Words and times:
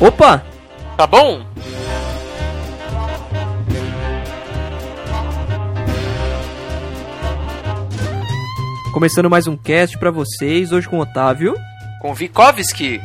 Opa! 0.00 0.44
Tá 0.96 1.06
bom? 1.06 1.44
Começando 8.92 9.30
mais 9.30 9.46
um 9.46 9.56
cast 9.56 9.98
pra 9.98 10.10
vocês, 10.10 10.72
hoje 10.72 10.88
com 10.88 10.98
o 10.98 11.00
Otávio. 11.00 11.54
Com 12.00 12.14
Vikovski. 12.14 13.00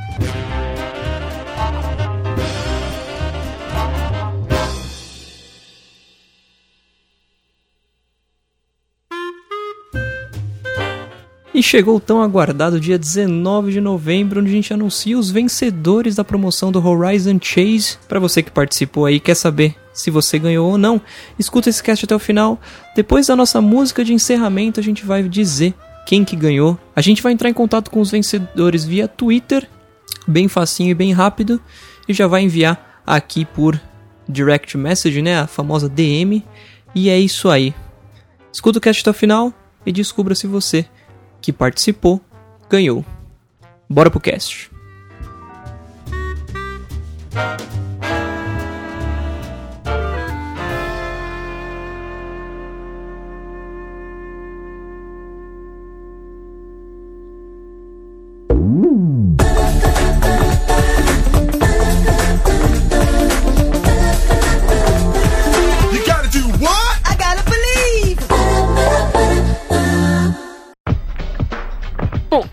E 11.60 11.62
chegou 11.62 11.98
o 11.98 12.00
tão 12.00 12.22
aguardado 12.22 12.80
dia 12.80 12.98
19 12.98 13.74
de 13.74 13.82
novembro, 13.82 14.40
onde 14.40 14.50
a 14.50 14.54
gente 14.54 14.74
anuncia 14.74 15.20
os 15.20 15.30
vencedores 15.30 16.16
da 16.16 16.24
promoção 16.24 16.72
do 16.72 16.82
Horizon 16.82 17.38
Chase. 17.38 17.98
Para 18.08 18.18
você 18.18 18.42
que 18.42 18.50
participou 18.50 19.06
aí, 19.06 19.20
quer 19.20 19.36
saber 19.36 19.76
se 19.92 20.10
você 20.10 20.40
ganhou 20.40 20.72
ou 20.72 20.78
não, 20.78 21.02
escuta 21.38 21.70
esse 21.70 21.84
cast 21.84 22.06
até 22.06 22.16
o 22.16 22.20
final. 22.20 22.58
Depois 22.96 23.28
da 23.28 23.36
nossa 23.36 23.60
música 23.60 24.06
de 24.06 24.14
encerramento, 24.14 24.80
a 24.80 24.84
gente 24.84 25.06
vai 25.06 25.22
dizer 25.22 25.74
quem 26.06 26.24
que 26.24 26.34
ganhou. 26.34 26.80
A 26.96 27.02
gente 27.02 27.22
vai 27.22 27.34
entrar 27.34 27.50
em 27.50 27.54
contato 27.54 27.92
com 27.92 28.00
os 28.00 28.10
vencedores 28.10 28.86
via 28.86 29.10
Twitter, 29.10 29.68
bem 30.26 30.48
facinho 30.48 30.92
e 30.92 30.96
bem 30.96 31.12
rápido, 31.12 31.62
e 32.08 32.14
já 32.14 32.26
vai 32.26 32.42
enviar 32.42 33.02
aqui 33.06 33.44
por 33.44 33.78
direct 34.30 34.78
message, 34.78 35.22
né, 35.22 35.42
a 35.42 35.46
famosa 35.46 35.90
DM. 35.90 36.42
E 36.96 37.10
é 37.10 37.20
isso 37.20 37.50
aí. 37.50 37.76
Escuta 38.50 38.78
o 38.78 38.82
cast 38.82 39.02
até 39.02 39.10
o 39.10 39.14
final 39.14 39.54
e 39.86 39.92
descubra 39.92 40.34
se 40.34 40.48
você 40.48 40.86
que 41.42 41.52
participou 41.52 42.22
ganhou. 42.70 43.04
Bora 43.90 44.12
pro 44.12 44.20
cast. 44.20 44.70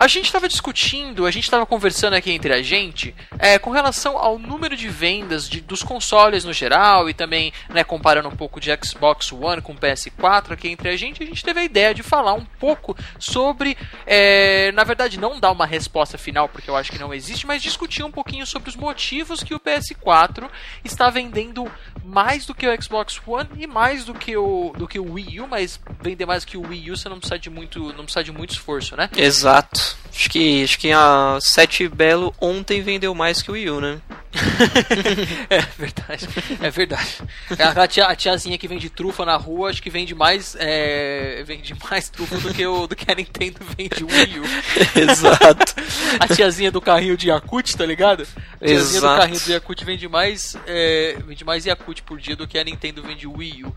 A 0.07 0.09
gente 0.09 0.27
estava 0.27 0.49
discutindo, 0.49 1.27
a 1.27 1.31
gente 1.31 1.45
estava 1.45 1.67
conversando 1.67 2.15
aqui 2.15 2.31
entre 2.31 2.53
a 2.53 2.63
gente 2.63 3.15
é, 3.39 3.59
com 3.59 3.71
relação 3.71 4.17
ao 4.17 4.39
número 4.39 4.77
de 4.77 4.89
vendas 4.89 5.49
de- 5.49 5.61
dos 5.61 5.83
consoles 5.83 6.45
no 6.45 6.53
geral 6.53 7.11
e 7.11 7.15
também 7.15 7.53
né, 7.69 7.83
comparando 7.83 8.29
um 8.29 8.37
pouco 8.37 8.61
de 8.61 8.71
Xbox 8.85 9.33
One 9.33 9.61
com 9.61 9.75
PS4 9.77 10.53
aqui 10.53 10.69
entre 10.69 10.89
a 10.89 10.97
gente, 10.97 11.23
a 11.23 11.27
gente 11.27 11.43
teve 11.45 11.61
a 11.61 11.65
ideia 11.65 11.93
de 11.93 12.03
falar 12.03 12.35
um 12.35 12.45
pouco 12.45 12.97
sobre, 13.19 13.77
é, 14.07 14.71
na 14.73 14.85
verdade 14.85 15.19
não 15.19 15.41
dar 15.41 15.51
uma 15.51 15.67
resposta 15.67 16.17
final 16.17 16.49
porque 16.49 16.71
eu 16.71 16.77
acho 16.77 16.93
que 16.93 16.99
não 16.99 17.13
existe, 17.13 17.47
mas 17.47 17.61
discutir 17.63 18.03
um 18.05 18.11
pouquinho 18.13 18.47
sobre 18.47 18.69
os 18.71 18.77
motivos 18.77 19.43
que 19.43 19.55
o 19.55 19.61
PS4 19.61 20.49
está 20.85 21.11
vendendo 21.11 21.71
mais 22.05 22.47
do 22.47 22.55
que 22.55 22.67
o 22.69 22.83
Xbox 22.83 23.21
One 23.27 23.49
e 23.59 23.67
mais 23.67 24.05
do 24.05 24.15
que 24.15 24.37
o, 24.37 24.73
do 24.77 24.87
que 24.87 24.99
o 25.01 25.13
Wii 25.15 25.41
U, 25.41 25.49
mas 25.49 25.81
vender 26.01 26.27
mais 26.27 26.45
que 26.45 26.57
o 26.57 26.67
Wii 26.67 26.93
U 26.93 26.97
você 26.97 27.09
não 27.09 27.19
precisa 27.19 27.39
de 27.39 27.51
muito, 27.51 27.81
não 27.95 28.05
precisa 28.05 28.23
de 28.23 28.31
muito 28.31 28.51
esforço, 28.51 28.97
né? 28.97 29.11
Exato. 29.17 29.96
Acho 30.15 30.31
que, 30.31 30.65
acho 30.65 30.79
que 30.79 30.91
a 30.93 31.39
7 31.41 31.89
Belo 31.89 32.35
ontem 32.41 32.81
vendeu 32.81 33.15
mais 33.15 33.43
que 33.43 33.51
o 33.51 33.55
Wii 33.55 33.71
U, 33.71 33.81
né? 33.83 34.01
é 35.51 35.61
verdade, 35.79 36.29
é 36.63 36.71
verdade. 36.71 37.19
A, 37.59 37.87
tia- 37.89 38.07
a 38.07 38.15
tiazinha 38.17 38.59
que 38.59 38.69
vende 38.69 38.89
trufa 38.91 39.25
na 39.25 39.37
rua, 39.37 39.71
acho 39.71 39.83
que 39.83 39.91
vende 39.91 40.15
mais, 40.15 40.57
é, 40.59 41.43
vende 41.47 41.75
mais 41.91 42.09
trufa 42.09 42.37
do 42.39 42.53
que, 42.53 42.67
o, 42.67 42.87
do 42.87 42.95
que 42.97 43.11
a 43.11 43.15
Nintendo 43.15 43.61
vende 43.77 44.05
o 44.05 44.09
Wii 44.09 44.39
U. 44.41 44.45
Exato. 45.01 45.75
A 46.19 46.29
tiazinha 46.29 46.71
do 46.71 46.81
carrinho 46.81 47.17
de 47.17 47.29
Yakut, 47.29 47.77
tá 47.77 47.85
ligado? 47.87 48.27
A 48.61 48.67
tiazinha 48.67 49.01
do 49.01 49.07
Exato. 49.07 49.21
carrinho 49.21 49.41
de 49.41 49.53
Yakut 49.53 49.85
vende 49.85 50.09
mais, 50.09 50.57
é, 50.67 51.17
vende 51.27 51.45
mais 51.45 51.65
Yakut 51.67 52.03
por 52.03 52.19
dia 52.19 52.37
do 52.37 52.47
que 52.47 52.59
a 52.59 52.65
Nintendo 52.65 53.03
vende 53.03 53.27
o 53.27 53.37
Wii 53.39 53.65
U. 53.65 53.75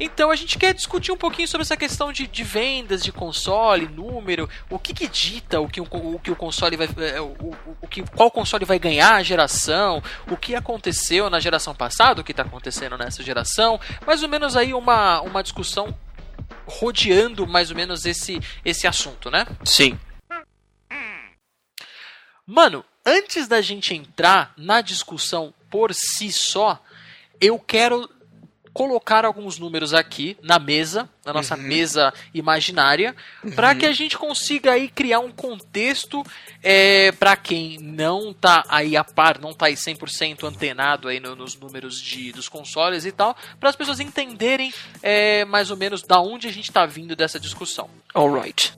Então 0.00 0.30
a 0.30 0.36
gente 0.36 0.58
quer 0.58 0.74
discutir 0.74 1.12
um 1.12 1.16
pouquinho 1.16 1.48
sobre 1.48 1.62
essa 1.62 1.76
questão 1.76 2.12
de, 2.12 2.26
de 2.26 2.42
vendas 2.44 3.02
de 3.02 3.12
console, 3.12 3.88
número, 3.88 4.48
o 4.70 4.78
que 4.78 4.92
que 4.92 5.08
dita 5.08 5.60
o 5.62 5.68
que 5.68 5.80
o, 5.80 5.84
o 5.84 6.18
que 6.18 6.30
o 6.30 6.36
console 6.36 6.76
vai, 6.76 6.88
é, 6.98 7.20
o, 7.20 7.26
o, 7.26 7.76
o 7.82 7.88
que, 7.88 8.02
qual 8.02 8.30
console 8.30 8.64
vai 8.64 8.78
ganhar 8.78 9.14
a 9.14 9.22
geração, 9.22 10.02
o 10.30 10.36
que 10.36 10.54
aconteceu 10.54 11.30
na 11.30 11.40
geração 11.40 11.74
passada, 11.74 12.20
o 12.20 12.24
que 12.24 12.32
está 12.32 12.42
acontecendo 12.42 12.96
nessa 12.98 13.22
geração, 13.22 13.80
mais 14.06 14.22
ou 14.22 14.28
menos 14.28 14.56
aí 14.56 14.74
uma, 14.74 15.20
uma 15.20 15.42
discussão 15.42 15.94
rodeando 16.66 17.46
mais 17.46 17.70
ou 17.70 17.76
menos 17.76 18.04
esse, 18.04 18.40
esse 18.64 18.86
assunto, 18.86 19.30
né? 19.30 19.46
Sim. 19.64 19.98
Mano, 22.46 22.84
antes 23.06 23.46
da 23.48 23.60
gente 23.60 23.94
entrar 23.94 24.52
na 24.56 24.80
discussão 24.80 25.54
por 25.70 25.94
si 25.94 26.32
só, 26.32 26.82
eu 27.40 27.58
quero 27.58 28.08
colocar 28.72 29.24
alguns 29.24 29.58
números 29.58 29.92
aqui 29.92 30.36
na 30.42 30.58
mesa, 30.58 31.08
na 31.24 31.32
nossa 31.32 31.56
mesa 31.56 32.12
imaginária, 32.32 33.14
para 33.54 33.74
que 33.74 33.84
a 33.84 33.92
gente 33.92 34.16
consiga 34.16 34.72
aí 34.72 34.88
criar 34.88 35.18
um 35.20 35.30
contexto 35.30 36.24
é, 36.62 37.12
para 37.12 37.36
quem 37.36 37.78
não 37.78 38.32
tá 38.32 38.64
aí 38.68 38.96
a 38.96 39.04
par, 39.04 39.38
não 39.38 39.52
tá 39.52 39.66
aí 39.66 39.74
100% 39.74 40.44
antenado 40.44 41.08
aí 41.08 41.20
no- 41.20 41.36
nos 41.36 41.54
números 41.54 42.00
de, 42.00 42.32
dos 42.32 42.48
consoles 42.48 43.04
e 43.04 43.12
tal, 43.12 43.36
para 43.60 43.68
as 43.68 43.76
pessoas 43.76 44.00
entenderem 44.00 44.72
é, 45.02 45.44
mais 45.44 45.70
ou 45.70 45.76
menos 45.76 46.02
da 46.02 46.20
onde 46.20 46.48
a 46.48 46.52
gente 46.52 46.72
tá 46.72 46.86
vindo 46.86 47.14
dessa 47.14 47.38
discussão. 47.38 47.90
Alright. 48.14 48.72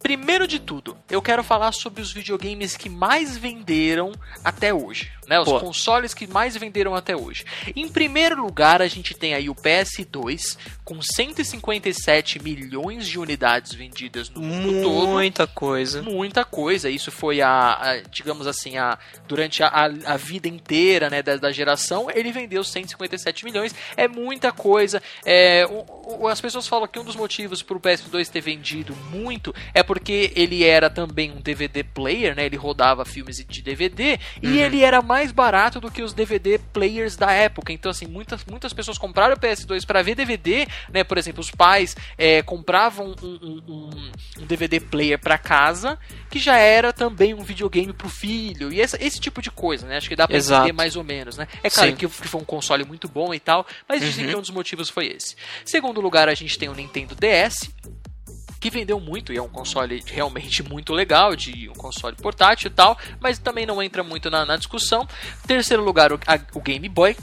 Primeiro 0.00 0.46
de 0.46 0.60
tudo, 0.60 0.96
eu 1.10 1.20
quero 1.20 1.42
falar 1.42 1.72
sobre 1.72 2.00
os 2.00 2.12
videogames 2.12 2.76
que 2.76 2.88
mais 2.88 3.36
venderam 3.36 4.12
até 4.44 4.72
hoje, 4.72 5.10
né? 5.28 5.38
Os 5.40 5.44
Boa. 5.46 5.60
consoles 5.60 6.14
que 6.14 6.26
mais 6.26 6.56
venderam 6.56 6.94
até 6.94 7.14
hoje. 7.16 7.44
Em 7.76 7.88
primeiro 7.88 8.40
lugar, 8.42 8.80
a 8.82 8.88
gente 8.88 9.14
tem 9.14 9.34
aí 9.34 9.48
o 9.50 9.54
PS2 9.54 10.56
com 10.84 11.00
157 11.02 12.42
milhões 12.42 13.06
de 13.06 13.18
unidades 13.18 13.72
vendidas 13.74 14.30
no 14.30 14.40
mundo 14.40 14.82
todo. 14.82 15.08
Muita 15.08 15.46
coisa. 15.46 16.02
Muita 16.02 16.44
coisa, 16.44 16.88
isso 16.90 17.10
foi 17.10 17.40
a, 17.40 17.50
a, 17.80 18.00
digamos 18.10 18.46
assim, 18.46 18.76
a, 18.78 18.98
durante 19.26 19.62
a, 19.62 19.68
a, 20.06 20.16
vida 20.16 20.48
inteira 20.48 21.10
né, 21.10 21.22
da, 21.22 21.36
da 21.36 21.50
geração, 21.52 22.08
ele 22.12 22.32
vendeu 22.32 22.62
157 22.64 23.44
milhões, 23.44 23.74
é 23.96 24.08
muita 24.08 24.52
coisa. 24.52 25.02
É, 25.24 25.66
o- 25.66 26.22
o- 26.22 26.28
as 26.28 26.40
pessoas 26.40 26.66
falam 26.66 26.86
que 26.88 26.98
um 26.98 27.04
dos 27.04 27.16
motivos 27.16 27.62
para 27.62 27.76
o 27.76 27.80
PS2 27.80 28.28
ter 28.28 28.40
vendido 28.40 28.94
muito 29.10 29.54
é 29.74 29.82
porque 29.82 30.32
ele 30.34 30.64
era 30.64 30.88
também 30.88 31.30
um 31.32 31.40
DVD 31.40 31.82
player, 31.82 32.34
né, 32.34 32.46
ele 32.46 32.56
rodava 32.56 33.04
filmes 33.04 33.44
de 33.46 33.62
DVD, 33.62 34.18
e 34.42 34.58
ele 34.58 34.82
era 34.82 35.02
mais 35.02 35.17
barato 35.32 35.80
do 35.80 35.90
que 35.90 36.02
os 36.02 36.12
DVD 36.12 36.58
players 36.72 37.16
da 37.16 37.30
época. 37.32 37.72
Então, 37.72 37.90
assim, 37.90 38.06
muitas, 38.06 38.44
muitas 38.44 38.72
pessoas 38.72 38.96
compraram 38.98 39.34
o 39.34 39.38
PS2 39.38 39.84
para 39.84 40.02
ver 40.02 40.14
DVD, 40.14 40.66
né, 40.92 41.04
por 41.04 41.18
exemplo, 41.18 41.40
os 41.40 41.50
pais 41.50 41.96
é, 42.16 42.42
compravam 42.42 43.14
um, 43.22 43.26
um- 43.26 43.62
um- 44.38 44.46
DVD 44.46 44.80
player 44.80 45.18
para 45.18 45.36
casa, 45.38 45.98
que 46.30 46.38
já 46.38 46.56
era 46.56 46.92
também 46.92 47.34
um 47.34 47.42
videogame 47.42 47.92
pro 47.92 48.08
filho, 48.08 48.72
e 48.72 48.80
essa- 48.80 48.96
esse 49.02 49.18
tipo 49.20 49.42
de 49.42 49.50
coisa, 49.50 49.86
né? 49.86 49.96
Acho 49.96 50.08
que 50.08 50.16
dá 50.16 50.26
pra 50.26 50.36
Exato. 50.36 50.62
entender 50.62 50.72
mais 50.76 50.96
ou 50.96 51.04
menos, 51.04 51.36
né? 51.36 51.46
É 51.62 51.68
claro 51.70 51.90
Sim. 51.90 51.96
que, 51.96 52.08
foi 52.08 52.40
um 52.40 52.44
console 52.44 52.84
muito 52.84 53.08
bom 53.08 53.34
e 53.34 53.40
tal, 53.40 53.66
mas 53.88 54.00
dizem 54.00 54.26
que 54.26 54.34
um 54.36 54.40
dos 54.40 54.50
motivos 54.50 54.88
foi 54.88 55.06
esse. 55.08 55.34
Segundo 55.64 56.00
lugar, 56.00 56.28
a 56.28 56.34
gente 56.34 56.58
tem 56.58 56.68
o 56.68 56.74
Nintendo 56.74 57.14
DS, 57.14 57.70
que 58.60 58.70
vendeu 58.70 58.98
muito 59.00 59.32
e 59.32 59.36
é 59.36 59.42
um 59.42 59.48
console 59.48 60.02
realmente 60.06 60.62
muito 60.62 60.92
legal, 60.92 61.34
de 61.36 61.68
um 61.68 61.74
console 61.74 62.16
portátil 62.16 62.68
e 62.68 62.70
tal, 62.70 62.98
mas 63.20 63.38
também 63.38 63.64
não 63.66 63.82
entra 63.82 64.02
muito 64.02 64.30
na, 64.30 64.44
na 64.44 64.56
discussão. 64.56 65.06
Terceiro 65.46 65.82
lugar, 65.84 66.12
o, 66.12 66.20
a- 66.26 66.40
o 66.54 66.60
Game 66.60 66.88
Boy. 66.88 67.16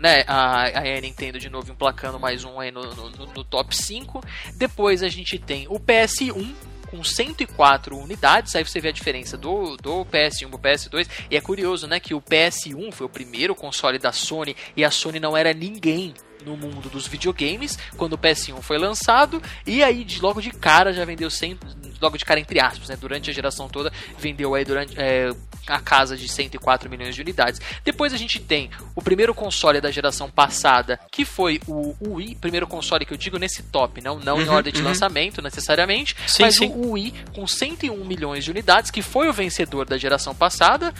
Né, 0.00 0.24
a, 0.26 0.64
a 0.80 1.00
Nintendo 1.00 1.38
de 1.38 1.48
novo 1.48 1.70
emplacando 1.70 2.18
mais 2.18 2.42
um 2.42 2.58
aí 2.58 2.70
no, 2.70 2.82
no- 2.94 3.10
no- 3.10 3.44
top 3.44 3.74
5. 3.76 4.22
Depois 4.56 5.02
a 5.02 5.08
gente 5.08 5.38
tem 5.38 5.66
o 5.68 5.78
PS1 5.78 6.52
com 6.90 7.02
104 7.04 7.96
unidades, 7.96 8.54
aí 8.56 8.64
você 8.64 8.80
vê 8.80 8.88
a 8.88 8.92
diferença 8.92 9.36
do, 9.36 9.76
do 9.76 10.04
PS1 10.06 10.48
pro 10.48 10.58
PS2, 10.58 11.08
e 11.30 11.36
é 11.36 11.40
curioso, 11.40 11.86
né, 11.86 12.00
que 12.00 12.14
o 12.14 12.20
PS1 12.20 12.92
foi 12.92 13.06
o 13.06 13.10
primeiro 13.10 13.54
console 13.54 13.98
da 13.98 14.12
Sony, 14.12 14.56
e 14.76 14.84
a 14.84 14.90
Sony 14.90 15.20
não 15.20 15.36
era 15.36 15.52
ninguém 15.52 16.14
no 16.44 16.56
mundo 16.56 16.88
dos 16.88 17.06
videogames 17.06 17.78
quando 17.96 18.14
o 18.14 18.18
PS1 18.18 18.60
foi 18.62 18.78
lançado 18.78 19.42
e 19.66 19.82
aí 19.82 20.04
de, 20.04 20.20
logo 20.20 20.40
de 20.40 20.50
cara 20.50 20.92
já 20.92 21.04
vendeu 21.04 21.30
100, 21.30 21.58
logo 22.00 22.16
de 22.16 22.24
cara 22.24 22.40
entre 22.40 22.60
aspas, 22.60 22.88
né, 22.88 22.96
durante 22.96 23.30
a 23.30 23.32
geração 23.32 23.68
toda 23.68 23.92
vendeu 24.18 24.54
aí 24.54 24.64
durante 24.64 24.94
é, 24.98 25.32
a 25.66 25.78
casa 25.80 26.16
de 26.16 26.28
104 26.28 26.88
milhões 26.90 27.14
de 27.14 27.20
unidades. 27.22 27.60
Depois 27.84 28.12
a 28.12 28.16
gente 28.16 28.38
tem 28.40 28.70
o 28.94 29.02
primeiro 29.02 29.34
console 29.34 29.80
da 29.80 29.90
geração 29.90 30.30
passada, 30.30 30.98
que 31.10 31.24
foi 31.24 31.60
o 31.66 31.94
Wii, 32.00 32.36
primeiro 32.40 32.66
console 32.66 33.04
que 33.06 33.12
eu 33.12 33.18
digo 33.18 33.38
nesse 33.38 33.62
top, 33.64 34.00
não, 34.00 34.18
não 34.18 34.40
em 34.40 34.44
Uhum, 34.48 34.54
ordem 34.54 34.72
de 34.72 34.80
uhum. 34.80 34.88
lançamento 34.88 35.40
necessariamente, 35.40 36.16
Sim, 36.26 36.42
mas 36.42 36.56
sim. 36.56 36.66
o 36.68 36.92
Wii 36.92 37.14
com 37.34 37.46
101 37.46 38.04
milhões 38.04 38.44
de 38.44 38.50
unidades, 38.50 38.90
que 38.90 39.00
foi 39.02 39.28
o 39.28 39.32
vencedor 39.32 39.86
da 39.86 39.96
geração 39.96 40.34
passada. 40.34 40.92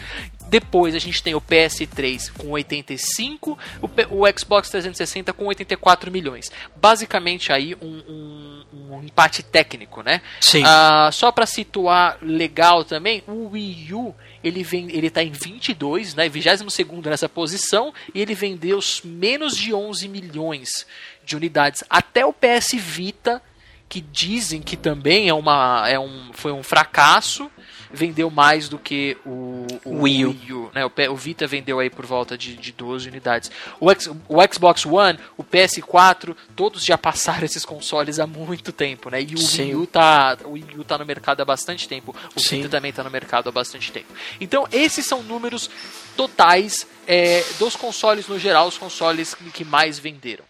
Depois 0.48 0.94
a 0.94 0.98
gente 0.98 1.22
tem 1.22 1.34
o 1.34 1.40
PS3 1.40 2.30
com 2.32 2.48
85, 2.50 3.58
o, 3.80 3.88
P- 3.88 4.06
o 4.10 4.22
Xbox 4.38 4.70
360 4.70 5.32
com 5.32 5.46
84 5.46 6.10
milhões. 6.10 6.50
Basicamente 6.76 7.52
aí 7.52 7.74
um, 7.80 7.86
um- 8.08 8.64
um 8.96 9.02
empate 9.02 9.42
técnico, 9.42 10.02
né? 10.02 10.20
Sim. 10.40 10.62
Ah, 10.64 11.10
só 11.12 11.32
para 11.32 11.46
situar 11.46 12.18
legal 12.22 12.84
também, 12.84 13.22
o 13.26 13.48
Wii 13.50 13.94
U 13.94 14.14
ele 14.44 14.62
vem, 14.62 14.90
ele 14.90 15.08
tá 15.08 15.22
em 15.22 15.30
22, 15.30 16.14
né, 16.14 16.28
22 16.28 17.04
nessa 17.06 17.28
posição 17.28 17.92
e 18.14 18.20
ele 18.20 18.34
vendeu 18.34 18.78
menos 19.02 19.56
de 19.56 19.72
11 19.72 20.06
milhões 20.06 20.86
de 21.24 21.34
unidades. 21.34 21.82
Até 21.88 22.26
o 22.26 22.32
PS 22.32 22.74
Vita, 22.76 23.42
que 23.88 24.02
dizem 24.02 24.60
que 24.60 24.76
também 24.76 25.28
é 25.28 25.34
uma 25.34 25.88
é 25.88 25.98
um 25.98 26.30
foi 26.34 26.52
um 26.52 26.62
fracasso, 26.62 27.50
vendeu 27.92 28.30
mais 28.30 28.68
do 28.68 28.78
que 28.78 29.16
o, 29.24 29.66
o 29.84 30.02
Wii 30.02 30.24
U. 30.52 30.70
né? 30.74 30.84
O, 30.84 30.92
o 31.12 31.16
Vita 31.16 31.46
vendeu 31.46 31.78
aí 31.78 31.88
por 31.90 32.04
volta 32.06 32.36
de, 32.36 32.56
de 32.56 32.72
12 32.72 33.08
unidades. 33.08 33.50
O, 33.80 33.90
X- 33.90 34.10
o 34.28 34.36
Xbox 34.52 34.84
One, 34.86 35.18
o 35.36 35.44
PS4, 35.44 36.36
todos 36.56 36.84
já 36.84 36.96
passaram 36.98 37.44
esses 37.46 37.64
consoles 37.64 38.18
há 38.18 38.26
muito 38.26 38.72
tempo, 38.72 39.10
né? 39.10 39.22
E 39.22 39.34
o 39.34 39.38
Sim. 39.38 39.62
Wii 39.64 39.74
U 39.76 39.86
tá, 39.86 40.36
o 40.44 40.50
Wii 40.52 40.66
U 40.78 40.84
tá 40.84 40.98
no 40.98 41.04
mercado 41.06 41.40
há 41.40 41.44
bastante 41.44 41.88
tempo. 41.88 42.14
O 42.34 42.40
Sim. 42.40 42.56
Vita 42.58 42.68
também 42.68 42.92
tá 42.92 43.02
no 43.04 43.10
mercado 43.10 43.48
há 43.48 43.52
bastante 43.52 43.90
tempo. 43.92 44.12
Então, 44.40 44.66
esses 44.72 45.06
são 45.06 45.22
números 45.22 45.70
totais 46.16 46.86
é, 47.06 47.42
dos 47.58 47.76
consoles 47.76 48.26
no 48.28 48.38
geral, 48.38 48.66
os 48.68 48.78
consoles 48.78 49.34
que- 49.52 49.64
mais 49.64 49.98
venderam. 49.98 50.44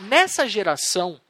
Nessa 0.00 0.48
geração, 0.48 1.20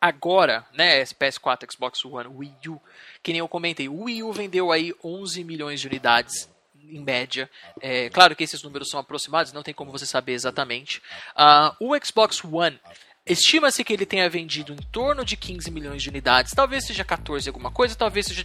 agora, 0.00 0.64
né, 0.72 1.00
esse 1.00 1.14
PS4, 1.14 1.70
Xbox 1.72 2.04
One, 2.04 2.28
Wii 2.28 2.68
U, 2.68 2.80
que 3.22 3.32
nem 3.32 3.40
eu 3.40 3.48
comentei, 3.48 3.88
o 3.88 4.04
Wii 4.04 4.22
U 4.22 4.32
vendeu 4.32 4.72
aí 4.72 4.94
11 5.02 5.44
milhões 5.44 5.80
de 5.80 5.86
unidades 5.86 6.48
em 6.90 7.00
média. 7.00 7.50
É, 7.80 8.08
claro 8.10 8.34
que 8.34 8.44
esses 8.44 8.62
números 8.62 8.88
são 8.90 9.00
aproximados, 9.00 9.52
não 9.52 9.62
tem 9.62 9.74
como 9.74 9.92
você 9.92 10.06
saber 10.06 10.32
exatamente. 10.32 11.02
Ah, 11.34 11.76
o 11.80 11.94
Xbox 12.02 12.42
One 12.44 12.78
estima-se 13.26 13.84
que 13.84 13.92
ele 13.92 14.06
tenha 14.06 14.28
vendido 14.30 14.72
em 14.72 14.78
torno 14.90 15.24
de 15.24 15.36
15 15.36 15.70
milhões 15.70 16.02
de 16.02 16.08
unidades, 16.08 16.52
talvez 16.54 16.86
seja 16.86 17.04
14 17.04 17.48
alguma 17.48 17.70
coisa, 17.70 17.94
talvez 17.94 18.26
seja 18.26 18.44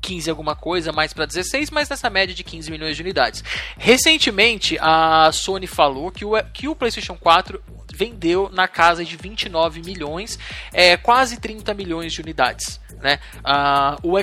15 0.00 0.30
alguma 0.30 0.56
coisa, 0.56 0.90
mais 0.90 1.12
para 1.12 1.26
16, 1.26 1.70
mas 1.70 1.88
nessa 1.88 2.10
média 2.10 2.34
de 2.34 2.42
15 2.42 2.70
milhões 2.70 2.96
de 2.96 3.02
unidades. 3.02 3.44
Recentemente, 3.76 4.76
a 4.80 5.30
Sony 5.32 5.66
falou 5.66 6.10
que 6.10 6.24
o, 6.24 6.32
que 6.52 6.66
o 6.66 6.74
PlayStation 6.74 7.16
4 7.16 7.62
vendeu 7.98 8.48
na 8.52 8.68
casa 8.68 9.04
de 9.04 9.16
29 9.16 9.82
milhões, 9.82 10.38
é, 10.72 10.96
quase 10.96 11.38
30 11.40 11.74
milhões 11.74 12.12
de 12.12 12.20
unidades. 12.20 12.80
Né? 13.02 13.18
Ah, 13.42 13.96
o, 14.02 14.14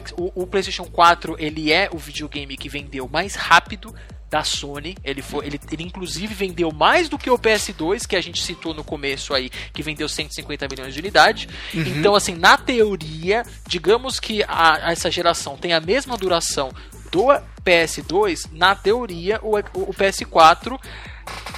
o- 0.43 0.47
PlayStation 0.47 0.85
4 0.85 1.35
ele 1.37 1.71
é 1.73 1.89
o 1.91 1.97
videogame 1.97 2.55
que 2.55 2.69
vendeu 2.69 3.09
mais 3.11 3.35
rápido 3.35 3.93
da 4.29 4.43
Sony. 4.43 4.95
Ele, 5.03 5.21
foi, 5.21 5.45
ele, 5.45 5.59
ele 5.71 5.83
inclusive 5.83 6.33
vendeu 6.33 6.71
mais 6.71 7.09
do 7.09 7.17
que 7.17 7.29
o 7.29 7.37
PS2, 7.37 8.07
que 8.07 8.15
a 8.15 8.21
gente 8.21 8.41
citou 8.41 8.73
no 8.73 8.83
começo 8.83 9.33
aí, 9.33 9.49
que 9.73 9.83
vendeu 9.83 10.07
150 10.09 10.67
milhões 10.69 10.93
de 10.93 10.99
unidade. 11.01 11.47
Então, 11.73 12.15
assim, 12.15 12.33
na 12.35 12.57
teoria, 12.57 13.43
digamos 13.67 14.19
que 14.19 14.41
a- 14.47 14.91
essa 14.91 15.11
geração 15.11 15.57
tem 15.57 15.73
a 15.73 15.79
mesma 15.81 16.17
duração 16.17 16.71
do 17.11 17.27
PS2, 17.63 18.49
na 18.51 18.73
teoria, 18.75 19.39
o, 19.41 19.57
o 19.57 19.93
PS4 19.93 20.77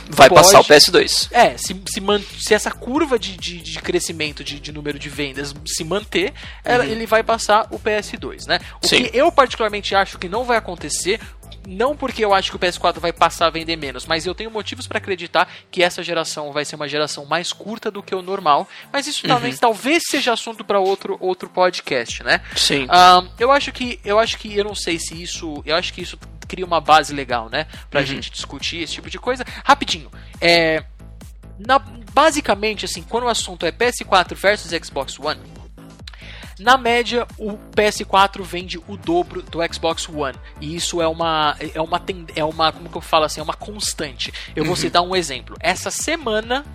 Vai 0.09 0.29
pode- 0.29 0.41
passar 0.41 0.59
o 0.61 0.63
PS2. 0.63 1.27
é, 1.31 1.57
se, 1.57 1.75
se, 1.89 1.99
man- 1.99 2.21
se 2.39 2.53
essa 2.53 2.71
curva 2.71 3.19
de, 3.19 3.35
de, 3.35 3.61
de 3.61 3.79
crescimento 3.81 4.43
de, 4.43 4.59
de 4.59 4.71
número 4.71 4.97
de 4.97 5.09
vendas 5.09 5.53
se 5.65 5.83
manter, 5.83 6.33
ela- 6.63 6.85
ele 6.85 7.05
vai 7.05 7.23
passar 7.23 7.67
o 7.71 7.77
PS2, 7.79 8.45
né? 8.47 8.59
O 8.81 8.85
Uhum. 8.85 8.89
Sim. 8.89 9.03
que 9.03 9.17
eu 9.17 9.31
particularmente 9.31 9.93
acho 9.95 10.17
que 10.17 10.29
não 10.29 10.45
vai 10.45 10.57
acontecer, 10.57 11.19
não 11.67 11.97
porque 11.97 12.23
eu 12.23 12.33
acho 12.33 12.49
que 12.49 12.55
o 12.55 12.59
PS4 12.59 12.99
vai 13.01 13.11
passar 13.11 13.47
a 13.47 13.49
vender 13.49 13.75
menos, 13.75 14.05
mas 14.05 14.25
eu 14.25 14.33
tenho 14.33 14.49
motivos 14.49 14.87
para 14.87 14.99
acreditar 14.99 15.49
que 15.69 15.83
essa 15.83 16.01
geração 16.01 16.53
vai 16.53 16.63
ser 16.63 16.77
uma 16.77 16.87
geração 16.87 17.25
mais 17.25 17.51
curta 17.51 17.91
do 17.91 18.01
que 18.01 18.15
o 18.15 18.21
normal, 18.21 18.65
mas 18.93 19.05
isso 19.07 19.23
Uhum. 19.25 19.29
talvez, 19.33 19.59
talvez 19.59 20.03
seja 20.07 20.31
assunto 20.31 20.63
para 20.63 20.79
outro, 20.79 21.17
outro 21.19 21.49
podcast, 21.49 22.23
né? 22.23 22.39
Sim. 22.55 22.85
Ahn, 22.89 23.27
eu 23.37 23.51
acho 23.51 23.73
que 23.73 23.99
eu 24.05 24.17
acho 24.17 24.37
que 24.37 24.55
eu 24.57 24.63
não 24.63 24.73
sei 24.75 24.97
se 24.97 25.21
isso, 25.21 25.61
eu 25.65 25.75
acho 25.75 25.93
que 25.93 25.99
isso 26.01 26.17
cria 26.47 26.65
uma 26.65 26.79
base 26.81 27.13
legal, 27.13 27.49
né, 27.49 27.67
pra 27.89 28.01
gente 28.03 28.31
discutir 28.31 28.77
esse 28.77 28.93
tipo 28.93 29.09
de 29.09 29.19
coisa. 29.19 29.45
Rapidinho, 29.63 30.09
é 30.41 30.83
na- 31.59 31.79
basicamente 32.13 32.85
assim, 32.85 33.01
quando 33.03 33.23
o 33.25 33.29
assunto 33.29 33.65
é 33.65 33.71
PS4 33.71 34.35
versus 34.35 34.71
Xbox 34.85 35.19
One, 35.19 35.39
na 36.59 36.75
média, 36.75 37.27
o 37.37 37.55
PS4 37.75 38.41
vende 38.41 38.79
o 38.87 38.97
dobro 38.97 39.43
do 39.43 39.59
Xbox 39.71 40.09
One. 40.09 40.35
E 40.59 40.75
isso 40.75 40.99
é 40.99 41.07
uma. 41.07 41.55
É 41.75 41.79
uma, 41.79 42.01
é 42.35 42.43
uma 42.43 42.71
como 42.71 42.89
que 42.89 42.97
eu 42.97 43.01
falo 43.01 43.25
assim? 43.25 43.39
É 43.39 43.43
uma 43.43 43.53
constante. 43.53 44.33
Eu 44.55 44.65
vou 44.65 44.75
citar 44.75 45.03
um 45.03 45.15
exemplo. 45.15 45.55
Essa 45.59 45.91
semana. 45.91 46.65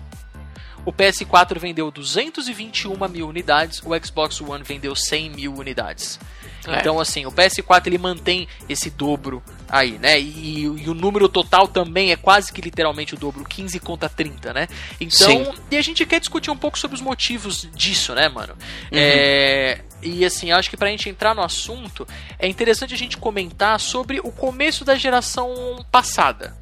O 0.85 0.91
PS4 0.91 1.57
vendeu 1.59 1.89
221 1.89 3.07
mil 3.07 3.27
unidades, 3.29 3.81
o 3.85 3.91
Xbox 4.05 4.41
One 4.41 4.63
vendeu 4.65 4.93
100 4.93 5.29
mil 5.29 5.53
unidades. 5.53 6.19
É. 6.67 6.79
Então, 6.79 6.99
assim, 6.99 7.25
o 7.25 7.31
PS4 7.31 7.87
ele 7.87 7.97
mantém 7.97 8.47
esse 8.69 8.89
dobro 8.89 9.43
aí, 9.69 9.97
né? 9.97 10.19
E, 10.19 10.61
e 10.63 10.89
o 10.89 10.93
número 10.93 11.27
total 11.27 11.67
também 11.67 12.11
é 12.11 12.15
quase 12.15 12.53
que 12.53 12.61
literalmente 12.61 13.13
o 13.13 13.17
dobro, 13.17 13.43
15 13.43 13.79
contra 13.79 14.07
30, 14.07 14.53
né? 14.53 14.67
Então, 14.99 15.45
Sim. 15.45 15.53
e 15.71 15.77
a 15.77 15.81
gente 15.81 16.05
quer 16.05 16.19
discutir 16.19 16.51
um 16.51 16.57
pouco 16.57 16.77
sobre 16.77 16.95
os 16.95 17.01
motivos 17.01 17.67
disso, 17.73 18.13
né, 18.13 18.29
mano? 18.29 18.55
É, 18.91 19.81
e 20.01 20.23
assim, 20.23 20.51
acho 20.51 20.69
que 20.69 20.77
pra 20.77 20.89
gente 20.89 21.09
entrar 21.09 21.33
no 21.33 21.41
assunto, 21.41 22.07
é 22.37 22.47
interessante 22.47 22.93
a 22.93 22.97
gente 22.97 23.17
comentar 23.17 23.79
sobre 23.79 24.19
o 24.19 24.31
começo 24.31 24.85
da 24.85 24.95
geração 24.95 25.83
passada. 25.91 26.55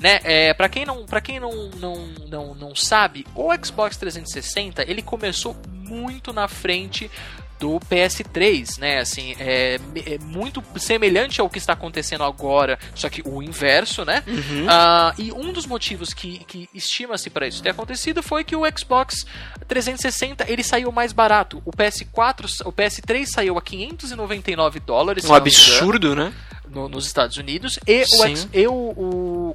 Né? 0.00 0.20
É, 0.24 0.54
para 0.54 0.68
quem, 0.68 0.84
não, 0.84 1.06
pra 1.06 1.20
quem 1.20 1.38
não, 1.38 1.70
não, 1.76 2.08
não, 2.28 2.54
não 2.54 2.74
sabe, 2.74 3.24
o 3.34 3.50
Xbox 3.64 3.96
360 3.96 4.82
ele 4.90 5.02
começou 5.02 5.56
muito 5.68 6.32
na 6.32 6.48
frente 6.48 7.10
do 7.58 7.78
PS3, 7.90 8.78
né? 8.78 8.98
Assim, 8.98 9.34
é, 9.38 9.78
é 10.06 10.18
muito 10.18 10.62
semelhante 10.76 11.40
ao 11.40 11.48
que 11.48 11.58
está 11.58 11.72
acontecendo 11.72 12.24
agora, 12.24 12.78
só 12.94 13.08
que 13.08 13.22
o 13.24 13.42
inverso, 13.42 14.04
né? 14.04 14.22
Ah, 14.68 15.14
e 15.18 15.32
um 15.32 15.52
dos 15.52 15.66
motivos 15.66 16.12
que, 16.12 16.38
que 16.46 16.68
estima-se 16.74 17.30
para 17.30 17.46
isso 17.46 17.62
ter 17.62 17.70
acontecido 17.70 18.22
foi 18.22 18.44
que 18.44 18.54
o 18.56 18.62
Xbox 18.76 19.24
360 19.68 20.44
ele 20.50 20.62
saiu 20.62 20.90
mais 20.92 21.12
barato. 21.12 21.62
O 21.64 21.70
PS4, 21.70 22.66
o 22.66 22.72
PS3 22.72 23.26
saiu 23.26 23.56
a 23.58 23.62
599 23.62 24.80
dólares, 24.80 25.24
Um 25.24 25.28
me 25.28 25.32
engano 25.34 25.46
absurdo, 25.46 26.14
né? 26.14 26.32
no- 26.68 26.88
nos 26.88 27.06
Estados 27.06 27.36
Unidos 27.36 27.78
e, 27.86 28.02
o, 28.02 28.06
Sim. 28.36 28.48
E 28.52 28.66
o, 28.66 28.72
o, 28.72 29.54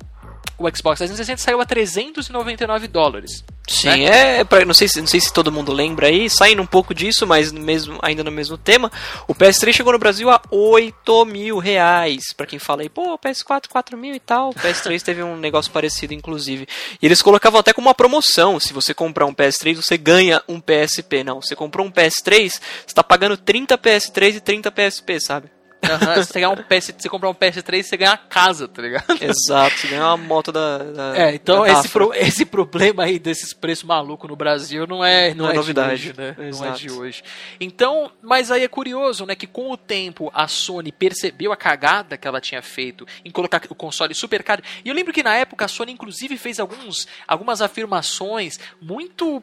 o 0.60 0.68
Xbox 0.70 1.00
360 1.00 1.38
saiu 1.38 1.62
a 1.62 1.66
399 1.66 2.88
dólares. 2.88 3.44
Sim, 3.68 4.06
né? 4.06 4.40
é, 4.40 4.44
pra, 4.44 4.66
não, 4.66 4.74
sei 4.74 4.88
se, 4.88 5.00
não 5.00 5.08
sei 5.08 5.22
se 5.22 5.32
todo 5.32 5.52
mundo 5.52 5.72
lembra 5.72 6.08
aí, 6.08 6.30
saindo 6.30 6.62
um 6.62 6.66
pouco 6.66 6.94
disso, 6.94 7.26
mas 7.26 7.52
mesmo, 7.52 7.98
ainda 8.02 8.24
no 8.24 8.32
mesmo 8.32 8.58
tema, 8.58 8.92
o 9.28 9.34
PS3 9.34 9.74
chegou 9.74 9.94
no 9.94 10.00
Brasil 10.00 10.30
a 10.30 10.42
8 10.52 11.26
mil 11.26 11.60
reais. 11.60 12.34
Pra 12.36 12.48
quem 12.48 12.60
fala 12.60 12.82
aí, 12.82 12.90
pô, 12.90 13.18
PS4 13.18 13.68
4 13.70 13.98
mil 13.98 14.14
e 14.14 14.20
tal, 14.20 14.50
o 14.50 14.54
PS3 14.54 15.02
teve 15.04 15.24
um 15.24 15.38
negócio 15.38 15.72
parecido, 15.72 16.14
inclusive. 16.14 16.68
E 17.02 17.06
eles 17.06 17.22
colocavam 17.22 17.60
até 17.60 17.72
como 17.72 17.88
uma 17.88 17.96
promoção, 17.96 18.60
se 18.60 18.74
você 18.74 18.94
comprar 18.94 19.26
um 19.26 19.34
PS3, 19.34 19.76
você 19.76 19.98
ganha 19.98 20.42
um 20.48 20.60
PSP. 20.60 21.24
Não, 21.24 21.42
você 21.42 21.56
comprou 21.56 21.86
um 21.86 21.92
PS3, 21.92 22.50
você 22.86 22.94
tá 22.94 23.04
pagando 23.04 23.38
30 23.38 23.78
PS3 23.78 24.36
e 24.36 24.42
30 24.42 24.72
PSP, 24.72 25.20
sabe? 25.22 25.59
Aham, 25.82 26.22
se 26.24 26.34
você, 26.34 26.46
um 26.46 26.56
PS, 26.58 26.94
você 26.98 27.08
comprar 27.10 27.30
um 27.30 27.34
PS3, 27.34 27.84
você 27.84 27.96
ganha 27.98 28.12
a 28.12 28.18
casa, 28.18 28.68
tá 28.68 28.82
ligado? 28.82 29.18
Exato, 29.24 29.78
você 29.78 29.88
ganha 29.88 30.06
uma 30.08 30.18
moto 30.18 30.52
da... 30.52 30.78
da 30.80 31.18
É, 31.18 31.34
então 31.34 31.62
da 31.64 31.72
esse, 31.72 31.88
pro- 31.90 32.14
esse 32.14 32.46
problema 32.46 33.04
aí 33.06 33.18
desses 33.18 33.54
preços 33.54 33.86
malucos 33.86 34.30
no 34.30 34.36
Brasil 34.36 34.86
não 34.86 35.04
é, 35.04 35.34
não 35.34 35.46
Não 35.46 35.50
é 35.52 35.54
é, 35.54 35.56
novidade. 35.56 36.02
de 36.02 36.10
hoje, 36.10 36.20
né? 36.20 36.36
Não 36.38 36.44
é 36.46 36.48
Exato. 36.50 36.80
de 36.80 36.92
hoje. 36.92 37.24
Então, 37.60 38.12
mas 38.22 38.52
aí 38.52 38.64
é 38.64 38.68
curioso, 38.68 39.26
né, 39.26 39.36
que 39.36 39.48
com 39.48 39.72
o 39.72 39.78
tempo 39.78 40.30
a 40.34 40.48
Sony 40.48 40.92
percebeu 40.92 41.52
a 41.52 41.58
cagada 41.58 42.18
que 42.18 42.28
ela 42.28 42.42
tinha 42.42 42.62
feito 42.62 43.08
em 43.24 43.32
colocar 43.32 43.62
o 43.70 43.76
console 43.76 44.14
super 44.14 44.44
caro. 44.44 44.62
E 44.84 44.90
eu 44.90 44.94
lembro 44.96 45.14
que 45.14 45.24
na 45.24 45.36
época 45.36 45.64
a 45.66 45.68
Sony 45.70 45.92
inclusive 45.94 46.38
fez 46.38 46.60
alguns, 46.60 47.08
algumas 47.28 47.62
afirmações 47.62 48.60
muito 48.82 49.42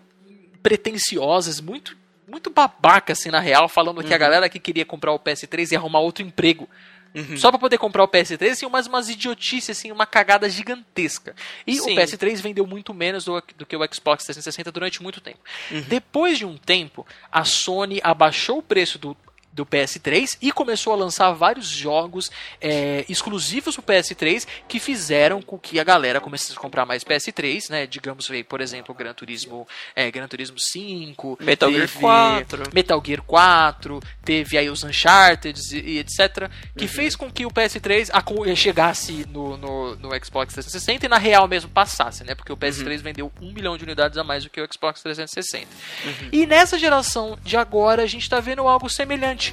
pretensiosas, 0.63 1.61
muito 1.61 1.96
muito 2.27 2.51
babaca 2.51 3.13
assim 3.13 3.31
na 3.31 3.41
real, 3.41 3.69
falando 3.69 4.03
que 4.03 4.13
a 4.13 4.19
galera 4.19 4.49
que 4.49 4.59
queria 4.59 4.85
comprar 4.85 5.13
o 5.13 5.19
PS3 5.19 5.73
ia 5.73 5.79
arrumar 5.79 6.01
outro 6.01 6.25
emprego. 6.25 6.69
Só 7.37 7.51
pra 7.51 7.59
poder 7.59 7.79
comprar 7.79 8.05
o 8.05 8.09
PS3, 8.09 8.51
assim, 8.51 8.67
umas, 8.67 8.87
umas 8.87 9.09
idiotices, 9.09 9.71
assim, 9.71 9.91
uma 9.91 10.05
cagada 10.05 10.51
gigantesca. 10.51 11.35
E 11.67 11.77
Sim. 11.77 11.93
o 11.93 11.97
PS3 11.97 12.43
vendeu 12.43 12.67
muito 12.67 12.93
menos 12.93 13.25
do, 13.25 13.43
do 13.57 13.65
que 13.65 13.75
o 13.75 13.81
Xbox 13.91 14.25
360 14.25 14.71
durante 14.71 15.03
muito 15.03 15.21
tempo. 15.21 15.39
Depois 15.89 16.37
de 16.37 16.45
um 16.45 16.59
tempo, 16.59 17.07
a 17.33 17.43
Sony 17.43 18.01
abaixou 18.03 18.59
o 18.59 18.63
preço 18.63 18.99
do, 18.99 19.17
do 19.57 19.65
PS3 19.67 20.37
e 20.43 20.53
começou 20.53 20.93
a 20.93 20.97
lançar 20.97 21.33
vários 21.33 21.67
jogos 21.67 22.31
é, 22.61 23.05
exclusivos 23.09 23.75
pro 23.75 23.83
PS3 23.83 24.47
que 24.69 24.79
fizeram 24.79 25.41
com 25.41 25.59
que 25.59 25.81
a 25.81 25.85
galera 25.85 26.21
começasse 26.21 26.53
a 26.53 26.61
comprar 26.61 26.85
mais 26.85 27.03
PS3, 27.03 27.71
né? 27.71 27.87
Digamos, 27.87 28.31
por 28.49 28.61
exemplo, 28.61 28.95
Gran 28.95 29.15
Turismo, 29.15 29.67
é, 29.95 30.11
Gran 30.11 30.29
Turismo 30.29 30.59
5, 30.59 31.39
Metal 31.41 31.71
Gear 31.73 31.89
teve 31.89 31.99
4. 32.01 32.63
Metal 32.75 33.03
Gear 33.05 33.23
4, 33.23 34.01
teve 34.25 34.59
aí 34.59 34.69
os 34.69 34.85
Uncharted 34.85 35.59
e, 35.75 35.99
etc, 35.99 36.51
que 36.77 36.85
Uhum. 36.85 36.89
fez 36.91 37.17
com 37.17 37.31
que 37.33 37.47
o 37.47 37.51
PS3 37.51 38.11
aco- 38.13 38.55
chegasse 38.55 39.27
no, 39.31 39.57
no, 39.57 39.97
no 39.97 40.11
Xbox 40.25 40.53
360 40.53 41.07
e 41.07 41.09
na 41.09 41.17
real 41.19 41.49
mesmo 41.49 41.71
passasse, 41.71 42.23
né? 42.25 42.35
Porque 42.35 42.53
o 42.53 42.55
Uhum. 42.55 42.59
PS3 42.61 43.01
vendeu 43.01 43.33
um 43.41 43.53
milhão 43.53 43.77
de 43.79 43.85
unidades 43.85 44.19
a 44.19 44.23
mais 44.25 44.45
do 44.45 44.51
que 44.51 44.61
o 44.61 44.69
Xbox 44.71 45.03
360. 45.03 45.67
E 46.31 46.45
nessa 46.47 46.79
geração 46.79 47.39
de 47.43 47.57
agora 47.57 48.03
a 48.03 48.07
gente 48.07 48.29
tá 48.29 48.39
vendo 48.41 48.67
algo 48.69 48.89
semelhante, 48.91 49.46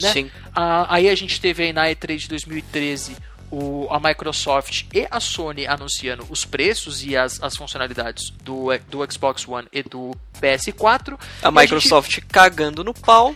né? 0.00 0.12
Sim. 0.12 0.30
Ah, 0.54 0.86
aí 0.88 1.08
a 1.08 1.14
gente 1.14 1.40
teve 1.40 1.62
aí 1.64 1.72
na 1.72 1.86
E3 1.86 2.16
de 2.18 2.28
2013 2.28 3.16
o, 3.50 3.86
a 3.90 3.98
Microsoft 3.98 4.84
e 4.92 5.06
a 5.10 5.18
Sony 5.20 5.66
anunciando 5.66 6.26
os 6.28 6.44
preços 6.44 7.02
e 7.02 7.16
as, 7.16 7.42
as 7.42 7.56
funcionalidades 7.56 8.30
do, 8.44 8.66
do 8.90 9.10
Xbox 9.10 9.48
One 9.48 9.66
e 9.72 9.82
do 9.82 10.10
PS4. 10.40 11.14
A 11.42 11.48
E 11.48 11.50
gente- 11.50 11.54
Microsoft 11.54 12.20
cagando 12.30 12.84
no 12.84 12.92
pau. 12.92 13.34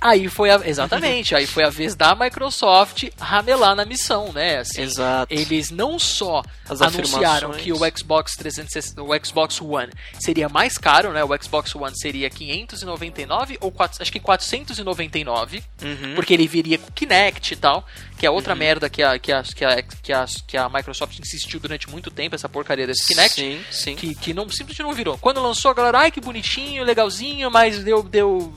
Aí 0.00 0.28
foi 0.28 0.50
a, 0.50 0.60
exatamente, 0.64 1.34
aí 1.34 1.46
foi 1.46 1.64
a 1.64 1.70
vez 1.70 1.94
da 1.94 2.14
Microsoft 2.14 3.04
ramelar 3.18 3.74
na 3.74 3.84
missão, 3.84 4.32
né? 4.32 4.58
Assim, 4.58 4.82
Exato. 4.82 5.32
Eles 5.32 5.70
não 5.70 5.98
só 5.98 6.42
As 6.68 6.82
anunciaram 6.82 7.52
que 7.52 7.72
o 7.72 7.78
Xbox 7.96 8.34
360, 8.36 9.02
o 9.02 9.08
Xbox 9.24 9.60
One 9.60 9.90
seria 10.20 10.48
mais 10.48 10.76
caro, 10.76 11.12
né? 11.12 11.24
O 11.24 11.42
Xbox 11.42 11.74
One 11.74 11.96
seria 11.98 12.28
599 12.28 13.56
ou 13.60 13.72
4, 13.72 14.02
acho 14.02 14.12
que 14.12 14.20
499, 14.20 15.62
Uhum. 15.82 16.14
porque 16.14 16.34
ele 16.34 16.46
viria 16.46 16.78
com 16.78 16.90
Kinect 16.92 17.54
e 17.54 17.56
tal, 17.56 17.84
que 18.18 18.26
é 18.26 18.30
outra 18.30 18.54
merda 18.54 18.88
que 18.88 19.02
a, 19.02 19.18
que, 19.18 19.32
a, 19.32 19.42
que, 19.42 19.64
a, 19.64 19.82
que, 19.82 20.12
a, 20.12 20.26
que 20.46 20.56
a 20.56 20.68
Microsoft 20.68 21.18
insistiu 21.18 21.60
durante 21.60 21.88
muito 21.88 22.10
tempo 22.10 22.34
essa 22.34 22.48
porcaria 22.48 22.86
desse 22.86 23.06
Kinect 23.06 23.34
Sim, 23.34 23.64
sim. 23.70 23.96
que, 23.96 24.14
que 24.14 24.34
não, 24.34 24.48
simplesmente 24.48 24.82
não 24.82 24.92
virou. 24.92 25.16
Quando 25.18 25.40
lançou, 25.42 25.70
a 25.70 25.74
galera, 25.74 25.98
ai 26.00 26.10
que 26.10 26.20
bonitinho, 26.20 26.84
legalzinho, 26.84 27.50
mas 27.50 27.82
deu, 27.82 28.02
deu 28.02 28.52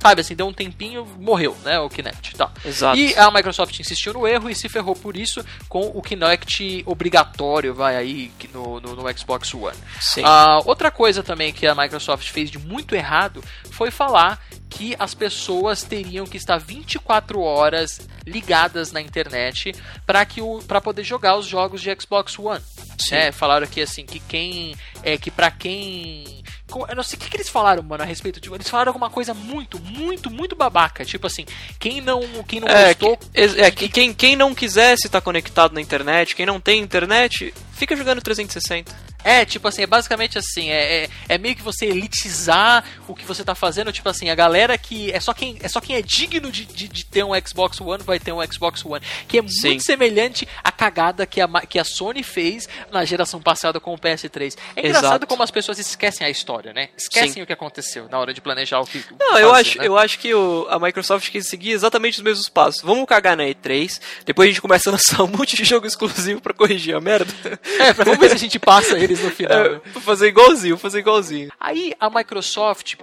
sabe 0.00 0.20
assim, 0.20 0.34
deu 0.34 0.46
um 0.46 0.52
tempinho, 0.52 1.06
morreu, 1.18 1.56
né, 1.64 1.78
o 1.78 1.88
Kinect 1.88 2.36
tal. 2.36 2.52
Exato. 2.64 2.98
E 2.98 3.14
a 3.14 3.30
Microsoft 3.30 3.78
insistiu 3.78 4.12
no 4.12 4.26
erro 4.26 4.48
e 4.50 4.54
se 4.54 4.68
ferrou 4.68 4.94
por 4.94 5.16
isso 5.16 5.44
com 5.68 5.90
o 5.94 6.02
Kinect 6.02 6.82
obrigatório, 6.86 7.74
vai 7.74 7.96
aí, 7.96 8.32
no, 8.52 8.80
no, 8.80 8.96
no 8.96 9.18
Xbox 9.18 9.52
One. 9.54 9.76
Sim. 10.00 10.22
Ah, 10.24 10.60
outra 10.64 10.90
coisa 10.90 11.22
também 11.22 11.52
que 11.52 11.66
a 11.66 11.74
Microsoft 11.74 12.28
fez 12.30 12.50
de 12.50 12.58
muito 12.58 12.94
errado 12.94 13.42
foi 13.70 13.90
falar 13.90 14.40
que 14.68 14.96
as 14.98 15.14
pessoas 15.14 15.82
teriam 15.82 16.26
que 16.26 16.36
estar 16.36 16.58
24 16.58 17.40
horas 17.40 18.00
ligadas 18.26 18.92
na 18.92 19.00
internet 19.00 19.74
para 20.04 20.24
que 20.24 20.40
o 20.40 20.58
para 20.66 20.80
poder 20.80 21.04
jogar 21.04 21.36
os 21.36 21.46
jogos 21.46 21.80
de 21.80 21.94
Xbox 21.98 22.38
One. 22.38 22.62
Sim. 22.98 23.14
É, 23.14 23.32
falaram 23.32 23.64
aqui 23.64 23.80
assim 23.80 24.04
que 24.04 24.18
quem 24.18 24.74
é 25.02 25.16
que 25.16 25.30
para 25.30 25.50
quem 25.50 26.42
eu 26.88 26.96
não 26.96 27.02
sei 27.02 27.16
o 27.16 27.20
que, 27.20 27.30
que 27.30 27.36
eles 27.36 27.48
falaram, 27.48 27.82
mano, 27.82 28.02
a 28.02 28.06
respeito 28.06 28.40
de. 28.40 28.52
Eles 28.52 28.68
falaram 28.68 28.90
alguma 28.90 29.08
coisa 29.08 29.32
muito, 29.32 29.78
muito, 29.78 30.30
muito 30.30 30.56
babaca. 30.56 31.04
Tipo 31.04 31.26
assim, 31.26 31.44
quem 31.78 32.00
não, 32.00 32.20
quem 32.46 32.60
não 32.60 32.68
É, 32.68 32.94
gostou. 32.94 33.16
que, 33.16 33.40
é, 33.40 33.70
que 33.70 33.88
quem, 33.88 34.12
quem 34.12 34.36
não 34.36 34.54
quisesse 34.54 35.06
estar 35.06 35.20
conectado 35.20 35.72
na 35.72 35.80
internet, 35.80 36.34
quem 36.34 36.46
não 36.46 36.60
tem 36.60 36.80
internet, 36.82 37.54
fica 37.72 37.94
jogando 37.96 38.20
360. 38.20 39.16
É, 39.26 39.44
tipo 39.44 39.66
assim, 39.66 39.82
é 39.82 39.86
basicamente 39.88 40.38
assim, 40.38 40.70
é, 40.70 41.04
é, 41.04 41.08
é 41.30 41.38
meio 41.38 41.56
que 41.56 41.62
você 41.62 41.86
elitizar 41.86 42.84
o 43.08 43.14
que 43.14 43.24
você 43.24 43.42
tá 43.42 43.56
fazendo, 43.56 43.92
tipo 43.92 44.08
assim, 44.08 44.30
a 44.30 44.34
galera 44.36 44.78
que. 44.78 45.10
É 45.10 45.18
só 45.18 45.34
quem 45.34 45.58
é, 45.60 45.68
só 45.68 45.80
quem 45.80 45.96
é 45.96 46.02
digno 46.02 46.50
de, 46.50 46.64
de, 46.64 46.86
de 46.86 47.04
ter 47.04 47.24
um 47.24 47.32
Xbox 47.44 47.80
One 47.80 48.04
vai 48.04 48.20
ter 48.20 48.30
um 48.32 48.38
Xbox 48.46 48.84
One. 48.84 49.04
Que 49.26 49.40
é 49.40 49.48
Sim. 49.48 49.68
muito 49.68 49.84
semelhante 49.84 50.46
à 50.62 50.70
cagada 50.70 51.26
que 51.26 51.40
a, 51.40 51.48
que 51.68 51.76
a 51.78 51.84
Sony 51.84 52.22
fez 52.22 52.68
na 52.92 53.04
geração 53.04 53.40
passada 53.40 53.80
com 53.80 53.92
o 53.92 53.98
PS3. 53.98 54.56
É 54.76 54.80
engraçado 54.86 55.06
Exato. 55.06 55.26
como 55.26 55.42
as 55.42 55.50
pessoas 55.50 55.80
esquecem 55.80 56.24
a 56.24 56.30
história, 56.30 56.55
né? 56.72 56.88
Esquecem 56.96 57.32
Sim. 57.32 57.42
o 57.42 57.46
que 57.46 57.52
aconteceu 57.52 58.08
na 58.10 58.18
hora 58.18 58.32
de 58.34 58.40
planejar 58.40 58.80
o 58.80 58.86
que. 58.86 58.98
Não, 59.18 59.36
que 59.36 59.42
eu 59.42 59.50
fazer, 59.50 59.60
acho, 59.60 59.78
né? 59.78 59.86
eu 59.86 59.98
acho 59.98 60.18
que 60.18 60.34
o- 60.34 60.66
a 60.70 60.78
Microsoft 60.78 61.30
quis 61.30 61.46
seguir 61.48 61.70
exatamente 61.72 62.18
os 62.18 62.22
mesmos 62.22 62.48
passos. 62.48 62.82
Vamos 62.82 63.06
cagar 63.06 63.36
na 63.36 63.44
E3, 63.44 64.00
depois 64.24 64.46
a 64.48 64.50
gente 64.52 64.60
começa 64.62 64.88
a 64.88 64.92
lançar 64.92 65.22
um 65.22 65.26
monte 65.28 65.56
de 65.56 65.64
jogo 65.64 65.86
exclusivo 65.86 66.40
pra 66.40 66.52
corrigir 66.54 66.94
a 66.94 67.00
merda. 67.00 67.26
É, 67.78 67.92
pra 67.92 68.04
vamos 68.04 68.18
ver 68.20 68.30
se 68.30 68.34
a 68.34 68.38
gente 68.38 68.58
passa 68.58 68.98
eles 68.98 69.20
no 69.22 69.30
final. 69.30 69.52
É, 69.58 69.80
vou 69.92 70.00
fazer 70.02 70.28
igualzinho, 70.28 70.76
vou 70.76 70.80
fazer 70.82 70.98
igualzinho. 71.00 71.50
Aí 71.60 71.92
a 72.00 72.08
Microsoft, 72.08 72.94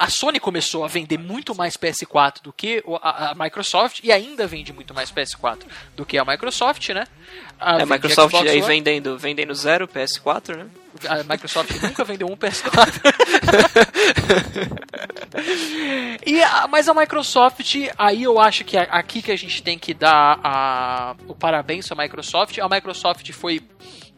a 0.00 0.08
Sony 0.08 0.40
começou 0.40 0.82
a 0.82 0.88
vender 0.88 1.18
muito 1.18 1.54
mais 1.54 1.76
PS4 1.76 2.40
do 2.42 2.52
que 2.54 2.82
a, 3.02 3.32
a 3.32 3.34
Microsoft 3.34 4.00
e 4.02 4.10
ainda 4.10 4.46
vende 4.46 4.72
muito 4.72 4.94
mais 4.94 5.12
PS4 5.12 5.58
do 5.94 6.06
que 6.06 6.16
a 6.16 6.24
Microsoft, 6.24 6.88
né? 6.88 7.04
A, 7.60 7.78
É, 7.78 7.82
a 7.82 7.86
Microsoft 7.86 8.30
Xbox 8.34 8.50
aí 8.50 8.58
One. 8.62 8.66
vendendo, 8.66 9.18
vendendo 9.18 9.54
zero 9.54 9.86
PS4, 9.86 10.56
né? 10.56 10.66
A 11.06 11.22
Microsoft 11.22 11.70
nunca 11.84 12.02
vendeu 12.02 12.26
um 12.26 12.34
PS4. 12.36 13.00
e 16.26 16.42
a- 16.42 16.66
mas 16.68 16.88
a 16.88 16.94
Microsoft, 16.94 17.74
aí 17.98 18.22
eu 18.22 18.40
acho 18.40 18.64
que 18.64 18.76
é 18.78 18.88
aqui 18.90 19.20
que 19.20 19.30
a 19.30 19.36
gente 19.36 19.62
tem 19.62 19.78
que 19.78 19.92
dar 19.94 20.40
a- 20.42 21.14
o 21.28 21.34
parabéns 21.34 21.92
à 21.92 21.94
Microsoft. 21.94 22.58
A 22.58 22.68
Microsoft 22.68 23.30
foi 23.32 23.60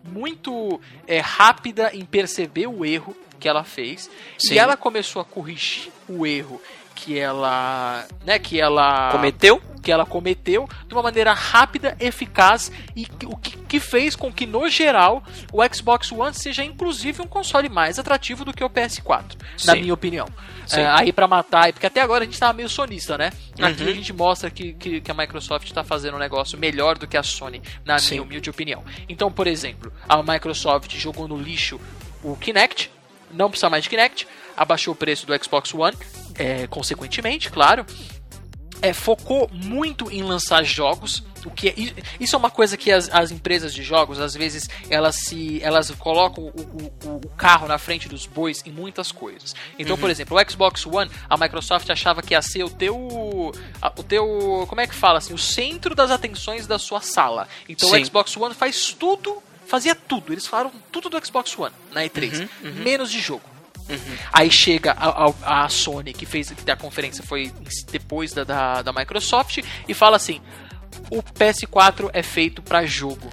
muito 0.05 0.81
é, 1.07 1.19
rápida 1.21 1.91
em 1.93 2.05
perceber 2.05 2.67
o 2.67 2.85
erro 2.85 3.17
que 3.43 3.49
ela 3.49 3.65
fez 3.65 4.09
Sim. 4.39 4.55
e 4.55 4.59
ela 4.59 4.77
começou 4.77 5.21
a 5.21 5.25
corrigir 5.25 5.91
o 6.09 6.25
erro 6.25 6.63
que 6.95 7.19
ela, 7.19 8.07
né, 8.25 8.39
que 8.39 8.61
ela 8.61 9.11
Cometeu? 9.11 9.61
que 9.83 9.91
ela 9.91 10.07
cometeu 10.07 10.69
de 10.87 10.95
uma 10.95 11.03
maneira 11.03 11.33
rápida, 11.33 11.97
eficaz 11.99 12.71
e 12.95 13.05
que- 13.05 13.27
o 13.27 13.37
que, 13.37 13.57
que 13.57 13.81
fez 13.81 14.15
com 14.15 14.33
que, 14.33 14.47
no 14.47 14.69
geral, 14.69 15.25
o 15.53 15.59
Xbox 15.75 16.13
One 16.13 16.33
seja 16.33 16.63
inclusive 16.63 17.21
um 17.21 17.27
console 17.27 17.69
mais 17.69 17.99
atrativo 17.99 18.45
do 18.45 18.53
que 18.53 18.63
o 18.63 18.71
PS4, 18.71 19.37
na 19.67 19.73
Sim. 19.73 19.81
minha 19.81 19.95
opinião. 19.95 20.29
É, 20.71 20.87
aí 20.87 21.13
pra 21.13 21.27
matar, 21.27 21.73
porque 21.73 21.87
até 21.87 22.01
agora 22.01 22.23
a 22.23 22.27
gente 22.27 22.39
tava 22.39 22.53
meio 22.53 22.69
sonista, 22.69 23.19
né? 23.19 23.33
Aqui 23.61 23.83
Uhum. 23.83 23.89
a 23.91 23.93
gente 23.95 24.13
mostra 24.13 24.49
que, 24.49 24.73
que, 24.75 25.01
que 25.01 25.11
a 25.11 25.15
Microsoft 25.15 25.69
tá 25.73 25.83
fazendo 25.83 26.15
um 26.15 26.21
negócio 26.21 26.57
melhor 26.57 26.97
do 26.97 27.07
que 27.09 27.17
a 27.17 27.23
Sony, 27.25 27.61
na 27.85 27.99
Sim. 27.99 28.11
minha 28.11 28.23
humilde 28.23 28.49
opinião. 28.49 28.85
Então, 29.09 29.33
por 29.33 29.49
exemplo, 29.49 29.93
a 30.09 30.23
Microsoft 30.23 30.95
jogou 30.97 31.27
no 31.27 31.37
lixo 31.37 31.81
o 32.23 32.37
Kinect, 32.37 32.91
não 33.33 33.49
precisa 33.51 33.69
mais 33.71 33.85
de 33.85 33.91
Kinect, 33.91 34.27
abaixou 34.57 34.93
o 34.93 34.97
preço 34.97 35.27
do 35.27 35.45
Xbox 35.45 35.73
One, 35.75 35.97
é, 36.35 36.67
consequentemente, 36.67 37.51
claro 37.51 37.85
é, 38.85 38.93
focou 38.93 39.49
muito 39.53 40.11
em 40.11 40.25
lançar 40.25 40.65
jogos. 40.65 41.23
O 41.47 41.51
que 41.53 41.69
é- 41.69 41.75
isso 42.19 42.35
é 42.35 42.39
uma 42.39 42.51
coisa 42.51 42.77
que 42.77 42.91
as, 42.91 43.09
as 43.15 43.31
empresas 43.31 43.73
de 43.73 43.81
jogos, 43.81 44.19
às 44.19 44.35
vezes, 44.35 44.69
elas 44.91 45.15
se 45.25 45.63
elas 45.63 45.89
colocam 45.93 46.47
o, 46.47 46.93
o- 47.09 47.21
o 47.25 47.29
carro 47.37 47.69
na 47.69 47.79
frente 47.79 48.09
dos 48.09 48.27
bois 48.27 48.61
em 48.67 48.73
muitas 48.73 49.13
coisas. 49.13 49.55
Então, 49.79 49.97
por 49.97 50.11
exemplo, 50.11 50.37
o 50.37 50.51
Xbox 50.51 50.85
One, 50.85 51.09
a 51.31 51.37
Microsoft 51.37 51.89
achava 51.91 52.23
que 52.23 52.35
ia 52.35 52.43
ser 52.43 52.65
o 52.65 52.71
teu. 52.71 52.97
o 52.97 54.03
teu. 54.03 54.67
Como 54.69 54.81
é 54.81 54.87
que 54.89 54.95
fala 54.97 55.19
assim? 55.19 55.33
O 55.33 55.39
centro 55.39 55.95
das 55.95 56.11
atenções 56.11 56.67
da 56.67 56.77
sua 56.77 57.01
sala. 57.01 57.47
Então 57.69 57.89
Sim. 57.89 58.03
o 58.03 58.05
Xbox 58.05 58.37
One 58.37 58.53
faz 58.53 58.89
tudo. 58.99 59.41
Fazia 59.73 59.95
tudo. 59.95 60.35
Eles 60.35 60.47
falaram 60.47 60.71
tudo 60.93 61.09
do 61.09 61.27
Xbox 61.27 61.59
One 61.59 61.75
na 61.93 62.03
E3. 62.03 62.47
Menos 62.63 63.11
de 63.11 63.19
jogo. 63.21 63.43
Aí 64.31 64.51
chega 64.51 64.93
a, 64.93 65.25
a- 65.49 65.65
a 65.65 65.69
Sony, 65.71 66.13
que 66.13 66.27
fez 66.27 66.51
que 66.51 66.71
a 66.71 66.77
conferência 66.77 67.25
foi 67.25 67.51
depois 67.91 68.35
da, 68.35 68.45
da, 68.45 68.83
da 68.83 68.93
Microsoft, 68.93 69.61
e 69.89 69.95
fala 69.95 70.17
assim: 70.17 70.43
o 71.11 71.23
PS4 71.23 72.11
é 72.13 72.23
feito 72.23 72.61
pra 72.61 72.85
jogo. 72.85 73.31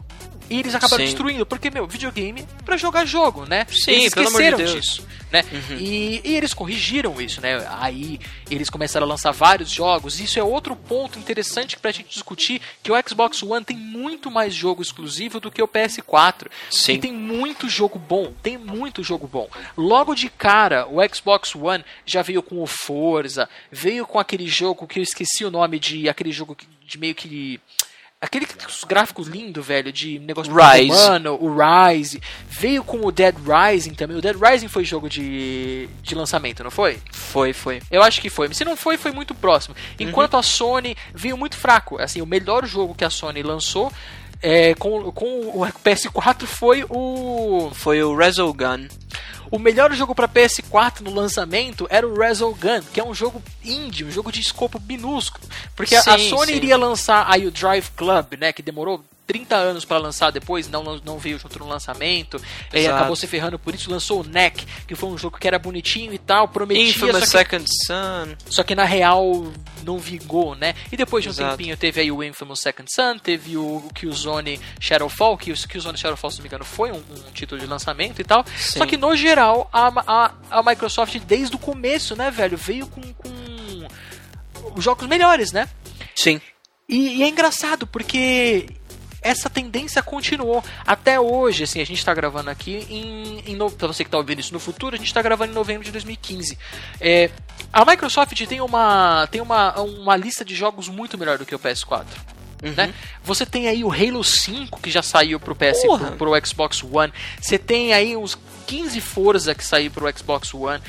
E 0.50 0.60
eles 0.60 0.74
acabaram 0.74 1.04
Sim. 1.04 1.12
destruindo, 1.12 1.46
porque, 1.46 1.70
meu, 1.70 1.88
videogame 1.88 2.46
pra 2.66 2.76
jogar 2.76 3.06
jogo, 3.06 3.46
né? 3.46 3.66
Sim, 3.70 3.92
eles 3.92 4.02
de 4.02 4.08
esqueceram. 4.08 4.58
Uhum. 4.58 4.66
disso, 4.66 5.08
né? 5.32 5.44
E, 5.78 6.22
e 6.24 6.36
eles 6.36 6.54
corrigiram 6.54 7.22
isso, 7.22 7.40
né? 7.40 7.66
Aí 7.80 8.20
eles 8.50 8.70
começaram 8.70 9.06
a 9.06 9.10
lançar 9.10 9.32
vários 9.32 9.70
jogos. 9.70 10.20
Isso 10.20 10.40
é 10.40 10.44
outro 10.44 10.76
ponto 10.76 11.20
interessante 11.20 11.78
pra 11.78 11.92
gente 11.92 12.10
discutir, 12.10 12.62
que 12.82 12.92
o 12.92 12.96
Xbox 13.08 13.44
One 13.44 13.64
tem 13.64 13.78
muito 13.78 14.32
mais 14.32 14.54
jogo 14.54 14.82
exclusivo 14.82 15.40
do 15.40 15.52
que 15.52 15.62
o 15.62 15.68
PS4. 15.68 16.48
Sim. 16.72 16.94
E 16.94 16.98
tem 17.00 17.14
muito 17.14 17.70
jogo 17.70 18.00
bom, 18.00 18.34
tem 18.42 18.58
muito 18.58 19.04
jogo 19.04 19.28
bom. 19.28 19.48
Logo 19.78 20.16
de 20.16 20.30
cara, 20.30 20.88
o 20.88 20.98
Xbox 21.14 21.56
One 21.56 21.86
já 22.06 22.22
veio 22.22 22.42
com 22.42 22.62
o 22.62 22.68
Forza, 22.68 23.48
veio 23.72 24.06
com 24.06 24.18
aquele 24.20 24.48
jogo 24.48 24.88
que 24.88 25.00
eu 25.00 25.04
esqueci 25.04 25.46
o 25.46 25.52
nome 25.52 25.80
de 25.80 26.10
aquele 26.10 26.32
jogo 26.32 26.58
de 26.86 26.98
meio 26.98 27.14
que 27.14 27.60
Aquele 28.22 28.46
os 28.68 28.84
gráficos 28.84 29.28
lindos, 29.28 29.66
velho, 29.66 29.94
de 29.94 30.20
negócio 30.20 30.54
Rise. 30.54 30.92
humano, 30.92 31.38
o 31.40 31.56
Rise. 31.56 32.22
Veio 32.50 32.84
com 32.84 33.06
o 33.06 33.12
Dead 33.14 33.34
Rising 33.38 33.94
também. 33.94 34.18
O 34.18 34.22
Dead 34.22 34.36
Rising 34.36 34.68
foi 34.68 34.84
jogo 34.84 35.10
de, 35.10 35.88
de 36.02 36.16
lançamento, 36.16 36.62
não 36.62 36.70
foi? 36.70 37.00
Foi, 37.14 37.54
foi. 37.54 37.82
Eu 37.90 38.04
acho 38.04 38.20
que 38.20 38.30
foi. 38.30 38.50
Mas 38.50 38.58
se 38.58 38.66
não 38.66 38.76
foi, 38.76 38.98
foi 38.98 39.14
muito 39.14 39.34
próximo. 39.34 39.74
Enquanto 39.98 40.36
a 40.36 40.44
Sony 40.44 40.98
veio 41.14 41.38
muito 41.38 41.56
fraco. 41.56 41.98
Assim, 42.02 42.22
o 42.22 42.26
melhor 42.26 42.66
jogo 42.66 42.94
que 42.94 43.06
a 43.06 43.10
Sony 43.10 43.42
lançou 43.42 43.90
é, 44.42 44.76
com, 44.76 45.12
com 45.14 45.50
o 45.50 45.66
PS4 45.84 46.46
foi 46.46 46.86
o 46.90 47.72
Foi 47.74 48.04
o 48.04 48.16
Resogun. 48.16 48.88
O 49.52 49.58
melhor 49.58 49.92
jogo 49.94 50.14
para 50.14 50.28
PS4 50.28 51.02
no 51.02 51.14
lançamento 51.14 51.88
era 51.90 52.08
o 52.08 52.18
Resogun, 52.18 52.82
que 52.94 53.00
é 53.00 53.04
um 53.04 53.14
jogo 53.14 53.42
indie, 53.64 54.04
um 54.06 54.12
jogo 54.12 54.32
de 54.32 54.40
escopo 54.40 54.80
minúsculo. 54.88 55.44
Porque 55.76 55.96
a- 55.96 56.00
a 56.02 56.18
Sim, 56.20 56.30
Sony 56.30 56.52
sim. 56.52 56.56
iria 56.58 56.78
lançar 56.78 57.26
aí 57.28 57.48
o 57.48 57.52
Drive 57.52 57.90
Club, 57.96 58.34
né, 58.40 58.54
que 58.54 58.62
demorou 58.62 59.04
30 59.30 59.56
anos 59.56 59.86
para 59.86 60.00
lançar 60.00 60.32
depois, 60.32 60.68
não, 60.68 61.00
não, 61.06 61.20
veio 61.20 61.38
junto 61.38 61.60
no 61.60 61.68
lançamento, 61.68 62.42
e 62.74 62.80
Exato. 62.80 62.96
acabou 62.96 63.16
se 63.16 63.28
ferrando 63.28 63.60
por 63.60 63.76
isso, 63.76 63.92
lançou 63.92 64.22
o 64.22 64.24
NEC, 64.24 64.66
que 64.88 64.96
foi 64.96 65.08
um 65.08 65.20
jogo 65.20 65.38
que 65.38 65.48
era 65.48 65.60
bonitinho 65.60 66.12
e 66.12 66.18
tal, 66.18 66.48
prometia, 66.48 66.90
Infamous 66.90 67.16
só 67.16 67.22
que 67.22 67.28
Second 67.28 67.66
Son. 67.86 68.36
só 68.50 68.64
que 68.64 68.74
na 68.74 68.86
real 68.86 69.54
não 69.86 70.00
vingou, 70.00 70.56
né? 70.56 70.74
E 70.92 70.98
depois 70.98 71.24
de 71.24 71.30
um 71.30 71.32
Exato. 71.32 71.56
tempinho 71.56 71.78
teve 71.78 72.02
aí 72.02 72.12
o 72.12 72.24
Infamous 72.24 72.60
Second 72.60 72.92
Son, 72.92 73.20
teve 73.20 73.56
o, 73.56 73.84
Killzone 73.94 74.60
Shadowfall, 74.80 75.38
que 75.38 75.52
o 75.52 75.56
Killzone 75.56 75.96
Shadowfall, 75.96 76.32
se 76.32 76.38
não 76.38 76.44
me 76.44 76.48
engano, 76.48 76.66
foi 76.66 76.92
um, 76.92 76.98
um 76.98 77.32
título 77.32 77.62
de 77.62 77.68
lançamento 77.68 78.20
e 78.20 78.24
tal. 78.24 78.44
Sim. 78.58 78.80
Só 78.80 78.86
que 78.88 78.98
no 78.98 79.16
geral, 79.16 79.70
a, 79.72 79.92
a, 80.08 80.60
a 80.60 80.64
Microsoft 80.64 81.16
desde 81.20 81.56
o 81.56 81.60
começo, 81.60 82.16
né, 82.16 82.32
velho, 82.32 82.58
veio 82.58 82.88
com, 82.88 83.02
com 83.14 83.30
os 84.76 84.84
jogos 84.84 85.06
melhores, 85.08 85.52
né? 85.52 85.70
Sim. 86.16 86.42
E, 86.90 87.18
e 87.18 87.24
é 87.24 87.28
engraçado 87.28 87.86
porque 87.86 88.79
essa 89.22 89.50
tendência 89.50 90.02
continuou 90.02 90.64
até 90.86 91.20
hoje. 91.20 91.64
Assim, 91.64 91.82
a 91.82 91.86
gente 91.86 92.00
está 92.00 92.14
gravando 92.14 92.50
aqui 92.50 92.86
em, 92.90 93.52
em 93.52 93.70
pra 93.72 93.88
você 93.88 94.04
que 94.04 94.08
está 94.08 94.18
ouvindo 94.18 94.40
isso 94.40 94.54
no 94.54 94.60
futuro, 94.60 94.96
a 94.96 94.98
gente 94.98 95.08
está 95.08 95.22
gravando 95.22 95.52
em 95.52 95.56
novembro 95.56 95.84
de 95.84 95.92
2015. 95.92 96.58
É, 97.00 97.30
a 97.72 97.86
Microsoft 97.86 98.46
tem 98.48 98.62
uma 98.62 99.28
tem 99.28 99.42
uma, 99.42 99.80
uma 99.80 100.16
lista 100.16 100.44
de 100.44 100.56
jogos 100.56 100.88
muito 100.88 101.18
melhor 101.18 101.38
do 101.38 101.46
que 101.46 101.54
o 101.54 101.60
PS4. 101.60 102.06
Né? 102.62 102.94
Você 103.24 103.46
tem 103.46 103.68
aí 103.68 103.84
o 103.84 103.92
Halo 103.92 104.24
5 104.24 104.82
que 104.82 104.92
já 104.92 105.02
saiu 105.02 105.40
pro 105.40 105.56
PS 105.56 105.82
Porra! 105.82 106.12
pro, 106.12 106.30
pro 106.32 106.46
Xbox 106.48 106.84
One. 106.84 107.14
Você 107.42 107.58
tem 107.58 107.94
aí 107.94 108.18
uns 108.18 108.38
15 108.68 109.02
Forza 109.02 109.56
que 109.56 109.64
saiu 109.66 109.90
pro 109.90 110.06
Xbox 110.16 110.54
One, 110.54 110.80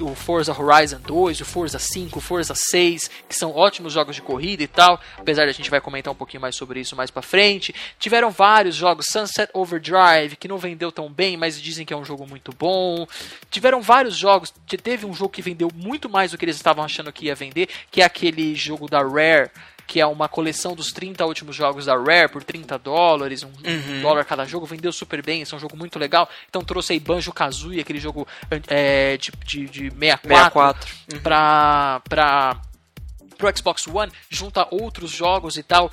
o 0.00 0.14
Forza 0.14 0.58
Horizon 0.58 1.00
2, 1.00 1.40
o 1.40 1.44
Forza 1.44 1.78
5, 1.78 2.18
o 2.18 2.22
Forza 2.22 2.54
6, 2.54 3.10
que 3.28 3.34
são 3.34 3.54
ótimos 3.54 3.92
jogos 3.92 4.14
de 4.16 4.22
corrida 4.22 4.62
e 4.62 4.66
tal. 4.66 4.98
Apesar 5.18 5.44
de 5.44 5.50
a 5.50 5.52
gente 5.52 5.68
vai 5.68 5.80
comentar 5.80 6.12
um 6.12 6.16
pouquinho 6.16 6.40
mais 6.40 6.54
sobre 6.56 6.80
isso 6.80 6.96
mais 6.96 7.10
pra 7.10 7.20
frente. 7.22 7.74
Tiveram 7.98 8.30
vários 8.30 8.74
jogos, 8.74 9.06
Sunset 9.10 9.50
Overdrive, 9.52 10.36
que 10.36 10.48
não 10.48 10.56
vendeu 10.58 10.90
tão 10.90 11.10
bem, 11.12 11.36
mas 11.36 11.60
dizem 11.60 11.84
que 11.84 11.92
é 11.92 11.96
um 11.96 12.04
jogo 12.04 12.26
muito 12.26 12.52
bom. 12.58 13.06
Tiveram 13.50 13.82
vários 13.82 14.16
jogos, 14.16 14.52
te- 14.66 14.78
teve 14.78 15.04
um 15.04 15.12
jogo 15.12 15.30
que 15.30 15.42
vendeu 15.42 15.70
muito 15.74 16.08
mais 16.08 16.30
do 16.30 16.38
que 16.38 16.44
eles 16.44 16.56
estavam 16.56 16.84
achando 16.84 17.12
que 17.12 17.26
ia 17.26 17.34
vender, 17.34 17.68
que 17.90 18.00
é 18.00 18.04
aquele 18.04 18.54
jogo 18.54 18.88
da 18.88 19.02
Rare, 19.02 19.50
que 19.86 20.00
é 20.00 20.06
uma 20.06 20.28
coleção 20.28 20.74
dos 20.74 20.90
30 20.92 21.24
últimos 21.24 21.54
jogos 21.54 21.86
da 21.86 21.94
Rare 21.96 22.28
por 22.30 22.42
30 22.42 22.76
dólares, 22.78 23.42
um 23.42 23.48
Uhum. 23.64 24.02
dólar 24.02 24.24
cada 24.24 24.44
jogo, 24.44 24.66
vendeu 24.66 24.92
super 24.92 25.22
bem, 25.24 25.42
esse 25.42 25.54
é 25.54 25.56
um 25.56 25.60
jogo 25.60 25.76
muito 25.76 25.98
legal. 25.98 26.28
Então 26.48 26.62
trouxe 26.64 26.92
aí 26.92 26.98
Banjo 27.00 27.32
Kazooie, 27.32 27.80
aquele 27.80 28.00
jogo 28.00 28.26
é, 28.68 29.16
de, 29.16 29.30
de, 29.44 29.66
de 29.68 29.90
64, 29.90 30.28
64. 30.28 30.94
Uhum. 31.14 31.20
pra, 31.20 32.02
pra, 32.08 32.60
pro 33.38 33.56
Xbox 33.56 33.86
One, 33.86 34.10
junto 34.28 34.58
a 34.58 34.66
outros 34.70 35.10
jogos 35.10 35.56
e 35.56 35.62
tal. 35.62 35.90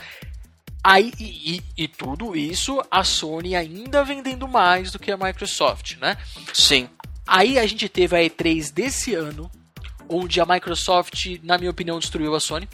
Aí, 0.84 1.14
e, 1.20 1.56
e- 1.56 1.64
e 1.84 1.88
tudo 1.88 2.36
isso, 2.36 2.84
a 2.92 3.04
Sony 3.06 3.56
ainda 3.56 4.04
vendendo 4.04 4.48
mais 4.48 4.92
do 4.92 5.00
que 5.00 5.12
a 5.12 5.18
Microsoft, 5.18 5.96
né? 5.98 6.18
Sim. 6.54 6.90
Aí 7.26 7.58
a 7.58 7.66
gente 7.66 7.88
teve 7.88 8.18
a 8.18 8.20
E3 8.20 8.70
desse 8.74 9.14
ano, 9.16 9.50
onde 10.10 10.42
a 10.42 10.46
Microsoft, 10.46 11.38
na 11.42 11.58
minha 11.58 11.72
opinião, 11.72 12.00
destruiu 12.00 12.36
a 12.36 12.40
Sony. 12.42 12.68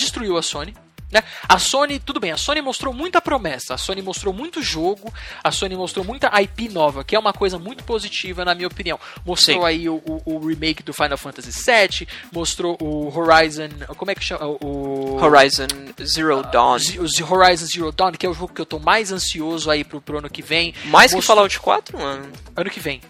Destruiu 0.00 0.36
a 0.36 0.42
Sony. 0.42 0.74
Né? 1.12 1.24
A 1.48 1.58
Sony, 1.58 1.98
tudo 1.98 2.20
bem, 2.20 2.30
a 2.30 2.36
Sony 2.36 2.62
mostrou 2.62 2.94
muita 2.94 3.20
promessa, 3.20 3.74
a 3.74 3.76
Sony 3.76 4.00
mostrou 4.00 4.32
muito 4.32 4.62
jogo, 4.62 5.12
a 5.42 5.50
Sony 5.50 5.74
mostrou 5.74 6.04
muita 6.04 6.30
IP 6.40 6.68
nova, 6.68 7.02
que 7.02 7.16
é 7.16 7.18
uma 7.18 7.32
coisa 7.32 7.58
muito 7.58 7.82
positiva, 7.82 8.44
na 8.44 8.54
minha 8.54 8.68
opinião. 8.68 8.96
Mostrou 9.26 9.58
Sim. 9.62 9.66
aí 9.66 9.88
o, 9.88 9.96
o- 10.06 10.22
o 10.36 10.46
remake 10.46 10.84
do 10.84 10.92
Final 10.92 11.18
Fantasy 11.18 11.50
VII, 11.50 12.06
mostrou 12.32 12.78
o 12.80 13.12
Horizon. 13.12 13.70
Como 13.96 14.12
é 14.12 14.14
que 14.14 14.22
chama? 14.22 14.46
O. 14.60 15.18
Horizon 15.20 15.66
Zero 16.00 16.44
Dawn. 16.44 16.78
Z- 16.78 17.00
o 17.00 17.34
Horizon 17.34 17.66
Zero 17.66 17.90
Dawn, 17.90 18.12
que 18.12 18.24
é 18.24 18.28
o 18.28 18.32
jogo 18.34 18.54
que 18.54 18.60
eu 18.60 18.66
tô 18.66 18.78
mais 18.78 19.10
ansioso 19.10 19.68
aí 19.68 19.82
pro, 19.82 20.00
pro 20.00 20.18
ano 20.18 20.30
que 20.30 20.42
vem. 20.42 20.72
Mais 20.84 21.10
que 21.10 21.16
Mostrou- 21.16 21.34
Fallout 21.38 21.58
4, 21.58 21.98
mano? 21.98 22.30
Ano 22.54 22.70
que 22.70 22.78
vem. 22.78 23.00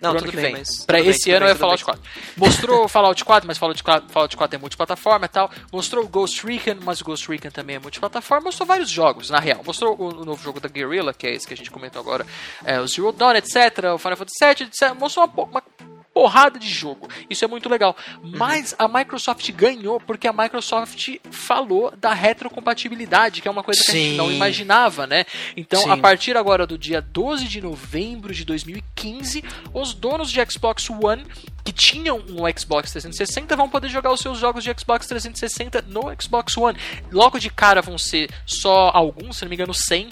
Não, 0.00 0.16
tudo 0.16 0.30
que 0.30 0.36
bem, 0.36 0.46
vem. 0.46 0.52
mas. 0.54 0.84
Pra 0.84 0.98
tudo 0.98 1.10
esse 1.10 1.30
ano 1.30 1.46
bem, 1.46 1.54
é 1.54 1.58
Fallout 1.58 1.84
bem. 1.84 1.94
4. 1.94 2.10
Mostrou 2.36 2.88
Fallout 2.88 3.24
4, 3.24 3.46
mas 3.46 3.58
Fallout 3.58 3.82
4, 3.82 4.08
Fallout 4.10 4.36
4 4.36 4.56
é 4.56 4.58
multiplataforma 4.58 5.26
e 5.26 5.28
tal. 5.28 5.50
Mostrou 5.72 6.08
Ghost 6.08 6.46
Recon, 6.46 6.76
mas 6.82 7.00
o 7.00 7.04
Ghost 7.04 7.28
Recon 7.28 7.50
também 7.50 7.76
é 7.76 7.78
multiplataforma. 7.78 8.46
Mostrou 8.46 8.66
vários 8.66 8.88
jogos, 8.88 9.30
na 9.30 9.38
real. 9.38 9.62
Mostrou 9.64 9.94
o, 9.98 10.22
o 10.22 10.24
novo 10.24 10.42
jogo 10.42 10.60
da 10.60 10.68
Guerrilla, 10.68 11.12
que 11.12 11.26
é 11.26 11.34
esse 11.34 11.46
que 11.46 11.54
a 11.54 11.56
gente 11.56 11.70
comentou 11.70 12.00
agora. 12.00 12.26
É, 12.64 12.80
o 12.80 12.86
Zero 12.86 13.12
Dawn, 13.12 13.34
etc. 13.34 13.94
O 13.94 13.98
Final 13.98 14.16
Fantasy 14.16 14.44
VII, 14.44 14.66
etc. 14.68 14.94
Mostrou 14.98 15.26
uma, 15.26 15.44
uma 15.44 15.62
porrada 16.12 16.58
de 16.58 16.68
jogo. 16.68 17.08
Isso 17.28 17.44
é 17.44 17.48
muito 17.48 17.68
legal. 17.68 17.96
Mas 18.22 18.74
a 18.78 18.88
Microsoft 18.88 19.50
ganhou 19.52 20.00
porque 20.00 20.26
a 20.26 20.32
Microsoft 20.32 21.16
falou 21.30 21.92
da 21.96 22.12
retrocompatibilidade, 22.12 23.40
que 23.40 23.48
é 23.48 23.50
uma 23.50 23.62
coisa 23.62 23.82
que 23.84 23.90
a 23.90 23.94
gente 23.94 24.16
não 24.16 24.28
Sim. 24.28 24.36
imaginava, 24.36 25.06
né? 25.06 25.24
Então, 25.56 25.82
Sim. 25.82 25.90
a 25.90 25.96
partir 25.96 26.36
agora 26.36 26.66
do 26.66 26.76
dia 26.76 27.00
12 27.00 27.46
de 27.46 27.60
novembro 27.60 28.34
de 28.34 28.44
2015, 28.44 29.44
os 29.72 29.94
donos 29.94 30.30
de 30.30 30.40
Xbox 30.50 30.90
One 30.90 31.24
que 31.62 31.72
tinham 31.72 32.18
um 32.18 32.58
Xbox 32.58 32.90
360 32.90 33.54
vão 33.54 33.68
poder 33.68 33.88
jogar 33.88 34.12
os 34.12 34.20
seus 34.20 34.38
jogos 34.38 34.64
de 34.64 34.74
Xbox 34.76 35.06
360 35.06 35.82
no 35.82 36.02
Xbox 36.20 36.56
One. 36.56 36.78
Logo 37.12 37.38
de 37.38 37.50
cara 37.50 37.82
vão 37.82 37.98
ser 37.98 38.30
só 38.46 38.90
alguns, 38.92 39.36
se 39.36 39.44
não 39.44 39.50
me 39.50 39.56
engano, 39.56 39.74
100 39.74 40.08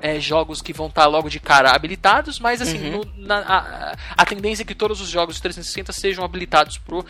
é, 0.00 0.18
jogos 0.20 0.60
que 0.62 0.72
vão 0.72 0.86
estar 0.88 1.06
logo 1.06 1.28
de 1.28 1.40
cara 1.40 1.70
habilitados, 1.72 2.38
mas 2.38 2.60
assim, 2.62 2.78
Uhum. 2.90 3.00
no- 3.16 3.26
na- 3.26 3.38
a, 3.40 3.96
a 4.22 4.26
tendência 4.26 4.62
é 4.62 4.66
que 4.66 4.74
todos 4.74 5.00
os 5.00 5.08
jogos 5.08 5.36
de 5.36 5.42
360 5.42 5.92
sejam 5.92 6.24
habilitados 6.24 6.78
pro 6.78 7.04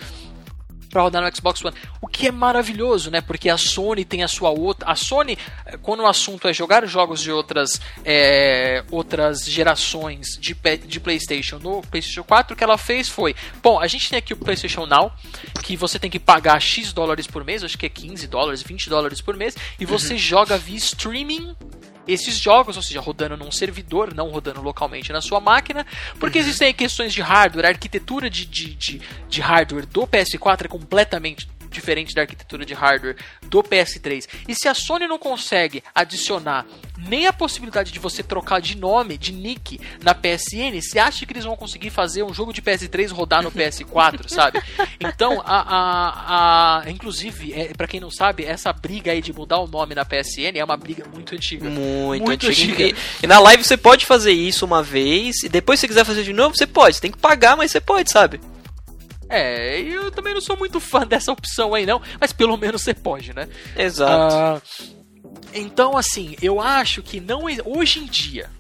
para 0.91 1.03
rodar 1.03 1.23
no 1.23 1.37
Xbox 1.37 1.63
One. 1.63 1.77
O 2.01 2.07
que 2.07 2.29
é 2.29 2.33
maravilhoso, 2.33 3.11
né? 3.11 3.21
Porque 3.21 3.51
a 3.51 3.59
Sony 3.59 4.07
tem 4.07 4.23
a 4.23 4.29
sua 4.29 4.49
outra. 4.49 4.89
A 4.91 4.95
Sony, 4.97 5.37
eh, 5.67 5.77
quando 5.83 6.01
o 6.01 6.07
assunto 6.07 6.49
é 6.49 6.53
jogar 6.55 6.87
jogos 6.87 7.21
de 7.21 7.31
outras 7.31 7.79
eh, 8.07 8.83
outras 8.91 9.45
gerações 9.45 10.39
de, 10.41 10.55
de 10.87 10.99
PlayStation 10.99 11.59
no 11.59 11.83
PlayStation 11.83 12.25
4, 12.25 12.55
o 12.55 12.57
que 12.57 12.65
ela 12.65 12.79
fez 12.79 13.07
foi: 13.07 13.37
bom, 13.63 13.79
a 13.79 13.87
gente 13.87 14.09
tem 14.09 14.19
aqui 14.19 14.33
o 14.33 14.37
PlayStation 14.39 14.87
Now, 14.87 15.13
que 15.63 15.77
você 15.77 15.99
tem 15.99 16.11
que 16.11 16.19
pagar 16.19 16.59
X 16.59 16.91
dólares 16.95 17.27
por 17.27 17.45
mês, 17.45 17.63
acho 17.63 17.77
que 17.77 17.85
é 17.85 17.91
15 17.91 18.27
dólares, 18.27 18.63
20 18.63 18.89
dólares 18.89 19.21
por 19.21 19.37
mês, 19.37 19.55
e 19.79 19.85
você 19.85 20.17
joga 20.17 20.57
via 20.57 20.79
streaming 20.79 21.55
esses 22.09 22.39
jogos, 22.39 22.77
ou 22.77 22.83
seja, 22.83 23.01
rodando 23.01 23.37
num 23.37 23.53
servidor, 23.53 24.15
não 24.15 24.31
rodando 24.31 24.63
localmente 24.63 25.13
na 25.13 25.21
sua 25.21 25.39
máquina, 25.39 25.87
porque 26.19 26.39
existem 26.39 26.73
questões 26.73 27.13
de 27.13 27.21
hardware, 27.21 27.67
a 27.67 27.69
arquitetura 27.69 28.31
de, 28.31 28.47
de, 28.47 28.75
de, 28.75 29.03
de 29.29 29.41
hardware 29.43 29.87
do 29.87 30.07
PS4 30.07 30.65
é 30.65 30.69
completamente 30.69 31.47
diferente 31.71 32.15
da 32.15 32.23
arquitetura 32.23 32.65
de 32.65 32.75
hardware 32.75 33.17
do 33.43 33.63
PS3. 33.63 34.27
E 34.49 34.55
se 34.55 34.69
a 34.69 34.75
Sony 34.75 35.07
não 35.07 35.19
consegue 35.19 35.83
adicionar 35.95 36.67
nem 36.99 37.27
a 37.27 37.33
possibilidade 37.33 37.93
de 37.93 37.99
você 37.99 38.23
trocar 38.23 38.61
de 38.61 38.77
nome, 38.77 39.17
de 39.17 39.33
nick, 39.33 39.81
na 40.03 40.15
PSN, 40.15 40.81
você 40.81 40.99
acha 40.99 41.25
que 41.25 41.33
eles 41.33 41.45
vão 41.45 41.57
conseguir 41.57 41.91
fazer 41.91 42.23
um 42.23 42.35
jogo 42.35 42.53
de 42.53 42.61
PS3 42.61 43.13
rodar 43.13 43.43
no 43.43 43.53
PS4, 43.53 44.29
sabe? 44.29 44.61
Então, 44.99 45.41
a, 45.45 45.61
a, 45.61 46.83
a 46.83 46.91
inclusive, 46.91 47.53
é, 47.53 47.73
para 47.75 47.87
quem 47.87 48.01
não 48.01 48.11
sabe, 48.11 48.45
essa 48.45 48.73
briga 48.73 49.13
aí 49.13 49.23
de 49.23 49.33
mudar 49.33 49.59
o 49.59 49.69
nome 49.69 49.95
na 49.95 50.05
PSN 50.05 50.57
é 50.57 50.65
uma 50.65 50.77
briga 50.77 51.05
muito 51.13 51.35
antiga. 51.35 51.69
Muito, 51.69 52.25
Muito 52.25 52.47
antigo. 52.47 52.73
antiga. 52.73 52.89
E, 52.89 53.25
e 53.25 53.27
na 53.27 53.39
live 53.39 53.63
você 53.63 53.77
pode 53.77 54.05
fazer 54.05 54.33
isso 54.33 54.65
uma 54.65 54.83
vez, 54.83 55.43
e 55.45 55.49
depois 55.49 55.79
se 55.79 55.87
quiser 55.87 56.05
fazer 56.05 56.25
de 56.25 56.33
novo, 56.33 56.57
você 56.57 56.67
pode. 56.67 56.97
Você 56.97 57.03
tem 57.03 57.13
que 57.13 57.19
pagar, 57.19 57.57
mas 57.57 57.71
você 57.71 57.81
pode, 57.81 58.11
sabe? 58.11 58.41
É, 59.29 59.79
eu 59.81 60.11
também 60.11 60.35
não 60.35 60.41
sou 60.41 60.57
muito 60.57 60.81
fã 60.81 61.05
dessa 61.07 61.33
opção 61.33 61.75
aí 61.75 61.85
não, 61.85 62.01
mas 62.21 62.33
pelo 62.33 62.57
menos 62.57 62.83
você 62.83 62.95
pode, 62.95 63.35
né? 63.35 63.49
Exato. 63.77 64.35
Ah, 64.35 64.61
então, 65.53 65.97
assim, 65.97 66.37
eu 66.43 66.61
acho 66.61 67.03
que 67.03 67.21
não 67.21 67.45
hoje 67.65 68.01
em 68.01 68.07
dia. 68.07 68.51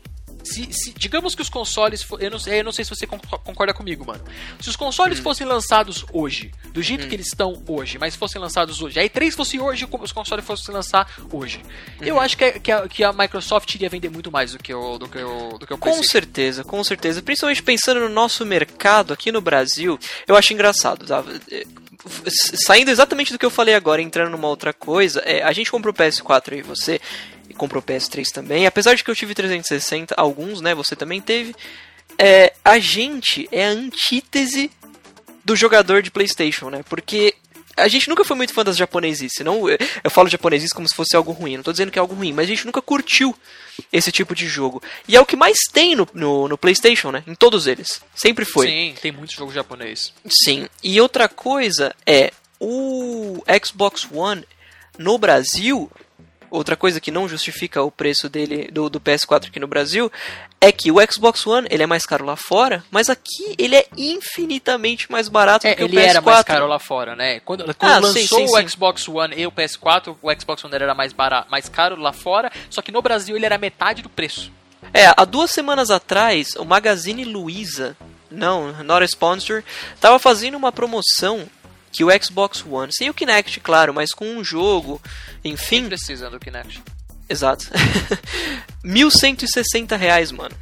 Se, 0.48 0.72
se- 0.72 0.92
digamos 0.96 1.34
que 1.34 1.42
os 1.42 1.48
consoles. 1.48 2.06
Eu 2.18 2.30
não, 2.30 2.38
sei, 2.38 2.60
eu 2.60 2.64
não 2.64 2.72
sei 2.72 2.84
se 2.84 2.90
você 2.90 3.06
con- 3.06 3.18
concorda 3.18 3.74
comigo, 3.74 4.06
mano. 4.06 4.22
Se 4.60 4.68
os 4.68 4.74
Hum. 4.74 4.78
consoles 4.78 5.18
fossem 5.18 5.46
lançados 5.46 6.04
hoje, 6.12 6.50
do 6.72 6.82
jeito 6.82 7.06
que 7.08 7.14
eles 7.14 7.26
estão 7.28 7.62
hoje, 7.66 7.98
mas 7.98 8.14
fossem 8.16 8.40
lançados 8.40 8.80
hoje, 8.82 8.98
aí 8.98 9.08
três 9.08 9.34
fosse 9.34 9.58
hoje 9.58 9.86
os 10.00 10.12
consoles 10.12 10.44
fossem 10.44 10.74
lançar 10.74 11.10
hoje. 11.32 11.58
Uhum. 12.00 12.06
Eu 12.06 12.20
acho 12.20 12.36
que, 12.36 12.44
a- 12.44 12.58
que, 12.58 12.72
a, 12.72 12.88
que 12.88 13.04
a 13.04 13.12
Microsoft 13.12 13.74
iria 13.74 13.88
vender 13.88 14.08
muito 14.10 14.30
mais 14.32 14.52
do 14.52 14.58
que 14.58 14.72
o, 14.72 14.98
do 14.98 15.08
que 15.08 15.18
o, 15.18 15.58
do 15.58 15.66
que 15.66 15.74
o 15.74 15.78
Com 15.78 16.02
certeza, 16.02 16.64
com 16.64 16.82
certeza. 16.82 17.20
Principalmente 17.22 17.62
pensando 17.62 18.00
no 18.00 18.08
nosso 18.08 18.44
mercado 18.46 19.12
aqui 19.12 19.30
no 19.32 19.40
Brasil, 19.40 19.98
eu 20.26 20.36
acho 20.36 20.52
engraçado, 20.52 21.06
tá? 21.06 21.22
Saindo 22.66 22.90
exatamente 22.90 23.32
do 23.32 23.38
que 23.38 23.46
eu 23.46 23.50
falei 23.50 23.74
agora, 23.74 24.00
entrando 24.00 24.30
numa 24.30 24.48
outra 24.48 24.72
coisa, 24.72 25.20
é, 25.20 25.42
a 25.42 25.52
gente 25.52 25.70
comprou 25.70 25.92
o 25.92 25.96
PS4 25.96 26.58
e 26.58 26.62
você, 26.62 27.00
e 27.48 27.54
comprou 27.54 27.82
o 27.82 27.84
PS3 27.84 28.30
também. 28.30 28.66
Apesar 28.66 28.94
de 28.94 29.02
que 29.02 29.10
eu 29.10 29.16
tive 29.16 29.34
360, 29.34 30.14
alguns, 30.16 30.60
né? 30.60 30.74
Você 30.74 30.94
também 30.94 31.20
teve. 31.20 31.54
É, 32.16 32.52
a 32.64 32.78
gente 32.78 33.48
é 33.50 33.66
a 33.66 33.70
antítese 33.70 34.70
do 35.44 35.56
jogador 35.56 36.02
de 36.02 36.10
PlayStation, 36.10 36.70
né? 36.70 36.84
Porque 36.88 37.34
a 37.78 37.88
gente 37.88 38.08
nunca 38.08 38.24
foi 38.24 38.36
muito 38.36 38.52
fã 38.52 38.64
das 38.64 38.76
japonesices. 38.76 39.44
Não, 39.44 39.68
eu 39.68 40.10
falo 40.10 40.28
japonesice 40.28 40.74
como 40.74 40.88
se 40.88 40.94
fosse 40.94 41.16
algo 41.16 41.32
ruim. 41.32 41.56
Não 41.56 41.62
tô 41.62 41.72
dizendo 41.72 41.90
que 41.90 41.98
é 41.98 42.00
algo 42.00 42.14
ruim, 42.14 42.32
mas 42.32 42.44
a 42.44 42.48
gente 42.48 42.66
nunca 42.66 42.82
curtiu 42.82 43.34
esse 43.92 44.10
tipo 44.10 44.34
de 44.34 44.46
jogo. 44.46 44.82
E 45.06 45.16
é 45.16 45.20
o 45.20 45.26
que 45.26 45.36
mais 45.36 45.58
tem 45.72 45.94
no, 45.94 46.08
no, 46.12 46.48
no 46.48 46.58
PlayStation, 46.58 47.10
né? 47.10 47.22
Em 47.26 47.34
todos 47.34 47.66
eles. 47.66 48.02
Sempre 48.14 48.44
foi. 48.44 48.66
Sim, 48.66 48.94
tem 49.00 49.12
muito 49.12 49.32
jogo 49.32 49.52
japonês. 49.52 50.12
Sim. 50.44 50.68
E 50.82 51.00
outra 51.00 51.28
coisa 51.28 51.94
é 52.06 52.32
o 52.60 53.42
Xbox 53.64 54.06
One 54.12 54.44
no 54.98 55.16
Brasil. 55.16 55.90
Outra 56.50 56.76
coisa 56.76 57.00
que 57.00 57.10
não 57.10 57.28
justifica 57.28 57.82
o 57.82 57.90
preço 57.90 58.28
dele 58.28 58.70
do, 58.72 58.88
do 58.88 59.00
PS4 59.00 59.48
aqui 59.48 59.60
no 59.60 59.66
Brasil 59.66 60.10
é 60.60 60.72
que 60.72 60.90
o 60.90 60.96
Xbox 61.12 61.46
One 61.46 61.68
ele 61.70 61.82
é 61.82 61.86
mais 61.86 62.04
caro 62.04 62.24
lá 62.24 62.34
fora, 62.36 62.84
mas 62.90 63.08
aqui 63.08 63.54
ele 63.58 63.76
é 63.76 63.86
infinitamente 63.96 65.10
mais 65.10 65.28
barato 65.28 65.66
É, 65.66 65.70
do 65.70 65.76
que 65.76 65.82
ele 65.84 65.96
o 65.96 66.00
PS4. 66.00 66.08
era 66.10 66.20
mais 66.20 66.42
caro 66.44 66.66
lá 66.66 66.78
fora, 66.78 67.14
né? 67.16 67.40
Quando, 67.40 67.64
quando 67.74 67.90
Ah, 67.92 67.98
lançou 67.98 68.20
sim, 68.20 68.26
sim, 68.26 68.44
o 68.44 68.56
sim. 68.60 68.68
Xbox 68.68 69.08
One 69.08 69.34
e 69.36 69.46
o 69.46 69.52
PS4, 69.52 70.16
o 70.20 70.40
Xbox 70.40 70.64
One 70.64 70.74
era 70.74 70.94
mais, 70.94 71.12
barato, 71.12 71.50
mais 71.50 71.68
caro 71.68 71.96
lá 71.96 72.12
fora, 72.12 72.50
só 72.70 72.82
que 72.82 72.90
no 72.92 73.00
Brasil 73.02 73.36
ele 73.36 73.46
era 73.46 73.56
metade 73.58 74.02
do 74.02 74.08
preço. 74.08 74.50
É, 74.92 75.06
há 75.16 75.24
duas 75.24 75.50
semanas 75.50 75.90
atrás, 75.90 76.54
o 76.56 76.64
Magazine 76.64 77.24
Luiza, 77.24 77.96
não, 78.30 78.72
not 78.82 79.02
a 79.02 79.06
sponsor, 79.06 79.62
tava 80.00 80.18
fazendo 80.18 80.56
uma 80.56 80.72
promoção 80.72 81.48
que 81.92 82.04
o 82.04 82.08
Xbox 82.22 82.64
One, 82.68 82.92
sem 82.92 83.08
o 83.08 83.14
Kinect, 83.14 83.60
claro, 83.60 83.94
mas 83.94 84.10
com 84.12 84.26
um 84.26 84.44
jogo, 84.44 85.00
enfim, 85.44 85.86
Precisa 85.88 86.28
do 86.30 86.38
Kinect. 86.38 86.82
Exato, 87.28 87.66
1.160 88.84 89.96
reais, 89.96 90.32
mano. 90.32 90.54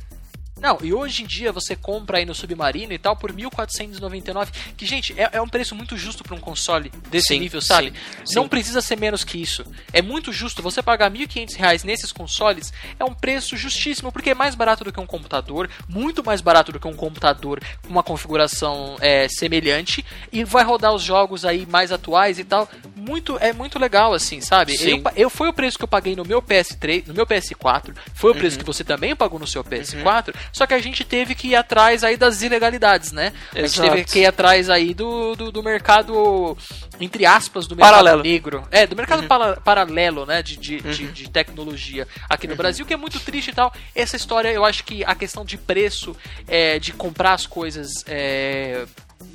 Não, 0.58 0.78
e 0.82 0.94
hoje 0.94 1.22
em 1.22 1.26
dia 1.26 1.52
você 1.52 1.76
compra 1.76 2.16
aí 2.16 2.24
no 2.24 2.34
Submarino 2.34 2.90
e 2.90 2.98
tal 2.98 3.14
por 3.14 3.30
1.499, 3.30 4.48
que 4.74 4.86
gente, 4.86 5.14
é, 5.20 5.28
é 5.34 5.42
um 5.42 5.48
preço 5.48 5.74
muito 5.74 5.98
justo 5.98 6.24
para 6.24 6.34
um 6.34 6.40
console 6.40 6.90
desse 7.10 7.28
Sim, 7.28 7.40
nível, 7.40 7.60
sabe? 7.60 7.92
sim, 8.24 8.34
Não 8.34 8.44
sim. 8.44 8.48
precisa 8.48 8.80
ser 8.80 8.96
menos 8.96 9.22
que 9.22 9.36
isso. 9.36 9.66
É 9.92 10.00
muito 10.00 10.32
justo 10.32 10.62
você 10.62 10.82
pagar 10.82 11.10
1.500 11.10 11.56
reais 11.56 11.84
nesses 11.84 12.10
consoles, 12.10 12.72
é 12.98 13.04
um 13.04 13.12
preço 13.12 13.54
justíssimo, 13.54 14.10
porque 14.10 14.30
é 14.30 14.34
mais 14.34 14.54
barato 14.54 14.82
do 14.82 14.90
que 14.90 14.98
um 14.98 15.04
computador, 15.04 15.68
muito 15.86 16.24
mais 16.24 16.40
barato 16.40 16.72
do 16.72 16.80
que 16.80 16.88
um 16.88 16.96
computador 16.96 17.60
com 17.82 17.90
uma 17.90 18.02
configuração 18.02 18.96
é, 19.00 19.28
semelhante, 19.28 20.02
e 20.32 20.42
vai 20.42 20.64
rodar 20.64 20.94
os 20.94 21.02
jogos 21.02 21.44
aí 21.44 21.66
mais 21.66 21.92
atuais 21.92 22.38
e 22.38 22.44
tal. 22.44 22.66
Muito, 23.06 23.38
é 23.40 23.52
muito 23.52 23.78
legal, 23.78 24.12
assim, 24.12 24.40
sabe? 24.40 24.76
Sim. 24.76 25.02
Eu, 25.04 25.12
eu 25.16 25.30
foi 25.30 25.48
o 25.48 25.52
preço 25.52 25.78
que 25.78 25.84
eu 25.84 25.88
paguei 25.88 26.16
no 26.16 26.24
meu 26.24 26.42
PS3, 26.42 27.06
no 27.06 27.14
meu 27.14 27.26
PS4, 27.26 27.94
foi 28.14 28.30
o 28.30 28.32
Uhum. 28.34 28.38
preço 28.40 28.58
que 28.58 28.64
você 28.64 28.82
também 28.82 29.14
pagou 29.14 29.38
no 29.38 29.46
seu 29.46 29.62
PS4, 29.62 30.34
só 30.52 30.66
que 30.66 30.74
a 30.74 30.78
gente 30.80 31.04
teve 31.04 31.34
que 31.34 31.48
ir 31.48 31.54
atrás 31.56 32.02
aí 32.02 32.16
das 32.16 32.42
ilegalidades, 32.42 33.12
né? 33.12 33.32
A 33.54 33.58
gente 33.60 33.66
Exato. 33.78 33.90
teve 33.90 34.04
que 34.04 34.18
ir 34.20 34.26
atrás 34.26 34.68
aí 34.68 34.92
do, 34.94 35.34
do, 35.36 35.52
do 35.52 35.62
mercado, 35.62 36.56
entre 37.00 37.24
aspas, 37.24 37.66
do 37.66 37.76
mercado 37.76 37.90
Paralelo. 37.92 38.18
Uhum. 38.18 38.22
negro. 38.24 38.68
É, 38.70 38.86
do 38.86 38.96
mercado 38.96 39.22
pala- 39.24 39.56
paralelo, 39.64 40.26
né? 40.26 40.42
De, 40.42 40.56
de, 40.56 40.80
de, 40.80 41.06
de 41.12 41.30
tecnologia 41.30 42.06
aqui 42.28 42.46
no 42.46 42.52
Uhum. 42.52 42.56
Brasil, 42.58 42.84
que 42.86 42.94
é 42.94 42.96
muito 42.96 43.20
triste 43.20 43.50
e 43.50 43.54
tal. 43.54 43.72
Essa 43.94 44.16
história, 44.16 44.48
eu 44.50 44.64
acho 44.64 44.82
que 44.84 45.04
a 45.04 45.14
questão 45.14 45.44
de 45.44 45.56
preço, 45.56 46.16
é, 46.48 46.78
de 46.78 46.92
comprar 46.92 47.34
as 47.34 47.46
coisas. 47.46 47.90
É, 48.06 48.84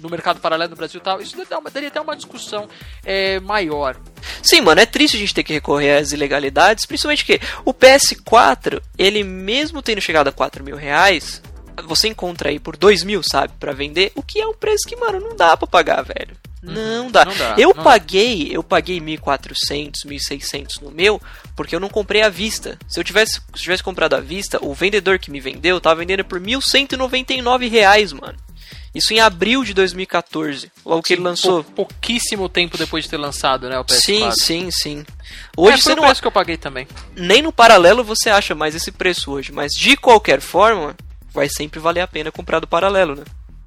no 0.01 0.09
mercado 0.09 0.39
paralelo 0.39 0.71
no 0.71 0.75
Brasil 0.75 0.99
e 0.99 1.03
tal, 1.03 1.21
isso 1.21 1.35
daria 1.71 1.89
até 1.89 2.01
uma 2.01 2.15
discussão 2.15 2.67
é, 3.05 3.39
maior. 3.39 3.95
Sim, 4.41 4.61
mano, 4.61 4.81
é 4.81 4.85
triste 4.85 5.17
a 5.17 5.19
gente 5.19 5.33
ter 5.33 5.43
que 5.43 5.53
recorrer 5.53 5.97
às 5.97 6.11
ilegalidades, 6.11 6.85
principalmente 6.85 7.25
que 7.25 7.39
o 7.63 7.73
PS4, 7.73 8.81
ele 8.97 9.23
mesmo 9.23 9.81
tendo 9.81 10.01
chegado 10.01 10.27
a 10.27 10.31
4 10.31 10.63
mil 10.63 10.75
reais, 10.75 11.41
você 11.85 12.07
encontra 12.07 12.49
aí 12.49 12.59
por 12.59 12.75
2 12.75 13.03
mil, 13.03 13.21
sabe, 13.23 13.53
pra 13.59 13.73
vender, 13.73 14.11
o 14.15 14.23
que 14.23 14.39
é 14.39 14.47
um 14.47 14.53
preço 14.53 14.87
que, 14.87 14.95
mano, 14.95 15.19
não 15.19 15.35
dá 15.35 15.55
pra 15.55 15.67
pagar, 15.67 16.01
velho. 16.01 16.35
Não 16.61 17.09
dá. 17.09 17.25
não 17.25 17.35
dá, 17.35 17.55
eu 17.57 17.69
não 17.69 17.75
dá. 17.75 17.81
paguei, 17.81 18.49
eu 18.51 18.61
paguei 18.61 18.99
1.400, 18.99 20.05
1.600 20.05 20.81
no 20.81 20.91
meu, 20.91 21.19
porque 21.55 21.75
eu 21.75 21.79
não 21.79 21.89
comprei 21.89 22.21
à 22.21 22.29
vista. 22.29 22.77
Se 22.87 22.99
eu 22.99 23.03
tivesse, 23.03 23.33
se 23.33 23.39
eu 23.55 23.61
tivesse 23.61 23.83
comprado 23.83 24.13
à 24.13 24.19
vista, 24.19 24.63
o 24.63 24.73
vendedor 24.73 25.17
que 25.17 25.31
me 25.31 25.39
vendeu 25.39 25.81
tava 25.81 26.01
vendendo 26.01 26.23
por 26.23 26.39
1.199 26.39 27.67
reais, 27.69 28.13
mano. 28.13 28.37
Isso 28.93 29.13
em 29.13 29.19
abril 29.21 29.63
de 29.63 29.73
2014, 29.73 30.69
logo 30.85 31.01
que 31.01 31.13
ele 31.13 31.21
lançou. 31.21 31.63
Pou- 31.63 31.85
pouquíssimo 31.85 32.49
tempo 32.49 32.77
depois 32.77 33.05
de 33.05 33.09
ter 33.09 33.17
lançado, 33.17 33.69
né, 33.69 33.79
o 33.79 33.85
PS4. 33.85 34.01
Sim, 34.01 34.31
sim, 34.31 34.69
sim. 34.71 35.05
Hoje 35.55 35.75
é, 35.75 35.81
você 35.81 35.95
não 35.95 36.03
preço 36.03 36.21
que 36.21 36.27
eu 36.27 36.31
paguei 36.31 36.57
também. 36.57 36.87
nem 37.15 37.41
no 37.41 37.53
paralelo 37.53 38.03
você 38.03 38.29
acha 38.29 38.53
mais 38.53 38.75
esse 38.75 38.91
preço 38.91 39.31
hoje, 39.31 39.51
mas 39.53 39.71
de 39.71 39.95
qualquer 39.95 40.41
forma, 40.41 40.95
vai 41.33 41.47
sempre 41.47 41.79
valer 41.79 42.01
a 42.01 42.07
pena 42.07 42.31
comprar 42.31 42.59
do 42.59 42.67
paralelo, 42.67 43.15
né? 43.15 43.23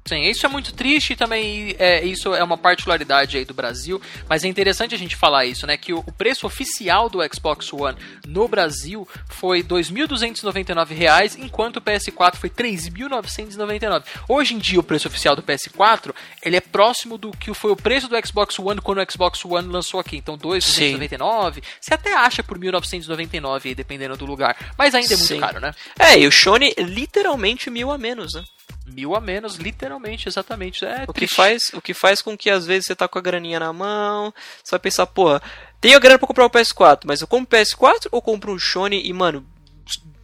Sim, 0.07 0.21
isso 0.21 0.45
é 0.45 0.49
muito 0.49 0.71
triste 0.71 1.13
e 1.13 1.15
também 1.15 1.75
é, 1.79 2.05
isso 2.05 2.31
é 2.35 2.43
uma 2.43 2.59
particularidade 2.59 3.37
aí 3.37 3.43
do 3.43 3.55
Brasil, 3.55 3.99
mas 4.29 4.43
é 4.43 4.47
interessante 4.47 4.93
a 4.93 4.97
gente 4.99 5.15
falar 5.15 5.47
isso, 5.47 5.65
né? 5.65 5.77
Que 5.77 5.93
o, 5.93 6.03
o 6.05 6.11
preço 6.11 6.45
oficial 6.45 7.09
do 7.09 7.21
Xbox 7.33 7.73
One 7.73 7.97
no 8.27 8.47
Brasil 8.47 9.07
foi 9.27 9.63
2.299 9.63 10.89
reais, 10.89 11.35
enquanto 11.35 11.77
o 11.77 11.81
PS4 11.81 12.35
foi 12.35 12.51
R$ 12.55 12.75
3.999. 12.75 14.03
Hoje 14.29 14.53
em 14.53 14.59
dia 14.59 14.79
o 14.79 14.83
preço 14.83 15.07
oficial 15.07 15.35
do 15.35 15.41
PS4 15.41 16.13
ele 16.43 16.55
é 16.55 16.61
próximo 16.61 17.17
do 17.17 17.31
que 17.31 17.51
foi 17.55 17.71
o 17.71 17.75
preço 17.75 18.07
do 18.07 18.15
Xbox 18.27 18.59
One 18.59 18.81
quando 18.81 18.99
o 18.99 19.11
Xbox 19.11 19.43
One 19.43 19.69
lançou 19.69 19.99
aqui. 19.99 20.17
Então 20.17 20.37
2.299, 20.37 21.63
você 21.81 21.95
até 21.95 22.13
acha 22.13 22.43
por 22.43 22.59
1.999 22.59 23.65
aí, 23.65 23.73
dependendo 23.73 24.15
do 24.15 24.27
lugar, 24.27 24.55
mas 24.77 24.93
ainda 24.93 25.15
é 25.15 25.17
muito 25.17 25.29
Sim. 25.29 25.39
caro, 25.39 25.59
né? 25.59 25.73
É, 25.97 26.19
e 26.19 26.27
o 26.27 26.31
Shone 26.31 26.75
literalmente 26.77 27.71
mil 27.71 27.89
a 27.89 27.97
menos, 27.97 28.35
né? 28.35 28.43
Mil 28.85 29.15
a 29.15 29.19
menos, 29.21 29.55
literalmente, 29.55 30.27
exatamente. 30.29 30.85
É 30.85 31.05
O 31.07 31.13
que, 31.13 31.27
faz, 31.27 31.63
o 31.73 31.81
que 31.81 31.93
faz 31.93 32.21
com 32.21 32.37
que 32.37 32.49
às 32.49 32.65
vezes 32.65 32.85
você 32.85 32.95
tá 32.95 33.07
com 33.07 33.17
a 33.17 33.21
graninha 33.21 33.59
na 33.59 33.73
mão, 33.73 34.33
você 34.63 34.71
vai 34.71 34.79
pensar, 34.79 35.05
porra, 35.07 35.41
tenho 35.81 35.97
a 35.97 35.99
grana 35.99 36.19
pra 36.19 36.27
comprar 36.27 36.45
o 36.45 36.49
PS4, 36.49 37.01
mas 37.05 37.19
eu 37.21 37.27
compro 37.27 37.57
o 37.57 37.61
PS4 37.61 38.07
ou 38.11 38.21
compro 38.21 38.51
um 38.53 38.59
Shone 38.59 39.01
e, 39.07 39.11
mano, 39.11 39.45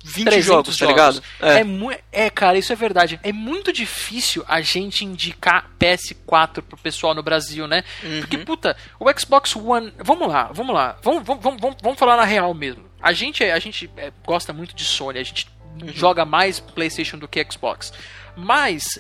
20 0.04 0.26
300 0.26 0.46
jogos, 0.46 0.78
tá 0.78 0.86
ligado? 0.88 1.22
É. 1.40 1.64
mu- 1.64 1.96
é, 2.12 2.30
cara, 2.30 2.58
isso 2.58 2.74
é 2.74 2.76
verdade. 2.76 3.20
É 3.24 3.32
muito 3.32 3.72
difícil 3.72 4.44
a 4.48 4.60
gente 4.62 5.06
indicar 5.06 5.70
PS4 5.80 6.62
pro 6.64 6.78
pessoal 6.78 7.14
no 7.14 7.22
Brasil, 7.22 7.68
né? 7.68 7.84
Porque, 8.20 8.38
puta, 8.40 8.76
o 9.00 9.06
Xbox 9.20 9.56
One. 9.56 9.94
Vamos 10.04 10.28
lá, 10.28 10.50
vamos 10.54 10.74
lá. 10.74 10.98
Vamos, 11.04 11.24
vamos, 11.24 11.44
vamos, 11.44 11.78
vamos- 11.82 12.00
falar 12.00 12.18
na 12.18 12.26
real 12.26 12.54
mesmo. 12.54 12.84
A 13.02 13.14
gente, 13.14 13.44
a 13.44 13.60
gente 13.60 13.90
é, 13.98 14.12
gosta 14.26 14.52
muito 14.54 14.76
de 14.76 14.84
Sony, 14.84 15.20
a 15.20 15.24
gente 15.24 15.48
joga 15.94 16.26
mais 16.26 16.60
PlayStation 16.60 17.18
do 17.18 17.28
que 17.28 17.46
Xbox. 17.50 17.94
Mas, 18.36 19.00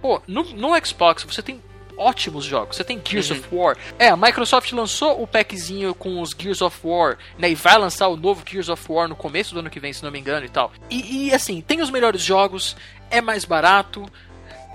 pô, 0.00 0.20
no, 0.26 0.42
no 0.44 0.86
Xbox 0.86 1.24
você 1.24 1.42
tem 1.42 1.60
ótimos 1.96 2.44
jogos. 2.44 2.76
Você 2.76 2.84
tem 2.84 3.00
Gears 3.04 3.30
of 3.30 3.42
War. 3.52 3.76
É, 3.98 4.08
a 4.08 4.16
Microsoft 4.16 4.70
lançou 4.72 5.22
o 5.22 5.26
packzinho 5.26 5.94
com 5.94 6.20
os 6.20 6.34
Gears 6.36 6.62
of 6.62 6.78
War, 6.84 7.18
né? 7.38 7.50
E 7.50 7.54
vai 7.54 7.78
lançar 7.78 8.08
o 8.08 8.16
novo 8.16 8.42
Gears 8.48 8.68
of 8.68 8.84
War 8.90 9.08
no 9.08 9.16
começo 9.16 9.54
do 9.54 9.60
ano 9.60 9.70
que 9.70 9.80
vem, 9.80 9.92
se 9.92 10.02
não 10.02 10.10
me 10.10 10.18
engano 10.18 10.44
e 10.44 10.48
tal. 10.48 10.72
E, 10.90 11.28
e, 11.28 11.34
assim, 11.34 11.60
tem 11.60 11.80
os 11.80 11.90
melhores 11.90 12.22
jogos, 12.22 12.76
é 13.10 13.20
mais 13.20 13.44
barato. 13.44 14.06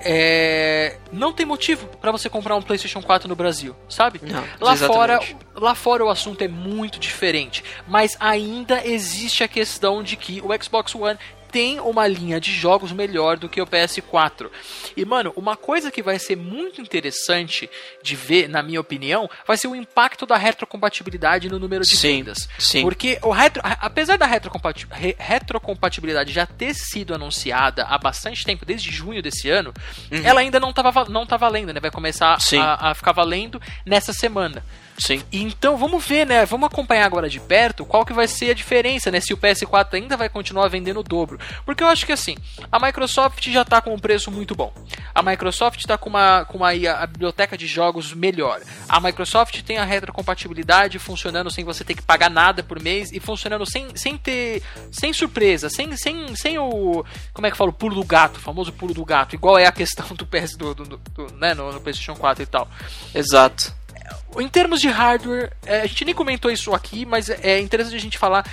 É... 0.01 0.97
Não 1.11 1.33
tem 1.33 1.45
motivo 1.45 1.85
pra 1.97 2.11
você 2.11 2.29
comprar 2.29 2.55
um 2.55 2.61
PlayStation 2.61 3.01
4 3.01 3.27
no 3.27 3.35
Brasil, 3.35 3.75
sabe? 3.89 4.21
Não, 4.23 4.43
lá 4.61 4.73
exatamente. 4.73 4.87
fora, 4.87 5.19
lá 5.55 5.75
fora 5.75 6.05
o 6.05 6.09
assunto 6.09 6.41
é 6.41 6.47
muito 6.47 6.99
diferente, 6.99 7.63
mas 7.85 8.15
ainda 8.17 8.85
existe 8.85 9.43
a 9.43 9.47
questão 9.47 10.01
de 10.01 10.15
que 10.15 10.41
o 10.41 10.63
Xbox 10.63 10.95
One 10.95 11.19
tem 11.51 11.79
uma 11.79 12.05
linha 12.07 12.39
de 12.39 12.51
jogos 12.53 12.91
melhor 12.91 13.37
do 13.37 13.49
que 13.49 13.61
o 13.61 13.67
PS4. 13.67 14.49
E 14.95 15.03
mano, 15.05 15.33
uma 15.35 15.55
coisa 15.57 15.91
que 15.91 16.01
vai 16.03 16.19
ser 16.19 16.35
muito 16.35 16.81
interessante 16.81 17.69
de 18.03 18.15
ver, 18.15 18.47
na 18.47 18.61
minha 18.63 18.79
opinião, 18.79 19.29
vai 19.47 19.57
ser 19.57 19.67
o 19.67 19.75
impacto 19.75 20.25
da 20.25 20.37
retrocompatibilidade 20.37 21.49
no 21.49 21.59
número 21.59 21.83
de 21.83 21.95
Sim, 21.95 22.17
vendas. 22.23 22.47
sim. 22.57 22.81
Porque 22.81 23.19
o 23.21 23.31
retro, 23.31 23.61
apesar 23.63 24.17
da 24.17 24.25
retrocompati- 24.25 24.87
re- 24.91 25.15
retrocompatibilidade 25.17 26.31
já 26.31 26.45
ter 26.45 26.73
sido 26.73 27.13
anunciada 27.13 27.83
há 27.85 27.97
bastante 27.97 28.45
tempo, 28.45 28.65
desde 28.65 28.91
junho 28.91 29.21
desse 29.21 29.49
ano, 29.49 29.73
ela 30.23 30.39
ainda 30.41 30.59
não 30.59 30.69
estava 30.69 31.05
não 31.09 31.25
tá 31.25 31.37
valendo, 31.37 31.73
né? 31.73 31.79
Vai 31.79 31.91
começar 31.91 32.37
Uhum. 32.53 32.59
A, 32.61 32.91
a 32.91 32.95
ficar 32.95 33.11
valendo 33.11 33.61
nessa 33.85 34.13
semana. 34.13 34.63
Sim. 34.99 35.23
Então 35.31 35.77
vamos 35.77 36.05
ver, 36.05 36.27
né? 36.27 36.45
Vamos 36.45 36.67
acompanhar 36.67 37.05
agora 37.05 37.29
de 37.29 37.39
perto 37.39 37.85
qual 37.85 38.05
que 38.05 38.11
vai 38.11 38.27
ser 38.27 38.51
a 38.51 38.53
diferença, 38.53 39.09
né? 39.09 39.21
Se 39.21 39.33
o 39.33 39.37
PS4 39.37 39.93
ainda 39.93 40.17
vai 40.17 40.27
continuar 40.27 40.67
vendendo 40.67 40.99
o 40.99 41.03
dobro. 41.03 41.39
Porque 41.65 41.81
eu 41.81 41.87
acho 41.87 42.05
que 42.05 42.11
assim, 42.11 42.35
a 42.71 42.77
Microsoft 42.79 43.47
já 43.49 43.63
tá 43.63 43.81
com 43.81 43.93
um 43.93 43.97
preço 43.99 44.29
muito 44.29 44.53
bom. 44.55 44.73
A 45.15 45.23
Microsoft 45.23 45.83
tá 45.85 45.97
com 45.97 46.09
uma, 46.09 46.43
com 46.45 46.57
uma 46.57 46.71
a, 46.71 47.03
a 47.03 47.07
biblioteca 47.07 47.57
de 47.57 47.65
jogos 47.65 48.13
melhor. 48.13 48.59
A 48.89 48.99
Microsoft 48.99 49.61
tem 49.63 49.77
a 49.77 49.85
retrocompatibilidade 49.85 50.99
funcionando 50.99 51.49
sem 51.49 51.63
você 51.63 51.83
ter 51.85 51.95
que 51.95 52.01
pagar 52.01 52.29
nada 52.29 52.61
por 52.61 52.81
mês 52.81 53.09
e 53.13 53.19
funcionando 53.21 53.65
sem, 53.65 53.87
sem 53.95 54.17
ter. 54.17 54.61
sem 54.91 55.13
surpresa, 55.13 55.69
sem, 55.69 55.95
sem, 55.95 56.35
sem 56.35 56.59
o. 56.59 57.05
Como 57.33 57.47
é 57.47 57.51
que 57.51 57.57
fala? 57.57 57.69
O 57.69 57.73
pulo 57.73 57.95
do 57.95 58.03
gato, 58.03 58.35
o 58.37 58.41
famoso 58.41 58.73
pulo 58.73 58.93
do 58.93 59.05
gato, 59.05 59.33
igual 59.33 59.57
é 59.57 59.65
a 59.65 59.71
questão 59.71 60.07
do 60.15 60.25
PS 60.25 60.57
do, 60.57 60.75
do, 60.75 60.83
do- 60.83 60.97
do- 60.97 61.33
né, 61.35 61.53
no, 61.53 61.71
no 61.71 61.79
PlayStation 61.79 62.15
4 62.15 62.43
e 62.43 62.45
tal. 62.45 62.67
Exato. 63.15 63.78
Em 64.39 64.47
termos 64.47 64.79
de 64.79 64.87
hardware, 64.87 65.51
é, 65.65 65.81
a 65.81 65.85
gente 65.87 66.05
nem 66.05 66.13
comentou 66.15 66.49
isso 66.51 66.73
aqui, 66.73 67.05
mas 67.05 67.29
é 67.29 67.59
interessante 67.59 67.95
a 67.95 67.99
gente 67.99 68.17
falar. 68.17 68.45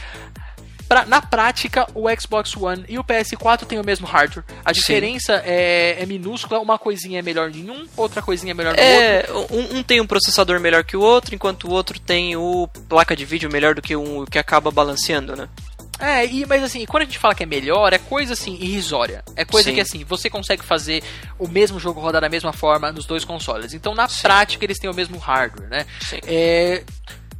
pra- 0.88 1.04
na 1.04 1.20
prática, 1.20 1.84
o 1.94 2.06
Xbox 2.20 2.56
One 2.56 2.84
e 2.88 2.96
o 2.96 3.02
PS4 3.02 3.66
têm 3.66 3.78
o 3.80 3.84
mesmo 3.84 4.06
hardware. 4.06 4.44
A 4.64 4.70
diferença 4.70 5.42
é, 5.44 5.96
é 6.00 6.06
minúscula, 6.06 6.60
uma 6.60 6.78
coisinha 6.78 7.18
é 7.18 7.22
melhor 7.22 7.50
em 7.50 7.68
um, 7.68 7.86
outra 7.96 8.22
coisinha 8.22 8.52
é 8.52 8.54
melhor 8.54 8.72
no 8.76 8.80
outro. 8.80 8.94
É, 8.94 9.26
um, 9.74 9.78
um 9.78 9.82
tem 9.82 10.00
um 10.00 10.06
processador 10.06 10.60
melhor 10.60 10.84
que 10.84 10.96
o 10.96 11.00
outro, 11.00 11.34
enquanto 11.34 11.64
o 11.64 11.70
outro 11.72 11.98
tem 11.98 12.36
o 12.36 12.68
placa 12.88 13.16
de 13.16 13.24
vídeo 13.24 13.50
melhor 13.50 13.74
do 13.74 13.82
que 13.82 13.96
um 13.96 14.24
que 14.26 14.38
acaba 14.38 14.70
balanceando, 14.70 15.34
né? 15.34 15.48
É, 15.98 16.26
e, 16.26 16.44
mas 16.44 16.62
assim, 16.62 16.84
quando 16.84 17.02
a 17.02 17.06
gente 17.06 17.18
fala 17.18 17.34
que 17.34 17.42
é 17.42 17.46
melhor, 17.46 17.92
é 17.92 17.98
coisa 17.98 18.34
assim, 18.34 18.54
irrisória. 18.54 19.24
É 19.34 19.44
coisa 19.44 19.70
Sim. 19.70 19.74
que 19.74 19.80
assim, 19.80 20.04
você 20.04 20.28
consegue 20.28 20.62
fazer 20.62 21.02
o 21.38 21.48
mesmo 21.48 21.78
jogo 21.78 22.00
rodar 22.00 22.20
da 22.20 22.28
mesma 22.28 22.52
forma 22.52 22.92
nos 22.92 23.06
dois 23.06 23.24
consoles. 23.24 23.72
Então, 23.72 23.94
na 23.94 24.06
prática, 24.06 24.64
eles 24.64 24.78
têm 24.78 24.90
o 24.90 24.94
mesmo 24.94 25.18
hardware, 25.18 25.68
né? 25.68 25.86
Sim. 26.00 26.18
É. 26.26 26.84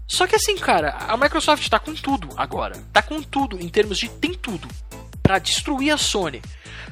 Só 0.07 0.27
que 0.27 0.37
assim, 0.37 0.57
cara, 0.57 0.97
a 1.09 1.16
Microsoft 1.16 1.69
tá 1.69 1.79
com 1.79 1.92
tudo 1.95 2.29
agora. 2.37 2.77
Tá 2.92 3.03
com 3.03 3.21
tudo 3.23 3.61
em 3.61 3.69
termos 3.69 3.99
de 3.99 4.09
tem 4.09 4.33
tudo 4.35 4.69
pra 5.23 5.38
destruir 5.38 5.90
a 5.90 5.99
Sony. 5.99 6.40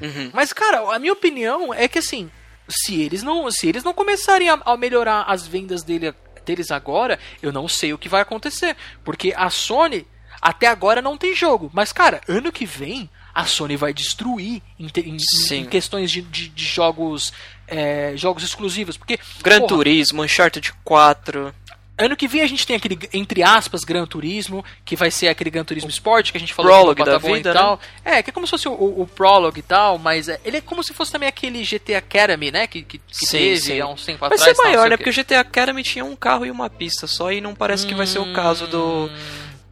Uhum. 0.02 0.30
Mas, 0.32 0.52
cara, 0.52 0.94
a 0.94 0.98
minha 0.98 1.12
opinião 1.12 1.72
é 1.72 1.86
que 1.86 2.00
assim, 2.00 2.28
se 2.68 3.00
eles 3.00 3.22
não, 3.22 3.50
se 3.50 3.68
eles 3.68 3.84
não 3.84 3.94
começarem 3.94 4.48
a, 4.48 4.60
a 4.64 4.76
melhorar 4.76 5.22
as 5.22 5.46
vendas 5.46 5.82
dele, 5.82 6.12
deles 6.44 6.70
agora, 6.70 7.18
eu 7.40 7.52
não 7.52 7.68
sei 7.68 7.92
o 7.92 7.98
que 7.98 8.08
vai 8.08 8.20
acontecer. 8.20 8.76
Porque 9.04 9.32
a 9.36 9.48
Sony, 9.48 10.06
até 10.44 10.66
agora, 10.68 11.02
não 11.02 11.16
tem 11.16 11.34
jogo. 11.34 11.70
Mas, 11.72 11.92
cara, 11.92 12.20
ano 12.28 12.52
que 12.52 12.66
vem, 12.66 13.08
a 13.34 13.44
Sony 13.46 13.76
vai 13.76 13.92
destruir 13.92 14.62
em, 14.78 14.86
em- 14.96 15.16
em 15.56 15.64
questões 15.64 16.10
de, 16.10 16.22
de- 16.22 16.48
de 16.50 16.64
jogos. 16.64 17.32
é, 17.66 18.12
jogos 18.16 18.44
exclusivos. 18.44 18.96
Porque. 18.96 19.18
Gran 19.42 19.60
porra, 19.60 19.68
Turismo, 19.68 20.22
Uncharted 20.22 20.72
4. 20.84 21.52
Ano 21.96 22.16
que 22.16 22.26
vem 22.26 22.40
a 22.42 22.46
gente 22.48 22.66
tem 22.66 22.74
aquele, 22.74 22.98
entre 23.12 23.40
aspas, 23.44 23.84
Gran 23.84 24.04
Turismo, 24.04 24.64
que 24.84 24.96
vai 24.96 25.12
ser 25.12 25.28
aquele 25.28 25.48
Gran 25.48 25.62
Turismo 25.64 25.88
Sport 25.90 26.32
que 26.32 26.36
a 26.36 26.40
gente 26.40 26.52
falou 26.52 26.72
Prologue 26.72 27.04
da 27.04 27.18
vida, 27.18 27.50
e 27.50 27.52
tal. 27.54 27.80
É, 28.04 28.20
que 28.20 28.30
é 28.30 28.32
como 28.32 28.46
se 28.48 28.50
fosse 28.50 28.66
o, 28.68 28.72
o, 28.72 29.02
o 29.02 29.06
Prologue 29.06 29.60
e 29.60 29.62
tal, 29.62 29.96
mas 29.96 30.28
é- 30.28 30.40
ele 30.44 30.56
é 30.56 30.60
como 30.60 30.82
se 30.82 30.92
fosse 30.92 31.12
também 31.12 31.28
aquele 31.28 31.62
GT 31.62 31.94
Academy, 31.94 32.50
né? 32.50 32.66
Que, 32.66 32.82
que, 32.82 32.98
que 32.98 33.04
Sim, 33.12 33.38
teve 33.38 33.60
sim. 33.60 33.80
há 33.80 33.86
uns 33.86 34.04
tempo 34.04 34.18
Vai 34.18 34.26
atrás. 34.30 34.42
ser 34.42 34.54
tal, 34.54 34.64
não 34.64 34.72
maior, 34.72 34.90
né? 34.90 34.96
Porque 34.96 35.10
o 35.10 35.12
GTA 35.14 35.38
Academy 35.38 35.84
tinha 35.84 36.04
um 36.04 36.16
carro 36.16 36.44
e 36.44 36.50
uma 36.50 36.68
pista 36.68 37.06
só, 37.06 37.30
e 37.30 37.40
não 37.40 37.54
parece 37.54 37.86
que 37.86 37.94
vai 37.94 38.08
ser 38.08 38.18
o 38.18 38.32
caso 38.32 38.66
do, 38.66 39.08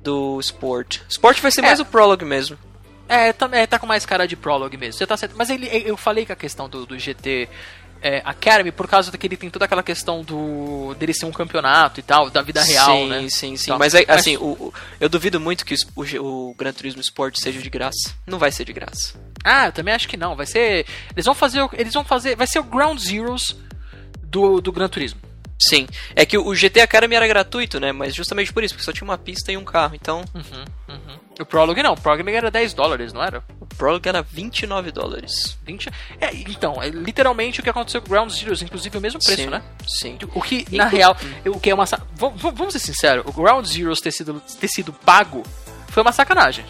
do 0.02 0.38
Sport. 0.40 1.00
Sport 1.08 1.40
vai 1.40 1.50
ser 1.50 1.60
É. 1.60 1.66
mais 1.66 1.80
o 1.80 1.84
Prologue 1.84 2.24
mesmo. 2.24 2.58
É, 3.08 3.32
tá, 3.32 3.48
é, 3.52 3.66
tá 3.66 3.78
com 3.78 3.86
mais 3.86 4.06
cara 4.06 4.26
de 4.26 4.36
Prologue 4.36 4.76
mesmo. 4.76 4.94
Você 4.98 5.06
tá 5.06 5.16
certo. 5.16 5.34
Mas 5.36 5.50
ele, 5.50 5.68
eu 5.84 5.96
falei 5.96 6.24
que 6.24 6.32
a 6.32 6.36
questão 6.36 6.68
do, 6.68 6.86
do 6.86 6.98
GT 6.98 7.48
é, 8.00 8.20
Academy, 8.24 8.72
por 8.72 8.88
causa 8.88 9.16
que 9.16 9.26
ele 9.26 9.36
tem 9.36 9.48
toda 9.50 9.64
aquela 9.64 9.82
questão 9.82 10.22
do 10.24 10.94
dele 10.98 11.14
ser 11.14 11.26
um 11.26 11.30
campeonato 11.30 12.00
e 12.00 12.02
tal, 12.02 12.28
da 12.30 12.42
vida 12.42 12.60
real, 12.62 12.96
sim, 12.96 13.08
né? 13.08 13.20
sim, 13.28 13.56
sim. 13.56 13.64
Então, 13.66 13.78
Mas 13.78 13.94
é, 13.94 14.04
assim, 14.08 14.36
o, 14.38 14.44
o- 14.52 14.74
eu 15.00 15.08
duvido 15.08 15.38
muito 15.38 15.64
que 15.64 15.74
o, 15.94 16.02
o, 16.20 16.50
o 16.50 16.54
Gran 16.54 16.72
Turismo 16.72 17.00
Sport 17.00 17.36
seja 17.38 17.60
de 17.60 17.70
graça. 17.70 18.12
Não 18.26 18.38
vai 18.38 18.50
ser 18.50 18.64
de 18.64 18.72
graça. 18.72 19.14
Ah, 19.44 19.66
eu 19.66 19.72
também 19.72 19.94
acho 19.94 20.08
que 20.08 20.16
não. 20.16 20.34
Vai 20.34 20.46
ser. 20.46 20.86
Eles 21.12 21.24
vão 21.26 21.34
fazer. 21.34 21.68
Eles 21.74 21.92
vão 21.94 22.04
fazer. 22.04 22.34
Vai 22.36 22.46
ser 22.46 22.58
o 22.60 22.64
Ground 22.64 22.98
Zeroes 22.98 23.54
do, 24.22 24.60
do 24.60 24.72
Gran 24.72 24.88
Turismo. 24.88 25.20
Sim. 25.68 25.86
É 26.16 26.24
que 26.26 26.36
o 26.38 26.54
GT 26.54 26.80
Academy 26.80 27.14
era 27.14 27.26
gratuito, 27.26 27.78
né? 27.78 27.92
Mas 27.92 28.14
justamente 28.14 28.52
por 28.52 28.64
isso, 28.64 28.74
porque 28.74 28.84
só 28.84 28.92
tinha 28.92 29.04
uma 29.04 29.18
pista 29.18 29.52
e 29.52 29.56
um 29.56 29.64
carro. 29.64 29.94
Então, 29.94 30.24
Uhum, 30.34 30.64
uhum. 30.88 31.18
O 31.40 31.44
Prologue 31.46 31.82
não, 31.82 31.94
o 31.94 32.00
Prologue 32.00 32.30
era 32.30 32.50
10 32.50 32.74
dólares, 32.74 33.12
não 33.12 33.22
era? 33.22 33.42
o 33.60 33.66
Prologue 33.66 34.08
era 34.08 34.22
29 34.22 34.92
dólares. 34.92 35.56
20? 35.64 35.88
É, 36.20 36.32
então, 36.34 36.80
é 36.82 36.88
literalmente 36.88 37.60
o 37.60 37.62
que 37.62 37.70
aconteceu 37.70 38.00
com 38.00 38.06
o 38.08 38.10
Ground 38.10 38.30
Zeroes, 38.30 38.62
inclusive 38.62 38.96
o 38.98 39.00
mesmo 39.00 39.18
preço, 39.18 39.42
sim, 39.42 39.48
né? 39.48 39.62
Sim. 39.88 40.18
O 40.34 40.42
que, 40.42 40.66
na 40.76 40.86
Inclu- 40.86 40.98
real, 40.98 41.16
o 41.46 41.58
que 41.58 41.70
é 41.70 41.74
uma. 41.74 41.84
Vamos, 42.16 42.72
ser 42.72 42.78
sinceros, 42.78 43.24
o 43.26 43.32
Ground 43.32 43.64
Zeroes 43.66 44.00
ter 44.00 44.12
sido, 44.12 44.40
ter 44.60 44.68
sido 44.68 44.92
pago 44.92 45.42
foi 45.88 46.02
uma 46.02 46.12
sacanagem. 46.12 46.64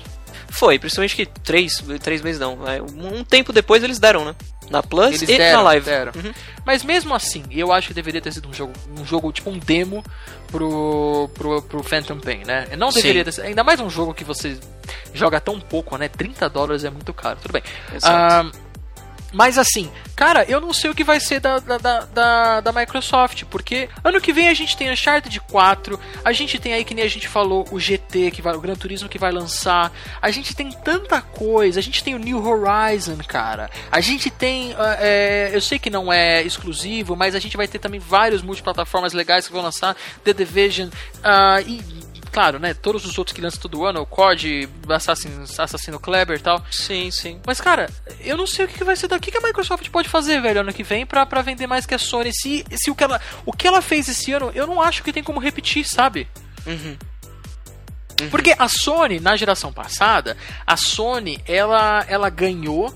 Foi, 0.48 0.78
principalmente 0.78 1.16
que 1.16 1.24
três, 1.26 1.82
três 2.02 2.20
meses 2.22 2.40
não. 2.40 2.66
é, 2.68 2.80
Um 2.80 3.18
um 3.20 3.24
tempo 3.24 3.52
depois 3.52 3.82
eles 3.82 3.98
deram, 3.98 4.24
né? 4.24 4.34
Na 4.72 4.82
Plus 4.82 5.08
Eles 5.08 5.22
e 5.22 5.26
deram, 5.36 5.58
na 5.58 5.62
live. 5.64 5.90
Uhum. 5.90 6.32
Mas 6.64 6.82
mesmo 6.82 7.14
assim, 7.14 7.44
eu 7.50 7.70
acho 7.70 7.88
que 7.88 7.94
deveria 7.94 8.20
ter 8.20 8.32
sido 8.32 8.48
um 8.48 8.52
jogo, 8.52 8.72
um 8.98 9.04
jogo 9.04 9.30
tipo 9.30 9.50
um 9.50 9.58
demo 9.58 10.02
pro, 10.50 11.28
pro, 11.34 11.62
pro 11.62 11.82
Phantom 11.82 12.18
Pain, 12.18 12.42
né? 12.46 12.66
Não 12.76 12.88
deveria 12.88 13.20
Sim. 13.20 13.24
ter 13.24 13.32
sido, 13.32 13.44
ainda 13.44 13.62
mais 13.62 13.78
um 13.80 13.90
jogo 13.90 14.14
que 14.14 14.24
você 14.24 14.58
joga 15.12 15.38
tão 15.40 15.60
pouco, 15.60 15.96
né? 15.98 16.08
30 16.08 16.48
dólares 16.48 16.84
é 16.84 16.90
muito 16.90 17.12
caro, 17.12 17.38
tudo 17.42 17.52
bem. 17.52 17.62
Exato. 17.94 18.50
Ah, 18.50 18.71
mas 19.32 19.58
assim, 19.58 19.90
cara, 20.14 20.44
eu 20.48 20.60
não 20.60 20.72
sei 20.72 20.90
o 20.90 20.94
que 20.94 21.04
vai 21.04 21.18
ser 21.18 21.40
da, 21.40 21.58
da, 21.58 21.78
da, 21.78 22.60
da, 22.60 22.72
Microsoft, 22.72 23.44
porque 23.50 23.88
ano 24.04 24.20
que 24.20 24.32
vem 24.32 24.48
a 24.48 24.54
gente 24.54 24.76
tem 24.76 24.90
Uncharted 24.90 25.40
4, 25.40 25.98
a 26.24 26.32
gente 26.32 26.58
tem 26.58 26.74
aí, 26.74 26.84
que 26.84 26.94
nem 26.94 27.04
a 27.04 27.08
gente 27.08 27.28
falou, 27.28 27.66
o 27.70 27.80
GT, 27.80 28.30
que 28.30 28.42
vai, 28.42 28.54
o 28.54 28.60
Gran 28.60 28.74
Turismo 28.74 29.08
que 29.08 29.18
vai 29.18 29.32
lançar, 29.32 29.92
a 30.20 30.30
gente 30.30 30.54
tem 30.54 30.70
tanta 30.70 31.20
coisa, 31.20 31.80
a 31.80 31.82
gente 31.82 32.04
tem 32.04 32.14
o 32.14 32.18
New 32.18 32.44
Horizon, 32.44 33.18
cara, 33.26 33.70
a 33.90 34.00
gente 34.00 34.30
tem, 34.30 34.74
ah, 34.78 34.96
é, 35.00 35.50
eu 35.52 35.60
sei 35.60 35.78
que 35.78 35.90
não 35.90 36.12
é 36.12 36.42
exclusivo, 36.42 37.16
mas 37.16 37.34
a 37.34 37.38
gente 37.38 37.56
vai 37.56 37.66
ter 37.66 37.78
também 37.78 38.00
vários 38.00 38.42
multiplataformas 38.42 39.12
legais 39.12 39.46
que 39.46 39.52
vão 39.52 39.62
lançar, 39.62 39.96
The 40.24 40.32
Division, 40.32 40.88
ah, 41.22 41.60
e 41.62 42.01
claro, 42.32 42.58
né, 42.58 42.72
todos 42.72 43.04
os 43.04 43.18
outros 43.18 43.34
que 43.34 43.40
lançam 43.40 43.60
todo 43.60 43.84
ano, 43.84 44.00
o 44.00 44.06
COD, 44.06 44.68
Assassin, 44.88 45.30
Assassino 45.58 46.00
Kleber 46.00 46.38
e 46.38 46.42
tal, 46.42 46.64
Sim, 46.70 47.10
sim. 47.10 47.40
mas, 47.46 47.60
cara, 47.60 47.90
eu 48.20 48.36
não 48.36 48.46
sei 48.46 48.64
o 48.64 48.68
que 48.68 48.82
vai 48.82 48.96
ser 48.96 49.08
daqui 49.08 49.30
que 49.30 49.36
a 49.36 49.40
Microsoft 49.40 49.88
pode 49.90 50.08
fazer, 50.08 50.40
velho, 50.40 50.60
ano 50.60 50.72
que 50.72 50.82
vem 50.82 51.04
pra, 51.04 51.26
pra 51.26 51.42
vender 51.42 51.66
mais 51.66 51.84
que 51.86 51.94
a 51.94 51.98
Sony. 51.98 52.32
Se, 52.32 52.64
se 52.72 52.90
o, 52.90 52.94
que 52.94 53.04
ela, 53.04 53.20
o 53.44 53.52
que 53.52 53.68
ela 53.68 53.82
fez 53.82 54.08
esse 54.08 54.32
ano, 54.32 54.50
eu 54.54 54.66
não 54.66 54.80
acho 54.80 55.02
que 55.02 55.12
tem 55.12 55.22
como 55.22 55.38
repetir, 55.38 55.84
sabe? 55.84 56.26
Uhum. 56.66 56.96
Porque 58.30 58.54
a 58.58 58.68
Sony, 58.68 59.20
na 59.20 59.36
geração 59.36 59.72
passada, 59.72 60.36
a 60.66 60.76
Sony, 60.76 61.40
ela, 61.46 62.04
ela 62.08 62.30
ganhou 62.30 62.94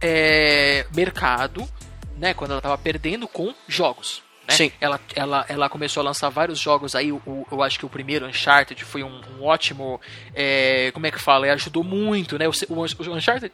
é, 0.00 0.86
mercado, 0.94 1.68
né, 2.16 2.34
quando 2.34 2.52
ela 2.52 2.60
tava 2.60 2.78
perdendo 2.78 3.26
com 3.28 3.54
jogos. 3.68 4.23
Né? 4.48 4.54
Sim. 4.54 4.72
Ela, 4.80 5.00
ela, 5.14 5.44
ela 5.48 5.68
começou 5.68 6.00
a 6.00 6.04
lançar 6.04 6.28
vários 6.28 6.58
jogos 6.58 6.94
aí. 6.94 7.12
O, 7.12 7.46
eu 7.50 7.62
acho 7.62 7.78
que 7.78 7.86
o 7.86 7.88
primeiro 7.88 8.26
Uncharted 8.26 8.84
foi 8.84 9.02
um, 9.02 9.20
um 9.38 9.44
ótimo. 9.44 10.00
é, 10.34 10.90
como 10.92 11.06
é 11.06 11.10
que 11.10 11.18
fala? 11.18 11.50
Ajudou 11.52 11.82
muito, 11.82 12.38
né? 12.38 12.46
O, 12.48 12.52
o, 12.70 12.80
o 12.80 13.16
Uncharted. 13.16 13.52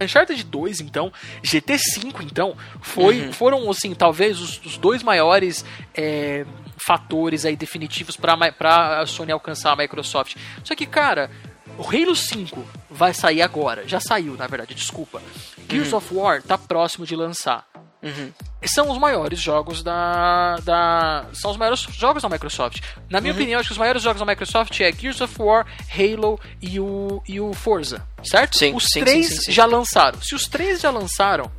Uncharted 0.00 0.44
2, 0.44 0.80
então, 0.80 1.12
GT5, 1.42 2.22
então, 2.22 2.56
foi, 2.80 3.32
foram, 3.32 3.68
assim, 3.68 3.94
talvez 3.94 4.40
os, 4.40 4.64
os 4.64 4.78
dois 4.78 5.02
maiores 5.02 5.64
é, 5.92 6.46
fatores 6.78 7.44
aí 7.44 7.56
definitivos 7.56 8.16
para 8.16 9.00
a 9.00 9.06
Sony 9.06 9.32
alcançar 9.32 9.72
a 9.72 9.76
Microsoft. 9.76 10.36
Só 10.62 10.76
que, 10.76 10.86
cara, 10.86 11.30
o 11.76 11.82
Halo 11.82 12.14
5 12.14 12.64
vai 12.90 13.12
sair 13.12 13.42
agora. 13.42 13.86
Já 13.86 14.00
saiu, 14.00 14.34
na 14.36 14.46
verdade, 14.46 14.74
desculpa. 14.74 15.20
Gears 15.68 15.92
of 15.92 16.14
War 16.14 16.42
tá 16.42 16.56
próximo 16.56 17.04
de 17.04 17.14
lançar 17.14 17.67
Uhum. 18.00 18.30
são 18.64 18.90
os 18.90 18.98
maiores 18.98 19.40
jogos 19.40 19.82
da, 19.82 20.56
da 20.62 21.26
são 21.32 21.50
os 21.50 21.56
maiores 21.56 21.80
jogos 21.80 22.22
da 22.22 22.28
Microsoft. 22.28 22.80
Na 23.10 23.18
Uhum. 23.18 23.22
minha 23.22 23.34
opinião, 23.34 23.58
acho 23.60 23.68
que 23.68 23.72
os 23.72 23.78
maiores 23.78 24.02
jogos 24.02 24.20
da 24.20 24.26
Microsoft 24.26 24.78
é 24.80 24.92
Gears 24.92 25.20
of 25.20 25.34
War, 25.40 25.66
Halo 25.92 26.38
e 26.62 26.78
o, 26.78 27.20
e 27.26 27.40
o 27.40 27.52
Forza, 27.52 28.06
certo? 28.22 28.56
Sim, 28.56 28.74
os 28.74 28.84
sim, 28.84 29.00
três 29.00 29.26
sim, 29.28 29.36
sim, 29.42 29.52
já 29.52 29.66
lançaram. 29.66 30.20
Se 30.22 30.34
os 30.34 30.46
três 30.46 30.80
já 30.80 30.90
lançaram, 30.90 31.50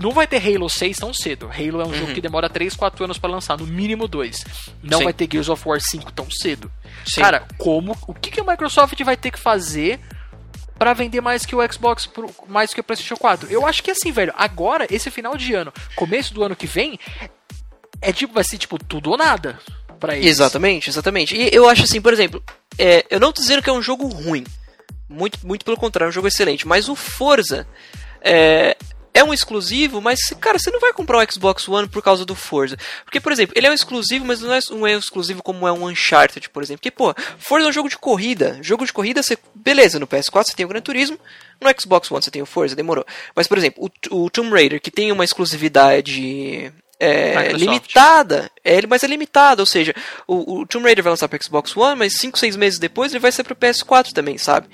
não 0.00 0.12
vai 0.12 0.26
ter 0.26 0.36
Halo 0.38 0.68
6 0.70 0.96
tão 0.96 1.12
cedo. 1.12 1.46
Halo 1.52 1.82
é 1.82 1.86
um 1.86 1.92
jogo 1.92 2.14
que 2.14 2.20
demora 2.20 2.48
3, 2.48 2.74
4 2.74 3.04
anos 3.04 3.18
pra 3.18 3.28
lançar, 3.28 3.58
no 3.58 3.66
mínimo 3.66 4.08
2. 4.08 4.44
Não 4.82 4.92
Uhum. 4.92 4.98
Sim. 4.98 5.04
vai 5.04 5.12
ter 5.12 5.28
Gears 5.30 5.48
of 5.50 5.62
War 5.68 5.78
5 5.80 6.10
tão 6.12 6.26
cedo. 6.30 6.72
Sim. 7.04 7.20
Cara, 7.20 7.46
como 7.58 7.94
o 8.08 8.14
que, 8.14 8.30
que 8.30 8.40
a 8.40 8.44
Microsoft 8.44 8.98
vai 9.04 9.16
ter 9.16 9.30
que 9.30 9.38
fazer 9.38 10.00
Pra 10.78 10.92
vender 10.92 11.20
mais 11.20 11.46
que 11.46 11.54
o 11.54 11.72
Xbox, 11.72 12.08
mais 12.48 12.74
que 12.74 12.80
o 12.80 12.84
PlayStation 12.84 13.16
4? 13.16 13.50
Eu 13.50 13.66
acho 13.66 13.82
que 13.82 13.90
assim, 13.90 14.10
velho, 14.10 14.32
agora, 14.36 14.86
esse 14.90 15.10
final 15.10 15.36
de 15.36 15.54
ano, 15.54 15.72
começo 15.94 16.34
do 16.34 16.42
ano 16.42 16.56
que 16.56 16.66
vem, 16.66 16.98
é 18.00 18.12
tipo, 18.12 18.34
vai 18.34 18.44
ser 18.44 18.58
tipo 18.58 18.78
tudo 18.78 19.10
ou 19.10 19.16
nada 19.16 19.58
pra 20.00 20.16
eles. 20.16 20.26
Exatamente, 20.26 20.90
exatamente. 20.90 21.36
E 21.36 21.48
eu 21.52 21.68
acho 21.68 21.84
assim, 21.84 22.00
por 22.00 22.12
exemplo, 22.12 22.42
é, 22.78 23.06
eu 23.08 23.20
não 23.20 23.32
tô 23.32 23.40
dizendo 23.40 23.62
que 23.62 23.70
é 23.70 23.72
um 23.72 23.82
jogo 23.82 24.06
ruim. 24.08 24.44
Muito, 25.08 25.46
muito 25.46 25.64
pelo 25.64 25.76
contrário, 25.76 26.08
é 26.08 26.10
um 26.10 26.12
jogo 26.12 26.28
excelente. 26.28 26.66
Mas 26.66 26.88
o 26.88 26.96
Forza 26.96 27.66
é, 28.20 28.76
é 29.14 29.22
um 29.22 29.32
exclusivo, 29.32 30.00
mas, 30.00 30.18
cara, 30.40 30.58
você 30.58 30.72
não 30.72 30.80
vai 30.80 30.92
comprar 30.92 31.18
o 31.18 31.32
Xbox 31.32 31.68
One 31.68 31.88
por 31.88 32.02
causa 32.02 32.24
do 32.24 32.34
Forza. 32.34 32.76
Porque, 33.04 33.20
por 33.20 33.30
exemplo, 33.30 33.54
ele 33.56 33.68
é 33.68 33.70
um 33.70 33.74
exclusivo, 33.74 34.24
mas 34.24 34.40
não 34.40 34.52
é 34.84 34.96
um 34.96 34.98
exclusivo 34.98 35.40
como 35.40 35.68
é 35.68 35.72
um 35.72 35.86
Uncharted, 35.86 36.50
por 36.50 36.64
exemplo. 36.64 36.80
Porque, 36.80 36.90
pô, 36.90 37.14
Forza 37.38 37.68
é 37.68 37.70
um 37.70 37.72
jogo 37.72 37.88
de 37.88 37.96
corrida. 37.96 38.58
Jogo 38.60 38.84
de 38.84 38.92
corrida, 38.92 39.22
você. 39.22 39.38
Beleza, 39.54 40.00
no 40.00 40.06
PS4 40.08 40.46
você 40.46 40.56
tem 40.56 40.66
o 40.66 40.68
Gran 40.68 40.80
Turismo, 40.80 41.16
no 41.60 41.80
Xbox 41.80 42.10
One 42.10 42.24
você 42.24 42.30
tem 42.30 42.42
o 42.42 42.46
Forza, 42.46 42.74
demorou. 42.74 43.06
Mas, 43.36 43.46
por 43.46 43.56
exemplo, 43.56 43.88
o, 44.10 44.24
o 44.24 44.30
Tomb 44.30 44.50
Raider, 44.50 44.80
que 44.80 44.90
tem 44.90 45.12
uma 45.12 45.24
exclusividade. 45.24 46.72
É, 46.98 47.52
limitada, 47.52 48.50
é, 48.64 48.86
mas 48.86 49.02
é 49.02 49.06
limitado, 49.08 49.60
ou 49.60 49.66
seja, 49.66 49.92
o, 50.26 50.60
o 50.60 50.66
Tomb 50.66 50.84
Raider 50.84 51.02
vai 51.02 51.10
lançar 51.10 51.28
para 51.28 51.38
Xbox 51.42 51.76
One, 51.76 51.98
mas 51.98 52.16
5, 52.18 52.38
6 52.38 52.56
meses 52.56 52.78
depois 52.78 53.12
ele 53.12 53.18
vai 53.18 53.32
ser 53.32 53.42
para 53.42 53.54
PS4 53.54 54.12
também, 54.12 54.38
sabe? 54.38 54.68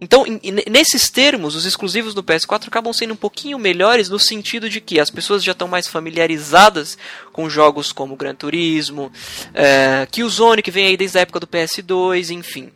Então, 0.00 0.24
nesses 0.68 1.08
termos, 1.08 1.54
os 1.54 1.64
exclusivos 1.64 2.14
do 2.14 2.22
PS4 2.22 2.66
acabam 2.66 2.92
sendo 2.92 3.14
um 3.14 3.16
pouquinho 3.16 3.58
melhores 3.58 4.08
no 4.08 4.18
sentido 4.18 4.68
de 4.68 4.80
que 4.80 5.00
as 5.00 5.08
pessoas 5.08 5.42
já 5.42 5.52
estão 5.52 5.68
mais 5.68 5.86
familiarizadas 5.86 6.98
com 7.32 7.48
jogos 7.48 7.92
como 7.92 8.16
Gran 8.16 8.34
Turismo, 8.34 9.10
é, 9.54 10.06
Killzone, 10.10 10.62
que 10.62 10.70
vem 10.70 10.86
aí 10.86 10.96
desde 10.96 11.18
a 11.18 11.20
época 11.22 11.40
do 11.40 11.46
PS2, 11.46 12.30
enfim. 12.30 12.70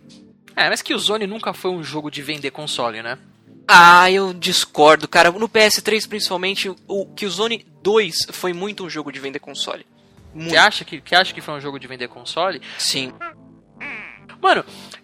É, 0.55 0.69
mas 0.69 0.81
que 0.81 0.93
o 0.93 0.99
Zone 0.99 1.25
nunca 1.25 1.53
foi 1.53 1.71
um 1.71 1.81
jogo 1.81 2.09
de 2.11 2.21
vender 2.21 2.51
console, 2.51 3.01
né? 3.01 3.17
Ah, 3.65 4.09
eu 4.11 4.33
discordo, 4.33 5.07
cara. 5.07 5.31
No 5.31 5.47
PS3, 5.47 6.07
principalmente, 6.07 6.73
o 6.87 7.05
Killzone 7.05 7.65
2 7.83 8.15
foi 8.31 8.51
muito 8.51 8.83
um 8.83 8.89
jogo 8.89 9.11
de 9.11 9.19
vender 9.19 9.39
console. 9.39 9.85
Muito. 10.33 10.49
Você 10.49 10.57
acha 10.57 10.83
que, 10.83 10.99
que 10.99 11.15
acha 11.15 11.33
que 11.33 11.41
foi 11.41 11.53
um 11.53 11.61
jogo 11.61 11.79
de 11.79 11.87
vender 11.87 12.07
console? 12.07 12.61
Sim. 12.77 13.13
Mano, 14.41 14.63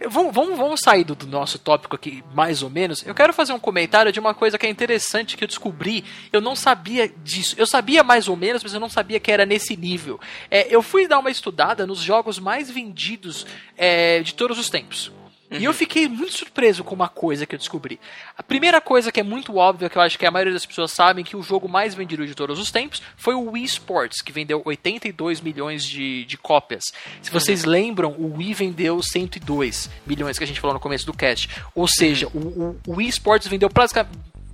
vamos, 0.09 0.33
vamos, 0.33 0.57
vamos 0.57 0.79
sair 0.79 1.03
do, 1.03 1.13
do 1.13 1.27
nosso 1.27 1.59
tópico 1.59 1.95
aqui, 1.95 2.23
mais 2.33 2.63
ou 2.63 2.69
menos. 2.69 3.05
Eu 3.05 3.13
quero 3.13 3.33
fazer 3.33 3.51
um 3.51 3.59
comentário 3.59 4.11
de 4.11 4.19
uma 4.19 4.33
coisa 4.33 4.57
que 4.57 4.65
é 4.65 4.69
interessante 4.69 5.35
que 5.35 5.43
eu 5.43 5.47
descobri. 5.47 6.05
Eu 6.31 6.39
não 6.39 6.55
sabia 6.55 7.07
disso. 7.07 7.55
Eu 7.57 7.67
sabia 7.67 8.03
mais 8.03 8.27
ou 8.29 8.37
menos, 8.37 8.63
mas 8.63 8.73
eu 8.73 8.79
não 8.79 8.89
sabia 8.89 9.19
que 9.19 9.31
era 9.31 9.45
nesse 9.45 9.75
nível. 9.75 10.19
É, 10.49 10.73
eu 10.73 10.81
fui 10.81 11.07
dar 11.07 11.19
uma 11.19 11.29
estudada 11.29 11.85
nos 11.85 11.99
jogos 11.99 12.39
mais 12.39 12.71
vendidos 12.71 13.45
é, 13.77 14.21
de 14.21 14.33
todos 14.33 14.57
os 14.57 14.69
tempos. 14.69 15.11
E 15.51 15.63
eu 15.63 15.73
fiquei 15.73 16.07
muito 16.07 16.33
surpreso 16.33 16.83
com 16.83 16.95
uma 16.95 17.07
coisa 17.07 17.45
que 17.45 17.53
eu 17.53 17.59
descobri. 17.59 17.99
A 18.35 18.41
primeira 18.41 18.81
coisa 18.81 19.11
que 19.11 19.19
é 19.19 19.23
muito 19.23 19.55
óbvia, 19.57 19.89
que 19.89 19.97
eu 19.97 20.01
acho 20.01 20.17
que 20.17 20.25
a 20.25 20.31
maioria 20.31 20.51
das 20.51 20.65
pessoas 20.65 20.91
sabem, 20.91 21.23
que 21.23 21.37
o 21.37 21.43
jogo 21.43 21.69
mais 21.69 21.93
vendido 21.93 22.25
de 22.25 22.33
todos 22.33 22.59
os 22.59 22.71
tempos 22.71 23.01
foi 23.15 23.35
o 23.35 23.51
Wii 23.51 23.63
Sports, 23.65 24.21
que 24.21 24.31
vendeu 24.31 24.61
82 24.65 25.41
milhões 25.41 25.85
de, 25.85 26.25
de 26.25 26.35
cópias. 26.37 26.83
Se 27.21 27.29
vocês 27.29 27.63
lembram, 27.63 28.11
o 28.17 28.37
Wii 28.37 28.53
vendeu 28.55 29.01
102 29.03 29.89
milhões, 30.05 30.37
que 30.37 30.43
a 30.43 30.47
gente 30.47 30.59
falou 30.59 30.73
no 30.73 30.79
começo 30.79 31.05
do 31.05 31.13
cast. 31.13 31.47
Ou 31.75 31.87
seja, 31.87 32.27
o, 32.33 32.39
o, 32.39 32.79
o 32.87 32.95
Wii 32.95 33.09
Sports 33.09 33.47
vendeu 33.47 33.69
basica- 33.69 34.07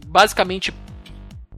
basicamente 0.05 0.73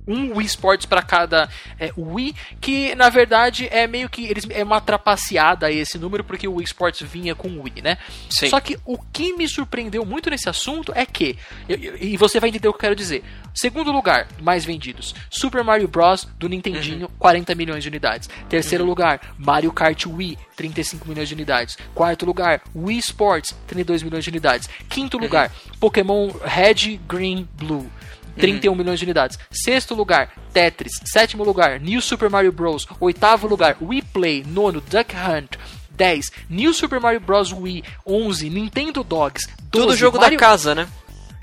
um 0.07 0.35
Wii 0.35 0.45
Sports 0.47 0.85
para 0.85 1.01
cada 1.01 1.49
é, 1.79 1.91
Wii, 1.97 2.35
que 2.59 2.95
na 2.95 3.09
verdade 3.09 3.67
é 3.71 3.87
meio 3.87 4.09
que 4.09 4.25
eles 4.25 4.45
é 4.49 4.63
uma 4.63 4.81
trapaceada 4.81 5.71
esse 5.71 5.97
número 5.97 6.23
porque 6.23 6.47
o 6.47 6.55
Wii 6.55 6.65
Sports 6.65 7.01
vinha 7.01 7.35
com 7.35 7.47
o 7.47 7.63
Wii, 7.63 7.81
né? 7.81 7.97
Sim. 8.29 8.49
Só 8.49 8.59
que 8.59 8.77
o 8.85 8.97
que 8.97 9.33
me 9.33 9.47
surpreendeu 9.47 10.05
muito 10.05 10.29
nesse 10.29 10.49
assunto 10.49 10.91
é 10.95 11.05
que 11.05 11.37
e 11.67 12.17
você 12.17 12.39
vai 12.39 12.49
entender 12.49 12.67
o 12.67 12.71
que 12.71 12.77
eu 12.77 12.81
quero 12.81 12.95
dizer. 12.95 13.23
Segundo 13.53 13.91
lugar, 13.91 14.27
mais 14.41 14.65
vendidos, 14.65 15.13
Super 15.29 15.63
Mario 15.63 15.87
Bros 15.87 16.27
do 16.39 16.49
Nintendinho, 16.49 17.07
40 17.19 17.53
milhões 17.53 17.83
de 17.83 17.89
unidades. 17.89 18.27
Terceiro 18.49 18.83
lugar, 18.83 19.35
Mario 19.37 19.71
Kart 19.71 20.07
Wii, 20.07 20.37
35 20.55 21.07
milhões 21.07 21.29
de 21.29 21.35
unidades. 21.35 21.77
Quarto 21.93 22.25
lugar, 22.25 22.61
Wii 22.75 22.97
Sports, 22.99 23.55
32 23.67 24.01
milhões 24.01 24.23
de 24.23 24.29
unidades. 24.31 24.69
Quinto 24.89 25.17
lugar, 25.17 25.51
Pokémon 25.79 26.31
Red, 26.43 26.99
Green, 27.07 27.47
Blue. 27.55 27.89
31 28.37 28.75
milhões 28.75 28.99
de 28.99 29.05
unidades. 29.05 29.37
Sexto 29.51 29.93
lugar, 29.95 30.31
Tetris. 30.53 30.93
Sétimo 31.05 31.43
lugar, 31.43 31.79
New 31.79 32.01
Super 32.01 32.29
Mario 32.29 32.51
Bros. 32.51 32.87
Oitavo 32.99 33.47
lugar, 33.47 33.77
Wii 33.81 34.01
Play. 34.01 34.43
Nono, 34.45 34.81
Duck 34.81 35.13
Hunt. 35.15 35.57
10. 35.95 36.31
New 36.49 36.73
Super 36.73 36.99
Mario 36.99 37.19
Bros. 37.19 37.51
Wii. 37.51 37.83
11. 38.05 38.49
Nintendo 38.49 39.03
Dogs. 39.03 39.47
12. 39.47 39.69
Tudo 39.71 39.95
jogo 39.95 40.17
Mario, 40.17 40.37
da 40.37 40.45
casa, 40.45 40.75
né? 40.75 40.87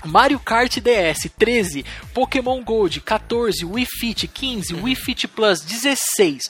Mario 0.03 0.39
Kart 0.39 0.77
DS. 0.79 1.29
13. 1.37 1.85
Pokémon 2.13 2.61
Gold. 2.63 3.01
14. 3.01 3.65
Wii 3.65 3.85
Fit. 3.85 4.27
15. 4.27 4.75
Wii 4.75 4.95
Fit 4.95 5.27
Plus. 5.27 5.61
16. 5.61 6.49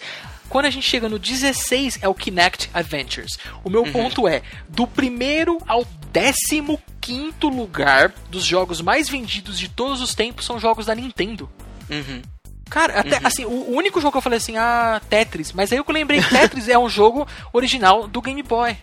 Quando 0.52 0.66
a 0.66 0.70
gente 0.70 0.86
chega 0.86 1.08
no 1.08 1.18
16 1.18 2.00
é 2.02 2.10
o 2.10 2.14
Kinect 2.14 2.70
Adventures. 2.74 3.40
O 3.64 3.70
meu 3.70 3.86
ponto 3.86 4.28
é, 4.28 4.42
do 4.68 4.86
primeiro 4.86 5.58
ao 5.66 5.86
décimo 6.12 6.78
quinto 7.00 7.48
lugar 7.48 8.14
dos 8.30 8.44
jogos 8.44 8.82
mais 8.82 9.08
vendidos 9.08 9.58
de 9.58 9.70
todos 9.70 10.02
os 10.02 10.14
tempos 10.14 10.46
são 10.46 10.60
jogos 10.60 10.88
da 10.88 10.94
Nintendo. 10.94 11.50
Uhum. 11.90 12.22
Cara, 12.70 13.00
até 13.00 13.22
assim, 13.24 13.46
o, 13.46 13.50
o 13.50 13.78
único 13.78 14.02
jogo 14.02 14.12
que 14.12 14.18
eu 14.18 14.22
falei 14.22 14.38
assim, 14.38 14.58
ah, 14.58 15.02
Tetris, 15.10 15.54
mas 15.54 15.72
aí 15.72 15.78
eu 15.78 15.86
lembrei 15.88 16.22
que 16.22 16.30
Tetris 16.30 16.68
é 16.68 16.78
um 16.78 16.90
jogo 16.90 17.26
original 17.54 18.06
do 18.06 18.22
Game 18.22 18.44
Boy. 18.44 18.76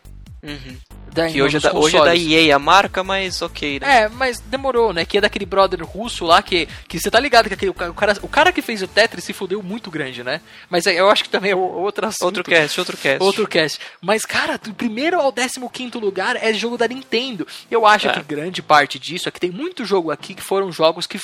Uhum. 0.43 0.77
Da, 1.19 1.29
Que 1.29 1.43
hoje 1.43 1.57
é, 1.57 1.61
da, 1.61 1.73
hoje 1.75 1.97
é 1.97 2.01
da. 2.05 2.17
EA 2.17 2.57
a 2.57 2.59
marca, 2.59 3.03
mas 3.03 3.43
ok, 3.43 3.81
né? 3.81 4.03
É, 4.05 4.09
mas 4.09 4.39
demorou, 4.41 4.93
né? 4.93 5.05
Que 5.05 5.19
é 5.19 5.21
daquele 5.21 5.45
brother 5.47 5.85
russo 5.85 6.25
lá 6.25 6.41
que, 6.43 6.69
que 6.89 6.99
você 6.99 7.11
tá 7.11 7.19
ligado 7.19 7.49
que 7.49 7.55
aquele, 7.55 7.71
o, 7.71 7.75
ca- 7.75 7.91
o 7.91 7.95
cara, 7.95 8.17
o 8.23 8.29
cara 8.29 8.53
que 8.53 8.63
fez 8.63 8.83
o 8.83 8.89
Tetris 8.89 9.25
se 9.25 9.33
fudeu 9.33 9.63
muito 9.63 9.91
grande, 9.91 10.23
né? 10.23 10.41
Mas 10.71 10.87
é, 10.87 10.95
eu 10.99 11.11
acho 11.11 11.25
que 11.25 11.29
também 11.31 11.51
é 11.53 11.57
outro 11.57 12.07
assunto. 12.07 12.25
Outro 12.25 12.45
cast, 12.45 12.79
outro 12.81 12.97
cast. 12.97 13.23
Outro 13.23 13.47
cast. 13.49 13.79
Mas, 14.01 14.25
cara, 14.25 14.57
do 14.59 14.73
primeiro 14.75 15.19
ao 15.21 15.33
décimo 15.33 15.69
quinto 15.69 15.99
lugar 15.99 16.37
é 16.37 16.53
jogo 16.53 16.77
da 16.79 16.87
Nintendo. 16.87 17.47
Eu 17.71 17.85
acho 17.87 18.09
É. 18.09 18.13
que 18.13 18.23
grande 18.23 18.63
parte 18.63 18.99
disso 18.99 19.29
é 19.29 19.33
que 19.33 19.41
tem 19.41 19.51
muito 19.51 19.85
jogo 19.85 20.11
aqui 20.11 20.35
que 20.35 20.43
foram 20.43 20.71
jogos 20.71 21.07
que 21.07 21.19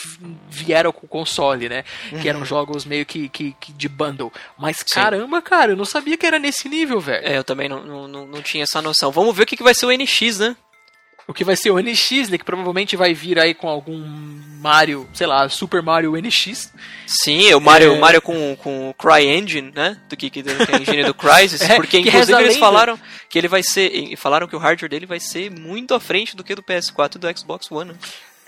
vieram 0.48 0.92
com 0.92 1.06
o 1.06 1.08
console, 1.08 1.68
né? 1.68 1.84
Que 2.20 2.28
eram 2.28 2.44
jogos 2.44 2.84
meio 2.84 3.04
que, 3.06 3.28
que, 3.28 3.54
que 3.60 3.72
de 3.72 3.88
bundle. 3.88 4.32
Mas 4.58 4.82
caramba, 4.82 5.40
cara, 5.42 5.72
eu 5.72 5.76
não 5.76 5.84
sabia 5.84 6.16
que 6.16 6.26
era 6.26 6.38
nesse 6.38 6.68
nível, 6.68 7.00
velho. 7.00 7.24
É, 7.26 7.38
eu 7.38 7.44
também 7.44 7.68
não, 7.68 7.82
não, 7.84 8.08
não, 8.08 8.26
não 8.26 8.42
tinha 8.42 8.64
essa 8.64 8.80
noção. 8.82 9.10
Vamos 9.10 9.34
ver 9.36 9.42
o 9.42 9.46
que, 9.46 9.56
que 9.56 9.62
vai 9.62 9.74
ser 9.74 9.83
o 9.84 9.92
NX, 9.92 10.38
né? 10.38 10.56
O 11.26 11.32
que 11.32 11.42
vai 11.42 11.56
ser 11.56 11.70
o 11.70 11.78
NX, 11.80 12.28
né? 12.28 12.36
Que 12.36 12.44
provavelmente 12.44 12.96
vai 12.96 13.14
vir 13.14 13.38
aí 13.38 13.54
com 13.54 13.66
algum 13.66 13.96
Mario, 14.60 15.08
sei 15.14 15.26
lá, 15.26 15.48
Super 15.48 15.82
Mario 15.82 16.12
NX. 16.20 16.70
Sim, 17.06 17.52
o 17.54 17.60
Mario, 17.60 17.94
É. 17.94 17.98
Mario 17.98 18.20
com, 18.20 18.54
com 18.56 18.90
o 18.90 18.94
CryEngine, 18.94 19.72
né? 19.74 19.98
Do 20.08 20.16
que, 20.18 20.28
que, 20.28 20.42
que 20.42 20.48
é 20.50 20.52
a 20.76 20.80
engine 20.82 21.04
do 21.04 21.14
Crysis. 21.14 21.62
É, 21.62 21.76
porque, 21.76 22.02
que 22.02 22.08
inclusive, 22.08 22.38
eles 22.42 22.58
falaram 22.58 23.00
que 23.30 23.38
ele 23.38 23.48
vai 23.48 23.62
ser. 23.62 23.90
e 23.94 24.16
Falaram 24.16 24.46
que 24.46 24.54
o 24.54 24.58
hardware 24.58 24.90
dele 24.90 25.06
vai 25.06 25.18
ser 25.18 25.50
muito 25.50 25.94
à 25.94 26.00
frente 26.00 26.36
do 26.36 26.44
que 26.44 26.54
do 26.54 26.62
PS4 26.62 27.16
e 27.16 27.18
do 27.18 27.38
Xbox 27.38 27.70
One. 27.72 27.92
né? 27.92 27.98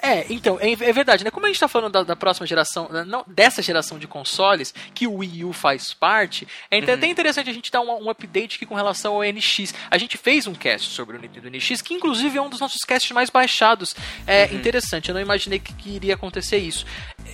É, 0.07 0.27
então, 0.31 0.59
é, 0.61 0.71
é 0.71 0.92
verdade, 0.92 1.25
né? 1.25 1.31
Como 1.31 1.47
a 1.47 1.49
gente 1.49 1.59
tá 1.59 1.69
falando 1.69 1.92
da, 1.92 2.03
da 2.03 2.16
próxima 2.16 2.47
geração, 2.47 2.88
né, 2.90 3.05
não, 3.05 3.25
dessa 3.27 3.61
geração 3.61 3.99
de 3.99 4.07
consoles, 4.07 4.73
que 4.95 5.07
o 5.07 5.16
Wii 5.16 5.45
U 5.45 5.53
faz 5.53 5.92
parte, 5.92 6.47
é 6.71 6.79
até 6.79 6.92
até 6.92 7.07
interessante 7.07 7.51
a 7.51 7.53
gente 7.53 7.71
dar 7.71 7.81
um, 7.81 8.05
um 8.05 8.11
update 8.11 8.57
aqui 8.57 8.66
com 8.66 8.75
relação 8.75 9.14
ao 9.14 9.23
NX. 9.23 9.75
A 9.90 9.99
gente 9.99 10.16
fez 10.16 10.47
um 10.47 10.55
cast 10.55 10.90
sobre 10.90 11.16
o 11.16 11.21
Nintendo 11.21 11.51
NX, 11.51 11.83
que 11.83 11.95
inclusive 11.95 12.38
é 12.38 12.42
um 12.42 12.49
dos 12.49 12.61
nossos 12.61 12.83
casts 12.83 13.11
mais 13.11 13.31
baixados. 13.31 13.95
É 14.27 14.53
interessante, 14.55 15.09
eu 15.09 15.14
não 15.14 15.21
imaginei 15.21 15.59
que, 15.59 15.73
que 15.73 15.90
iria 15.90 16.14
acontecer 16.14 16.59
isso. 16.59 16.87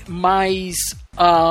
Mas 0.09 0.75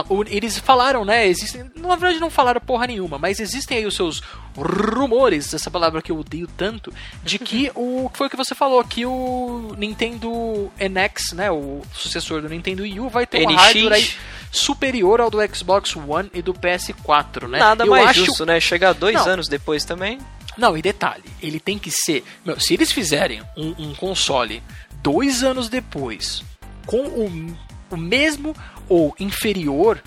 o- 0.10 0.24
eles 0.28 0.58
falaram, 0.58 1.06
né? 1.06 1.28
Existem. 1.28 1.70
Na 1.76 1.96
verdade, 1.96 2.20
não 2.20 2.30
falaram 2.30 2.60
porra 2.62 2.88
nenhuma, 2.88 3.18
mas 3.18 3.40
existem 3.40 3.78
aí 3.80 3.86
os 3.86 3.96
seus 3.96 4.22
rumores, 4.56 5.54
essa 5.54 5.70
palavra 5.72 6.02
que 6.02 6.12
eu 6.12 6.18
odeio 6.20 6.48
tanto, 6.58 6.94
de 7.24 7.38
que 7.40 7.72
o. 7.76 8.10
que 8.12 8.18
foi 8.18 8.28
o 8.28 8.30
que 8.30 8.38
você 8.38 8.54
falou, 8.56 8.84
que 8.84 9.06
o 9.06 9.74
Nintendo 9.78 10.72
NX, 10.80 11.34
né? 11.34 11.52
O 11.52 11.82
sucessor 11.94 12.42
do 12.42 12.50
Nintendo 12.50 12.84
Wii 12.84 13.00
U, 13.00 13.10
vai 13.10 13.26
ter 13.26 13.46
um 13.46 13.52
NX. 13.52 13.62
hardware 13.62 13.94
aí 13.94 14.10
superior 14.52 15.22
ao 15.22 15.30
do 15.30 15.38
Xbox 15.56 15.96
One 15.96 16.30
e 16.34 16.42
do 16.42 16.54
PS4, 16.54 17.48
né? 17.48 17.60
Nada 17.60 17.86
Eu 17.86 17.92
mais 17.92 18.10
acho- 18.10 18.26
justo, 18.26 18.46
né? 18.46 18.60
Chegar 18.60 18.94
dois 18.94 19.16
Não. 19.16 19.28
anos 19.34 19.48
depois 19.48 19.86
também. 19.86 20.18
não, 20.58 20.78
e 20.78 20.82
detalhe, 20.82 21.24
ele 21.42 21.60
tem 21.60 21.80
que 21.80 21.90
ser. 21.92 22.24
Meu, 22.46 22.60
se 22.60 22.74
eles 22.74 22.92
fizerem 22.92 23.42
um, 23.58 23.74
um 23.78 23.96
console 23.96 24.62
dois 25.02 25.44
anos 25.44 25.70
depois, 25.70 26.44
com 26.86 26.98
o, 27.08 27.56
o 27.92 27.98
mesmo 27.98 28.56
ou 28.90 29.14
inferior 29.20 30.02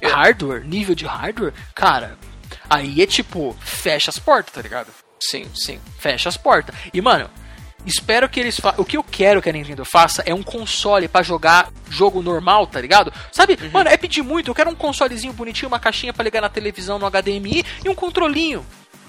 É. 0.00 0.08
hardware, 0.08 0.64
nível 0.64 0.94
de 0.94 1.04
hardware, 1.06 1.52
cara, 1.74 2.16
aí 2.70 3.02
é 3.02 3.06
tipo, 3.06 3.56
fecha 3.60 4.10
as 4.10 4.18
portas, 4.18 4.54
tá 4.54 4.62
ligado? 4.62 4.88
Sim, 5.20 5.46
sim. 5.54 5.80
Fecha 5.98 6.28
as 6.28 6.36
portas. 6.36 6.74
E, 6.94 7.00
mano, 7.00 7.28
espero 7.84 8.28
que 8.28 8.38
eles 8.38 8.58
façam. 8.60 8.80
O 8.80 8.84
que 8.84 8.96
eu 8.96 9.02
quero 9.02 9.42
que 9.42 9.48
a 9.48 9.52
Nintendo 9.52 9.84
faça 9.84 10.22
é 10.24 10.32
um 10.32 10.42
console 10.44 11.08
pra 11.08 11.22
jogar 11.22 11.70
jogo 11.90 12.22
normal, 12.22 12.66
tá 12.68 12.80
ligado? 12.80 13.12
Sabe, 13.32 13.58
Uhum. 13.60 13.70
mano, 13.72 13.90
é 13.90 13.96
pedir 13.96 14.22
muito. 14.22 14.48
Eu 14.50 14.54
quero 14.54 14.70
um 14.70 14.74
consolezinho 14.76 15.32
bonitinho, 15.32 15.66
uma 15.68 15.80
caixinha 15.80 16.12
pra 16.12 16.22
ligar 16.22 16.40
na 16.40 16.48
televisão 16.48 16.98
no 17.00 17.06
HDMI 17.10 17.64
e 17.84 17.88
um 17.88 17.94
controlinho. 17.96 18.64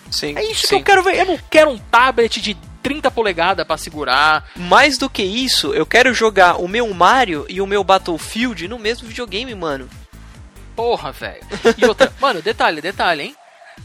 Sim, 0.09 0.35
É 0.35 0.43
isso 0.43 0.62
que 0.63 0.67
sim. 0.69 0.75
eu 0.77 0.83
quero 0.83 1.03
ver. 1.03 1.17
Eu 1.19 1.25
não 1.25 1.39
quero 1.51 1.69
um 1.69 1.77
tablet 1.77 2.41
de 2.41 2.57
30 2.81 3.11
polegadas 3.11 3.65
pra 3.65 3.77
segurar. 3.77 4.49
Mais 4.55 4.97
do 4.97 5.09
que 5.09 5.23
isso, 5.23 5.73
eu 5.73 5.85
quero 5.85 6.13
jogar 6.13 6.55
o 6.61 6.67
meu 6.67 6.91
Mario 6.93 7.45
e 7.49 7.61
o 7.61 7.67
meu 7.67 7.83
Battlefield 7.83 8.67
no 8.67 8.79
mesmo 8.79 9.07
videogame, 9.07 9.53
mano. 9.55 9.89
Porra, 10.75 11.11
velho. 11.11 11.41
E 11.77 11.85
outra, 11.85 12.11
mano, 12.21 12.41
detalhe, 12.41 12.81
detalhe, 12.81 13.23
hein? 13.23 13.35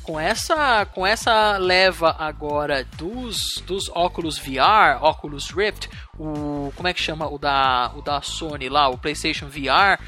Com 0.02 0.20
essa, 0.20 0.84
com 0.86 1.06
essa 1.06 1.56
leva 1.56 2.14
agora 2.18 2.86
dos, 2.96 3.62
dos 3.66 3.88
óculos 3.88 4.36
VR, 4.38 4.98
óculos 5.00 5.50
Rift, 5.50 5.88
o 6.18 6.72
como 6.76 6.88
é 6.88 6.92
que 6.92 7.00
chama 7.00 7.26
o 7.28 7.38
da 7.38 7.90
o 7.96 8.02
da 8.02 8.20
Sony 8.20 8.68
lá, 8.68 8.88
o 8.88 8.98
PlayStation 8.98 9.46
VR, 9.46 9.98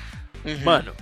Uhum. 0.45 0.61
mano, 0.65 0.93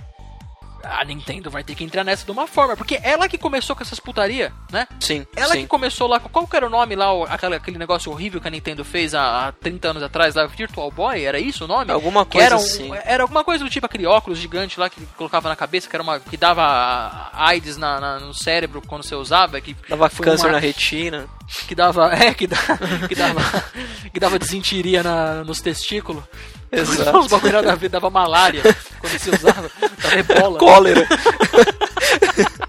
a 0.85 1.03
Nintendo 1.05 1.49
vai 1.49 1.63
ter 1.63 1.75
que 1.75 1.83
entrar 1.83 2.03
nessa 2.03 2.25
de 2.25 2.31
uma 2.31 2.47
forma, 2.47 2.75
porque 2.75 2.99
ela 3.03 3.27
que 3.27 3.37
começou 3.37 3.75
com 3.75 3.83
essas 3.83 3.99
putaria, 3.99 4.51
né? 4.71 4.87
Sim, 4.99 5.25
Ela 5.35 5.53
sim. 5.53 5.61
que 5.61 5.67
começou 5.67 6.07
lá, 6.07 6.19
com- 6.19 6.29
qual 6.29 6.47
que 6.47 6.55
era 6.55 6.67
o 6.67 6.69
nome 6.69 6.95
lá, 6.95 7.07
aquele, 7.29 7.55
aquele 7.55 7.77
negócio 7.77 8.11
horrível 8.11 8.39
que 8.41 8.47
a 8.47 8.51
Nintendo 8.51 8.83
fez 8.85 9.13
há, 9.15 9.47
há 9.47 9.51
30 9.51 9.89
anos 9.89 10.03
atrás, 10.03 10.35
lá, 10.35 10.45
Virtual 10.45 10.89
Boy, 10.91 11.23
era 11.23 11.39
isso 11.39 11.65
o 11.65 11.67
nome? 11.67 11.91
Alguma 11.91 12.25
coisa 12.25 12.45
era 12.45 12.55
um- 12.55 12.59
assim. 12.59 12.91
Era 13.05 13.23
alguma 13.23 13.43
coisa 13.43 13.63
do 13.63 13.69
tipo 13.69 13.85
aquele 13.85 14.05
óculos 14.05 14.37
gigante 14.39 14.79
lá 14.79 14.89
que 14.89 15.05
colocava 15.17 15.49
na 15.49 15.55
cabeça, 15.55 15.89
que 15.89 15.95
era 15.95 16.03
uma 16.03 16.19
que 16.19 16.37
dava 16.37 17.29
AIDS 17.33 17.77
na, 17.77 17.99
na- 17.99 18.19
no 18.19 18.33
cérebro 18.33 18.81
quando 18.85 19.03
você 19.03 19.15
usava, 19.15 19.59
que 19.61 19.75
Dava 19.89 20.09
câncer 20.09 20.45
uma- 20.47 20.53
na 20.53 20.59
retina. 20.59 21.27
que 21.67 21.75
dava, 21.75 22.09
é, 22.15 22.33
que, 22.33 22.47
que 23.07 23.15
dava 23.15 23.41
que 24.13 24.19
dava 24.19 24.39
desinteria 24.39 25.03
na, 25.03 25.43
nos 25.43 25.61
testículos. 25.61 26.23
Exato. 26.71 27.19
Os 27.19 27.27
bagulho 27.27 27.53
nada 27.53 27.71
a 27.71 27.75
ver, 27.75 27.89
dava 27.89 28.09
malária 28.09 28.61
quando 28.99 29.17
você 29.17 29.29
usava, 29.29 29.71
dava 30.01 30.15
ebola. 30.19 30.59
Cólera. 30.59 31.07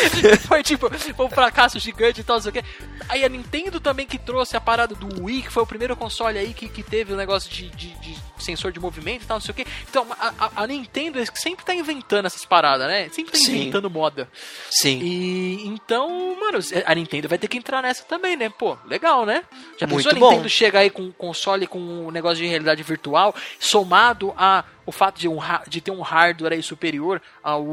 Foi 0.46 0.62
tipo, 0.62 0.88
um 1.22 1.30
fracasso 1.30 1.78
gigante 1.78 2.20
e 2.20 2.24
tal, 2.24 2.36
não 2.36 2.42
sei 2.42 2.50
o 2.50 2.52
quê. 2.52 2.64
aí 3.08 3.24
a 3.24 3.28
Nintendo 3.28 3.80
também 3.80 4.06
que 4.06 4.18
trouxe 4.18 4.56
a 4.56 4.60
parada 4.60 4.94
do 4.94 5.24
Wii, 5.24 5.42
que 5.42 5.50
foi 5.52 5.62
o 5.62 5.66
primeiro 5.66 5.96
console 5.96 6.38
aí 6.38 6.52
que, 6.52 6.68
que 6.68 6.82
teve 6.82 7.12
o 7.12 7.16
negócio 7.16 7.50
de, 7.50 7.68
de, 7.70 7.90
de 8.00 8.16
sensor 8.38 8.72
de 8.72 8.80
movimento 8.80 9.22
e 9.22 9.26
tal, 9.26 9.36
não 9.36 9.40
sei 9.40 9.52
o 9.52 9.54
que. 9.54 9.66
Então, 9.88 10.06
a, 10.18 10.32
a, 10.38 10.62
a 10.62 10.66
Nintendo 10.66 11.18
sempre 11.34 11.64
tá 11.64 11.74
inventando 11.74 12.26
essas 12.26 12.44
paradas, 12.44 12.86
né? 12.86 13.08
Sempre 13.10 13.32
tá 13.32 13.38
Sim. 13.38 13.56
inventando 13.56 13.90
moda. 13.90 14.28
Sim. 14.70 14.98
E 15.00 15.66
então, 15.66 16.36
mano, 16.38 16.58
a 16.84 16.94
Nintendo 16.94 17.28
vai 17.28 17.38
ter 17.38 17.48
que 17.48 17.58
entrar 17.58 17.82
nessa 17.82 18.04
também, 18.04 18.36
né? 18.36 18.48
Pô, 18.48 18.76
legal, 18.86 19.24
né? 19.24 19.42
Já 19.78 19.86
Muito 19.86 20.04
pensou 20.04 20.16
a 20.16 20.20
bom. 20.20 20.30
Nintendo 20.30 20.48
chega 20.48 20.78
aí 20.80 20.90
com 20.90 21.02
um 21.02 21.12
console 21.12 21.66
com 21.66 21.78
um 21.78 22.10
negócio 22.10 22.38
de 22.38 22.46
realidade 22.46 22.82
virtual, 22.82 23.34
somado 23.58 24.32
a 24.36 24.64
o 24.86 24.92
fato 24.92 25.18
de, 25.20 25.28
um, 25.28 25.38
de 25.68 25.80
ter 25.80 25.90
um 25.90 26.00
hardware 26.00 26.52
aí 26.54 26.62
superior 26.62 27.20
ao, 27.42 27.66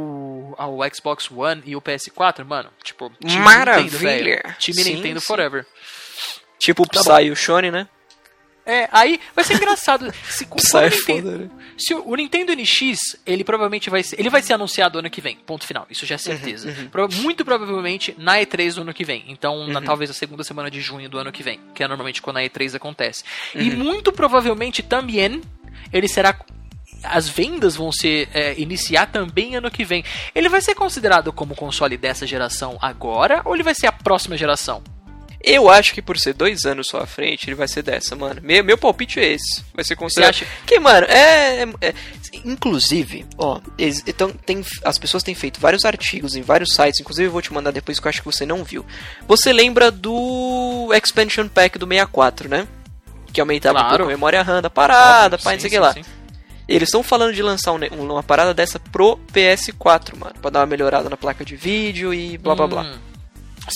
ao 0.57 0.80
Xbox 0.93 1.30
One 1.32 1.61
e 1.66 1.76
o 1.76 1.82
PS4, 1.82 2.43
mano, 2.43 2.70
tipo, 2.84 3.09
time 3.26 3.41
Maravilha. 3.41 3.84
Nintendo, 3.84 3.99
velho. 3.99 4.55
Time 4.59 4.84
Sim, 4.84 4.95
Nintendo 4.95 5.20
sim. 5.20 5.26
forever. 5.28 5.66
Tipo 6.59 6.84
o 6.84 6.88
Tá 6.88 7.01
Psy 7.01 7.26
e 7.28 7.32
o 7.32 7.36
Shone, 7.36 7.70
né? 7.72 7.88
É, 8.66 8.88
aí 8.93 9.20
vai 9.36 9.43
ser 9.43 9.55
engraçado. 9.55 10.09
Se, 10.24 10.45
Psy 10.45 10.78
é 10.78 10.80
o 10.80 10.89
Nintendo- 10.89 11.32
foda, 11.32 11.38
né? 11.38 11.49
se 11.78 11.93
o, 11.93 12.07
o 12.07 12.16
Nintendo 12.16 12.53
NX, 12.55 12.97
ele 13.26 13.43
provavelmente 13.43 13.89
vai 13.89 14.01
ser. 14.03 14.18
Ele 14.18 14.30
vai 14.30 14.41
ser 14.41 14.53
anunciado 14.53 14.97
ano 14.99 15.09
que 15.09 15.20
vem, 15.20 15.36
ponto 15.36 15.68
final. 15.68 15.86
Isso 15.89 16.05
já 16.05 16.16
é 16.16 16.18
certeza. 16.18 16.70
Uhum, 16.70 16.88
Pro- 16.88 17.09
muito 17.11 17.43
provavelmente 17.43 18.16
na 18.18 18.38
E3 18.39 18.76
do 18.76 18.82
ano 18.82 18.93
que 18.93 19.03
vem. 19.03 19.26
Então, 19.28 19.68
na, 19.68 19.82
talvez 19.82 20.09
a 20.09 20.14
segunda 20.14 20.43
semana 20.45 20.72
de 20.72 20.80
junho 20.80 21.09
do 21.09 21.18
ano 21.18 21.32
que 21.32 21.43
vem. 21.43 21.59
Que 21.76 21.84
é 21.84 21.88
normalmente 21.88 22.22
quando 22.22 22.38
a 22.38 22.41
E3 22.41 22.76
acontece. 22.76 23.24
E 23.53 23.70
Uhum. 23.70 23.76
muito 23.78 24.14
provavelmente 24.14 24.82
também 24.82 25.41
ele 25.91 26.07
será. 26.07 26.39
As 27.04 27.28
vendas 27.28 27.76
vão 27.76 27.91
ser 27.91 28.30
é, 28.34 28.54
iniciar 28.60 29.08
também 29.08 29.56
ano 29.56 29.70
que 29.70 29.84
vem. 29.86 30.04
Ele 30.34 30.49
vai 30.49 30.62
ser 30.62 30.76
considerado 30.76 31.32
como 31.34 31.56
console 31.56 31.97
dessa 31.97 32.26
geração 32.26 32.78
agora 32.82 33.41
ou 33.45 33.54
ele 33.54 33.64
vai 33.64 33.76
ser 33.76 33.88
a 33.88 33.91
próxima 33.91 34.38
geração? 34.38 34.82
Eu 35.45 35.70
acho 35.70 35.93
que 35.93 36.01
por 36.01 36.18
ser 36.18 36.34
dois 36.34 36.64
anos 36.64 36.88
só 36.88 36.99
à 37.01 37.06
frente, 37.06 37.49
ele 37.49 37.56
vai 37.56 37.68
ser 37.68 37.82
dessa, 37.84 38.16
mano. 38.16 38.39
Meu, 38.41 38.64
meu 38.64 38.78
palpite 38.78 39.20
é 39.20 39.34
esse. 39.34 39.62
Vai 39.74 39.84
ser 39.84 39.97
considerado. 39.97 40.34
Você 40.36 40.45
acha? 40.45 40.54
Que, 40.66 40.80
mano, 40.80 41.06
é. 41.10 41.64
é- 41.64 41.68
é- 41.89 41.93
inclusive, 42.45 43.26
ó, 43.38 43.60
ex- 43.78 44.04
então, 44.08 44.32
tem, 44.32 44.64
as 44.86 44.97
pessoas 44.97 45.22
têm 45.22 45.36
feito 45.36 45.60
vários 45.60 45.84
artigos 45.84 46.36
em 46.38 46.41
vários 46.41 46.74
sites, 46.74 47.01
inclusive 47.01 47.28
eu 47.28 47.32
vou 47.32 47.41
te 47.41 47.51
mandar 47.51 47.72
depois 47.72 47.99
que 47.99 48.08
eu 48.08 48.10
acho 48.10 48.22
que 48.22 48.26
você 48.26 48.45
não 48.45 48.64
viu. 48.64 48.86
Você 49.28 49.51
lembra 49.51 49.91
do 49.91 50.89
Expansion 50.93 51.49
Pack 51.49 51.78
do 51.78 51.86
64, 51.86 52.47
né? 52.47 52.66
Que 53.34 53.41
aumentava 53.41 53.80
um 53.80 53.82
Claro. 53.82 53.97
pouco 53.97 54.12
a 54.12 54.16
memória 54.16 54.41
RAM 54.43 54.62
da 54.62 54.70
parada, 54.70 55.36
Óbvio, 55.36 55.43
pá, 55.43 55.51
não 55.54 55.60
sei 55.60 55.68
o 55.68 55.72
que 55.72 55.80
lá. 55.80 55.93
sim. 55.93 56.04
Eles 56.68 56.88
estão 56.89 57.03
falando 57.03 57.34
de 57.34 57.41
lançar 57.41 57.72
um 57.74 57.78
uma 58.11 58.24
parada 58.24 58.53
dessa 58.53 58.80
pro 58.80 59.18
PS4, 59.34 60.18
mano. 60.18 60.34
Pra 60.41 60.49
dar 60.49 60.59
uma 60.61 60.66
melhorada 60.66 61.09
na 61.09 61.18
placa 61.18 61.43
de 61.43 61.55
vídeo 61.55 62.14
e 62.14 62.38
blá 62.38 62.55
blá 62.55 62.68
blá. 62.68 62.82
Hum. 62.84 62.97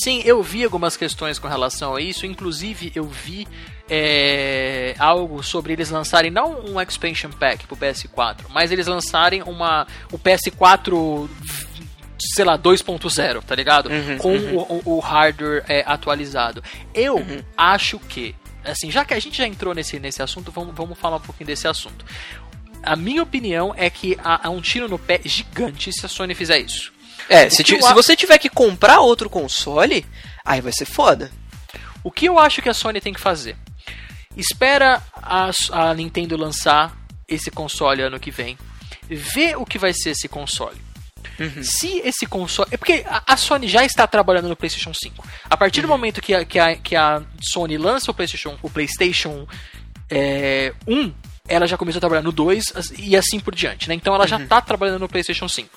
Sim, 0.03 0.21
eu 0.25 0.43
vi 0.43 0.63
algumas 0.65 0.97
questões 0.97 1.39
com 1.39 1.47
relação 1.47 1.95
a 1.95 2.01
isso. 2.01 2.25
Inclusive, 2.25 2.91
eu 2.95 3.05
vi 3.05 3.47
é, 3.89 4.93
algo 4.99 5.41
sobre 5.43 5.73
eles 5.73 5.89
lançarem 5.89 6.29
não 6.29 6.59
um 6.65 6.79
expansion 6.81 7.31
pack 7.31 7.65
pro 7.67 7.77
PS4, 7.77 8.41
mas 8.49 8.71
eles 8.71 8.85
lançarem 8.87 9.41
uma 9.43 9.87
o 10.11 10.19
PS4 10.19 11.29
sei 12.35 12.43
lá 12.43 12.57
2.0, 12.57 13.43
tá 13.43 13.55
ligado? 13.55 13.89
Uhum, 13.89 14.17
com 14.17 14.35
O, 14.37 14.81
o- 14.85 14.97
o 14.97 14.99
hardware 14.99 15.63
é, 15.69 15.83
atualizado. 15.85 16.63
Eu 16.93 17.23
acho 17.55 17.99
que 17.99 18.35
assim, 18.65 18.91
já 18.91 19.05
que 19.05 19.13
a 19.13 19.19
gente 19.19 19.37
já 19.37 19.47
entrou 19.47 19.73
nesse 19.73 19.97
nesse 19.99 20.21
assunto, 20.21 20.51
vamos, 20.51 20.75
vamos 20.75 20.97
falar 20.99 21.17
um 21.17 21.21
pouquinho 21.21 21.47
desse 21.47 21.67
assunto. 21.67 22.03
A 22.83 22.95
minha 22.95 23.23
opinião 23.23 23.73
é 23.75 23.89
que 23.89 24.17
há, 24.23 24.47
há 24.47 24.49
um 24.49 24.61
tiro 24.61 24.87
no 24.87 24.97
pé 24.97 25.19
gigante 25.23 25.91
se 25.91 26.05
a 26.05 26.09
Sony 26.09 26.33
fizer 26.33 26.59
isso. 26.59 26.93
É, 27.29 27.49
se, 27.49 27.63
se 27.63 27.93
você 27.93 28.15
tiver 28.15 28.37
que 28.37 28.49
comprar 28.49 28.99
outro 28.99 29.29
console, 29.29 30.05
aí 30.45 30.61
vai 30.61 30.71
ser 30.71 30.85
foda. 30.85 31.31
O 32.03 32.11
que 32.11 32.25
eu 32.25 32.39
acho 32.39 32.61
que 32.61 32.69
a 32.69 32.73
Sony 32.73 33.01
tem 33.01 33.13
que 33.13 33.19
fazer? 33.19 33.57
Espera 34.35 35.03
a, 35.13 35.49
a 35.71 35.93
Nintendo 35.93 36.37
lançar 36.37 36.95
esse 37.27 37.51
console 37.51 38.01
ano 38.01 38.19
que 38.19 38.31
vem. 38.31 38.57
Vê 39.09 39.55
o 39.55 39.65
que 39.65 39.77
vai 39.77 39.93
ser 39.93 40.11
esse 40.11 40.27
console. 40.27 40.77
Se 41.61 41.99
esse 41.99 42.25
console. 42.25 42.69
É 42.71 42.77
porque 42.77 43.05
a, 43.05 43.37
Sony 43.37 43.67
já 43.67 43.85
está 43.85 44.07
trabalhando 44.07 44.47
no 44.47 44.55
PlayStation 44.55 44.93
5. 44.93 45.23
A 45.49 45.57
partir 45.57 45.81
do 45.81 45.87
momento 45.87 46.21
que 46.21 46.33
a, 46.33 46.43
que, 46.43 46.57
a, 46.57 46.75
que 46.75 46.95
a 46.95 47.21
Sony 47.41 47.77
lança 47.77 48.09
o 48.09 48.13
PlayStation, 48.13 48.57
o 48.61 48.69
PlayStation 48.69 49.47
é, 50.09 50.73
1, 50.87 51.13
ela 51.47 51.67
já 51.67 51.77
começou 51.77 51.97
a 51.99 52.01
trabalhar 52.01 52.21
no 52.21 52.31
2 52.31 52.73
as- 52.75 52.91
e 52.97 53.15
assim 53.15 53.39
por 53.39 53.53
diante. 53.55 53.87
Né? 53.89 53.95
Então 53.95 54.13
ela 54.13 54.27
já 54.27 54.37
está 54.37 54.61
trabalhando 54.61 54.99
no 54.99 55.07
PlayStation 55.09 55.47
5 55.47 55.69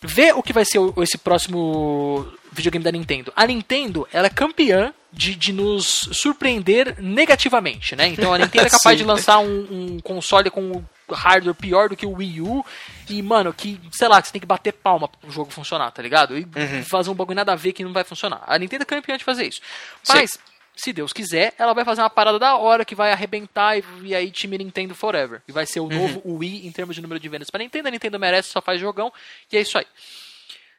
vê 0.00 0.32
o 0.32 0.42
que 0.42 0.52
vai 0.52 0.64
ser 0.64 0.78
o- 0.78 1.02
esse 1.02 1.18
próximo 1.18 2.26
videogame 2.52 2.84
da 2.84 2.92
Nintendo. 2.92 3.32
A 3.34 3.44
Nintendo, 3.46 4.06
ela 4.12 4.28
é 4.28 4.30
campeã 4.30 4.92
de, 5.12 5.34
de 5.34 5.52
nos 5.52 6.08
surpreender 6.12 6.94
negativamente, 7.02 7.96
né? 7.96 8.06
Então 8.06 8.32
a 8.32 8.38
Nintendo 8.38 8.66
é 8.66 8.70
capaz 8.70 8.96
Sim. 8.96 9.02
de 9.02 9.08
lançar 9.08 9.38
um, 9.40 9.66
um 9.96 10.00
console 10.00 10.50
com 10.50 10.84
hardware 11.10 11.54
pior 11.54 11.88
do 11.88 11.96
que 11.96 12.06
o 12.06 12.12
Wii 12.12 12.40
U 12.42 12.64
e, 13.08 13.20
mano, 13.22 13.52
que, 13.52 13.80
sei 13.90 14.06
lá, 14.06 14.20
que 14.20 14.28
você 14.28 14.32
tem 14.32 14.40
que 14.40 14.46
bater 14.46 14.72
palma 14.72 15.08
pro 15.08 15.30
jogo 15.30 15.50
funcionar, 15.50 15.90
tá 15.90 16.02
ligado? 16.02 16.36
E 16.38 16.46
fazer 16.84 17.10
um 17.10 17.14
bagulho 17.14 17.34
nada 17.36 17.52
a 17.52 17.56
ver 17.56 17.72
que 17.72 17.82
não 17.82 17.92
vai 17.92 18.04
funcionar. 18.04 18.42
A 18.46 18.56
Nintendo 18.58 18.82
é 18.82 18.86
campeã 18.86 19.16
de 19.16 19.24
fazer 19.24 19.48
isso. 19.48 19.60
Mas, 20.06 20.38
se 20.80 20.92
Deus 20.92 21.12
quiser, 21.12 21.54
ela 21.58 21.74
vai 21.74 21.84
fazer 21.84 22.00
uma 22.02 22.08
parada 22.10 22.38
da 22.38 22.56
hora 22.56 22.84
que 22.84 22.94
vai 22.94 23.10
arrebentar 23.12 23.76
e, 23.76 23.84
e 24.04 24.14
aí 24.14 24.30
time 24.30 24.56
Nintendo 24.58 24.94
Forever. 24.94 25.42
E 25.48 25.52
vai 25.52 25.66
ser 25.66 25.80
o 25.80 25.88
novo 25.88 26.22
Wii 26.24 26.66
em 26.66 26.72
termos 26.72 26.94
de 26.94 27.02
número 27.02 27.18
de 27.20 27.28
vendas 27.28 27.50
pra 27.50 27.58
Nintendo. 27.58 27.88
A 27.88 27.90
Nintendo 27.90 28.18
merece, 28.18 28.50
só 28.50 28.62
faz 28.62 28.80
jogão. 28.80 29.12
E 29.52 29.56
é 29.56 29.60
isso 29.60 29.76
aí. 29.76 29.86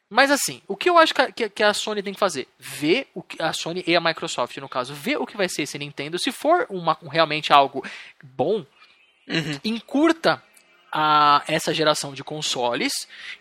Mas 0.09 0.31
assim, 0.31 0.61
o 0.67 0.75
que 0.75 0.89
eu 0.89 0.97
acho 0.97 1.13
que 1.13 1.21
a, 1.21 1.31
que- 1.49 1.63
a 1.63 1.73
Sony 1.73 2.01
tem 2.01 2.13
que 2.13 2.19
fazer? 2.19 2.47
Ver 2.57 3.07
o 3.13 3.21
que 3.21 3.39
a 3.41 3.53
Sony 3.53 3.83
e 3.85 3.95
a 3.95 4.01
Microsoft, 4.01 4.57
no 4.57 4.67
caso, 4.67 4.91
ver 4.93 5.17
o 5.17 5.25
que 5.27 5.37
vai 5.37 5.47
ser 5.47 5.61
esse 5.63 5.77
Nintendo. 5.77 6.17
Se 6.17 6.31
for 6.31 6.65
uma, 6.69 6.97
realmente 7.11 7.53
algo 7.53 7.85
bom, 8.23 8.65
encurta 9.63 10.41
a, 10.91 11.43
essa 11.47 11.73
geração 11.73 12.13
de 12.13 12.23
consoles. 12.23 12.91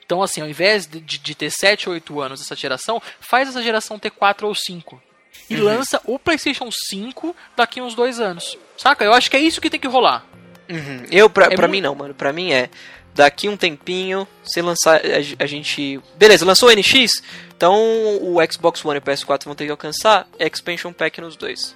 Então, 0.04 0.22
assim, 0.22 0.40
ao 0.42 0.48
invés 0.48 0.86
de, 0.86 1.00
de, 1.00 1.18
de 1.18 1.34
ter 1.34 1.50
7 1.50 1.88
ou 1.88 1.94
8 1.94 2.20
anos 2.20 2.40
essa 2.42 2.54
geração, 2.54 3.00
faz 3.20 3.48
essa 3.48 3.62
geração 3.62 3.98
ter 3.98 4.10
4 4.10 4.46
ou 4.46 4.54
5. 4.54 5.02
E 5.50 5.56
lança 5.56 6.00
o 6.04 6.18
PlayStation 6.18 6.68
5 6.70 7.34
daqui 7.56 7.80
uns 7.80 7.94
dois 7.94 8.20
anos. 8.20 8.56
Saca? 8.76 9.04
Eu 9.04 9.12
acho 9.12 9.30
que 9.30 9.36
é 9.36 9.40
isso 9.40 9.60
que 9.60 9.70
tem 9.70 9.80
que 9.80 9.88
rolar. 9.88 10.24
Uhum. 10.68 11.04
Eu, 11.10 11.30
pra, 11.30 11.46
É 11.46 11.56
pra 11.56 11.66
mu- 11.66 11.72
mim 11.72 11.80
não, 11.80 11.94
mano. 11.94 12.14
Pra 12.14 12.32
mim 12.32 12.52
é. 12.52 12.68
Daqui 13.14 13.48
um 13.48 13.56
tempinho, 13.56 14.28
se 14.44 14.60
lançar. 14.62 15.00
A, 15.00 15.42
a 15.42 15.46
gente. 15.46 16.00
Beleza, 16.16 16.44
lançou 16.44 16.68
o 16.68 16.72
NX? 16.72 17.10
Então 17.56 17.74
o 18.22 18.36
Xbox 18.52 18.84
One 18.84 18.96
e 18.96 18.98
o 18.98 19.02
PS4 19.02 19.44
vão 19.46 19.54
ter 19.54 19.64
que 19.64 19.70
alcançar 19.70 20.28
Expansion 20.38 20.92
Pack 20.92 21.20
nos 21.20 21.34
dois. 21.36 21.74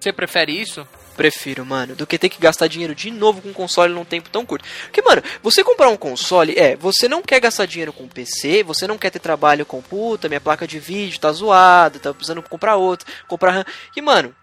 Você 0.00 0.12
prefere 0.12 0.52
isso? 0.60 0.86
Prefiro, 1.16 1.64
mano, 1.64 1.94
do 1.94 2.06
que 2.06 2.18
ter 2.18 2.28
que 2.28 2.40
gastar 2.40 2.66
dinheiro 2.66 2.94
de 2.94 3.10
novo 3.10 3.40
com 3.40 3.50
um 3.50 3.52
console 3.52 3.94
num 3.94 4.04
tempo 4.04 4.28
tão 4.30 4.44
curto. 4.44 4.64
Porque, 4.84 5.00
mano, 5.00 5.22
você 5.42 5.62
comprar 5.62 5.88
um 5.88 5.96
console, 5.96 6.54
é, 6.58 6.74
você 6.76 7.08
não 7.08 7.22
quer 7.22 7.40
gastar 7.40 7.66
dinheiro 7.66 7.92
com 7.92 8.08
PC, 8.08 8.64
você 8.64 8.86
não 8.86 8.98
quer 8.98 9.10
ter 9.10 9.20
trabalho 9.20 9.64
com 9.64 9.80
puta, 9.80 10.28
minha 10.28 10.40
placa 10.40 10.66
de 10.66 10.78
vídeo 10.78 11.20
tá 11.20 11.30
zoada, 11.30 12.00
tá 12.00 12.12
precisando 12.12 12.42
comprar 12.42 12.76
outra, 12.76 13.06
comprar 13.28 13.52
RAM. 13.52 13.64
E, 13.96 14.02
mano, 14.02 14.34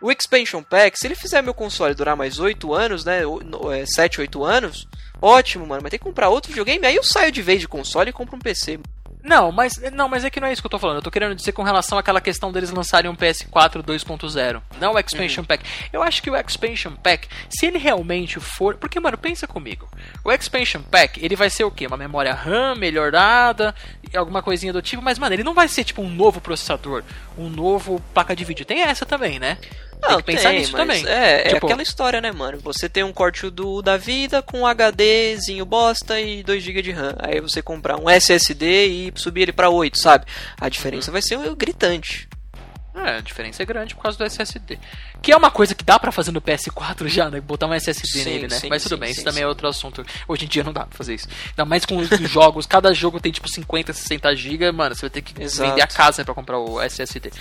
o 0.00 0.10
Expansion 0.10 0.62
Pack, 0.62 0.98
se 0.98 1.06
ele 1.06 1.14
fizer 1.14 1.42
meu 1.42 1.54
console 1.54 1.94
durar 1.94 2.16
mais 2.16 2.38
8 2.38 2.74
anos, 2.74 3.04
né, 3.04 3.22
7, 3.86 4.20
8 4.20 4.44
anos, 4.44 4.88
ótimo, 5.20 5.66
mano, 5.66 5.82
mas 5.82 5.90
tem 5.90 5.98
que 5.98 6.04
comprar 6.04 6.28
outro 6.28 6.50
videogame, 6.50 6.86
aí 6.86 6.96
eu 6.96 7.04
saio 7.04 7.32
de 7.32 7.42
vez 7.42 7.60
de 7.60 7.68
console 7.68 8.10
e 8.10 8.12
compro 8.12 8.36
um 8.36 8.40
PC. 8.40 8.78
Não, 9.22 9.52
mas 9.52 9.74
não, 9.92 10.08
mas 10.08 10.24
é 10.24 10.30
que 10.30 10.40
não 10.40 10.48
é 10.48 10.52
isso 10.52 10.60
que 10.60 10.66
eu 10.66 10.70
tô 10.70 10.78
falando. 10.78 10.96
Eu 10.96 11.02
tô 11.02 11.10
querendo 11.10 11.34
dizer 11.34 11.52
com 11.52 11.62
relação 11.62 11.96
àquela 11.96 12.20
questão 12.20 12.50
deles 12.50 12.70
lançarem 12.70 13.10
um 13.10 13.14
PS4 13.14 13.82
2.0, 13.82 14.60
não 14.80 14.94
o 14.94 14.98
Expansion 14.98 15.44
Pack. 15.44 15.64
Eu 15.92 16.02
acho 16.02 16.22
que 16.22 16.30
o 16.30 16.36
Expansion 16.36 16.92
Pack, 16.92 17.28
se 17.48 17.66
ele 17.66 17.78
realmente 17.78 18.40
for, 18.40 18.76
porque 18.76 18.98
mano, 18.98 19.16
pensa 19.16 19.46
comigo. 19.46 19.88
O 20.24 20.32
Expansion 20.32 20.82
Pack, 20.82 21.24
ele 21.24 21.36
vai 21.36 21.50
ser 21.50 21.64
o 21.64 21.70
quê? 21.70 21.86
Uma 21.86 21.96
memória 21.96 22.34
RAM 22.34 22.74
melhorada, 22.74 23.74
alguma 24.14 24.42
coisinha 24.42 24.72
do 24.72 24.82
tipo, 24.82 25.02
mas 25.02 25.18
mano, 25.18 25.34
ele 25.34 25.44
não 25.44 25.54
vai 25.54 25.68
ser 25.68 25.84
tipo 25.84 26.02
um 26.02 26.10
novo 26.10 26.40
processador, 26.40 27.04
um 27.38 27.48
novo 27.48 28.02
placa 28.12 28.34
de 28.34 28.44
vídeo. 28.44 28.66
Tem 28.66 28.82
essa 28.82 29.06
também, 29.06 29.38
né? 29.38 29.58
Tem 30.08 30.16
que 30.16 30.22
pensar 30.24 30.52
nisso 30.52 30.72
mas 30.72 30.80
também. 30.80 31.06
É, 31.06 31.48
é 31.48 31.54
Tipo, 31.54 31.66
aquela 31.66 31.82
história, 31.82 32.20
né, 32.20 32.32
mano? 32.32 32.58
Você 32.62 32.88
tem 32.88 33.02
um 33.04 33.12
corte 33.12 33.48
do 33.50 33.80
da 33.82 33.96
vida 33.96 34.42
com 34.42 34.60
um 34.62 34.66
HDzinho 34.66 35.64
bosta 35.64 36.20
e 36.20 36.42
2 36.42 36.62
GB 36.62 36.82
de 36.82 36.90
RAM. 36.92 37.14
Aí 37.18 37.40
você 37.40 37.62
comprar 37.62 37.96
um 37.98 38.08
SSD 38.10 38.86
e 38.86 39.12
subir 39.14 39.42
ele 39.42 39.52
pra 39.52 39.70
8, 39.70 39.98
sabe? 39.98 40.26
A 40.60 40.68
diferença 40.68 41.10
Uhum. 41.10 41.12
vai 41.12 41.22
ser 41.22 41.38
gritante. 41.56 42.28
É, 42.94 43.16
a 43.16 43.20
diferença 43.20 43.62
é 43.62 43.66
grande 43.66 43.94
por 43.94 44.02
causa 44.02 44.18
do 44.18 44.24
SSD. 44.24 44.78
Que 45.22 45.32
é 45.32 45.36
uma 45.36 45.50
coisa 45.50 45.74
que 45.74 45.82
dá 45.82 45.98
pra 45.98 46.12
fazer 46.12 46.30
no 46.30 46.42
PS4 46.42 47.08
já, 47.08 47.30
né? 47.30 47.40
Botar 47.40 47.66
um 47.66 47.74
SSD 47.74 48.06
Sim, 48.06 48.24
nele, 48.24 48.48
né? 48.48 48.58
sim, 48.58 48.68
Mas 48.68 48.82
tudo 48.82 48.96
sim, 48.96 49.00
bem, 49.00 49.10
isso 49.10 49.24
também 49.24 49.42
é 49.42 49.46
outro 49.46 49.66
assunto. 49.66 50.04
Hoje 50.28 50.44
em 50.44 50.48
dia 50.48 50.62
não 50.62 50.72
dá 50.72 50.84
pra 50.84 50.96
fazer 50.96 51.14
isso. 51.14 51.26
Ainda 51.50 51.64
mais 51.64 51.86
com 51.86 51.96
os 51.96 52.08
jogos, 52.30 52.66
cada 52.66 52.92
jogo 52.92 53.18
tem 53.18 53.32
tipo 53.32 53.48
50, 53.48 53.92
60 53.92 54.36
GB, 54.36 54.72
mano, 54.72 54.94
você 54.94 55.02
vai 55.02 55.10
ter 55.10 55.22
que 55.22 55.42
Exato. 55.42 55.70
vender 55.70 55.82
a 55.82 55.86
casa 55.86 56.24
pra 56.24 56.34
comprar 56.34 56.58
o 56.58 56.80
SSD. 56.82 57.32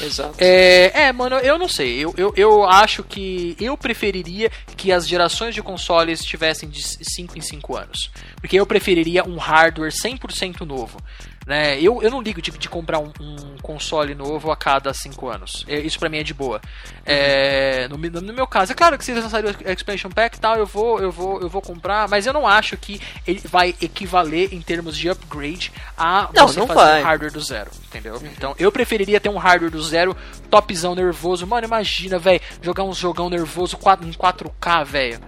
Exato. 0.00 0.34
É, 0.38 1.06
é, 1.06 1.12
mano, 1.12 1.36
eu 1.36 1.56
não 1.56 1.68
sei. 1.68 1.98
Eu, 1.98 2.12
eu, 2.16 2.32
eu 2.36 2.64
acho 2.64 3.04
que 3.04 3.56
eu 3.60 3.76
preferiria 3.76 4.50
que 4.76 4.90
as 4.90 5.06
gerações 5.06 5.54
de 5.54 5.62
consoles 5.62 6.24
tivessem 6.24 6.68
de 6.68 6.82
5 6.82 7.38
em 7.38 7.40
5 7.40 7.76
anos. 7.76 8.10
Porque 8.40 8.56
eu 8.58 8.66
preferiria 8.66 9.24
um 9.24 9.36
hardware 9.36 9.92
100% 9.92 10.62
novo. 10.62 10.98
Né? 11.46 11.80
Eu, 11.80 12.02
eu 12.02 12.10
não 12.10 12.20
ligo 12.20 12.42
de, 12.42 12.50
de 12.50 12.68
comprar 12.68 12.98
um, 12.98 13.12
um 13.20 13.56
console 13.62 14.16
novo 14.16 14.50
a 14.50 14.56
cada 14.56 14.92
5 14.92 15.28
anos. 15.28 15.64
É, 15.68 15.78
Isso 15.78 15.96
pra 15.96 16.08
mim 16.08 16.18
é 16.18 16.24
de 16.24 16.34
boa. 16.34 16.60
É, 17.04 17.86
no, 17.88 17.96
no 17.96 18.32
meu 18.32 18.48
caso, 18.48 18.72
é 18.72 18.74
claro 18.74 18.98
que 18.98 19.04
se 19.04 19.14
lançarem 19.14 19.52
o 19.52 19.70
Expansion 19.70 20.10
Pack 20.10 20.36
e 20.36 20.40
tal, 20.40 20.56
eu 20.56 20.66
vou, 20.66 20.98
eu, 20.98 21.12
vou, 21.12 21.40
eu 21.40 21.48
vou 21.48 21.62
comprar, 21.62 22.08
mas 22.08 22.26
eu 22.26 22.32
não 22.32 22.48
acho 22.48 22.76
que 22.76 23.00
ele 23.24 23.40
vai 23.44 23.74
equivaler 23.80 24.52
em 24.52 24.60
termos 24.60 24.96
de 24.96 25.08
upgrade 25.08 25.72
a 25.96 26.28
Não, 26.34 26.48
você 26.48 26.58
não 26.58 26.66
fazer 26.66 26.80
vai. 26.80 27.00
um 27.00 27.04
hardware 27.04 27.32
do 27.32 27.40
zero, 27.40 27.70
entendeu? 27.86 28.20
Então 28.36 28.54
eu 28.58 28.72
preferiria 28.72 29.20
ter 29.20 29.28
um 29.28 29.38
hardware 29.38 29.70
do 29.70 29.82
zero, 29.82 30.16
topzão 30.50 30.96
nervoso. 30.96 31.46
Mano, 31.46 31.64
imagina, 31.66 32.18
velho, 32.18 32.40
jogar 32.60 32.82
um 32.82 32.92
jogão 32.92 33.30
nervoso 33.30 33.76
4 33.78 34.04
em 34.06 34.12
4K, 34.12 34.84
velho. 34.84 35.20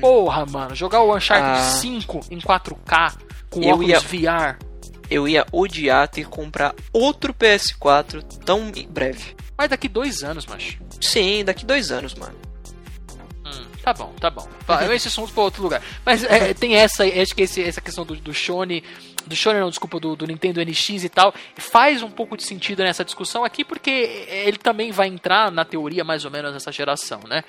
Porra, 0.00 0.44
mano, 0.46 0.74
jogar 0.74 1.00
o 1.02 1.14
Uncharted 1.14 1.46
Uhum. 1.50 1.56
Ah. 1.56 1.70
5 1.70 2.20
em 2.30 2.38
4K 2.38 3.12
com 3.50 3.62
Eu 3.62 3.74
óculos 3.74 3.88
ia- 3.90 4.00
VR. 4.00 4.58
Eu 5.12 5.28
ia 5.28 5.46
odiar 5.52 6.08
ter 6.08 6.24
que 6.24 6.30
comprar 6.30 6.74
outro 6.92 7.34
PS4 7.34 8.22
tão 8.44 8.70
breve. 8.88 9.34
Mas 9.56 9.68
daqui 9.68 9.88
dois 9.88 10.22
anos, 10.22 10.46
macho. 10.46 10.78
Sim, 11.00 11.44
daqui 11.44 11.64
dois 11.66 11.90
anos, 11.92 12.14
mano. 12.14 12.34
Hum, 13.44 13.66
tá 13.82 13.92
bom, 13.92 14.12
tá 14.20 14.30
bom. 14.30 14.48
Esse 14.94 15.08
assunto 15.08 15.32
pra 15.32 15.42
outro 15.42 15.62
lugar. 15.62 15.82
Mas 16.04 16.24
é, 16.24 16.54
tem 16.54 16.76
essa, 16.76 17.04
acho 17.04 17.34
que 17.34 17.42
esse- 17.42 17.62
essa 17.62 17.80
questão 17.80 18.04
do, 18.04 18.16
do 18.16 18.32
Shone. 18.32 18.82
Do 19.26 19.36
Shone, 19.36 19.60
não, 19.60 19.68
desculpa, 19.68 20.00
do, 20.00 20.16
do 20.16 20.26
Nintendo 20.26 20.60
NX 20.64 21.04
e 21.04 21.08
tal, 21.08 21.32
faz 21.56 22.02
um 22.02 22.10
pouco 22.10 22.36
de 22.36 22.42
sentido 22.42 22.82
nessa 22.82 23.04
discussão 23.04 23.44
aqui, 23.44 23.64
porque 23.64 23.90
ele 24.28 24.58
também 24.58 24.90
vai 24.90 25.06
entrar 25.06 25.52
na 25.52 25.64
teoria 25.64 26.02
mais 26.02 26.24
ou 26.24 26.30
menos 26.30 26.52
nessa 26.52 26.72
geração, 26.72 27.20
né? 27.28 27.44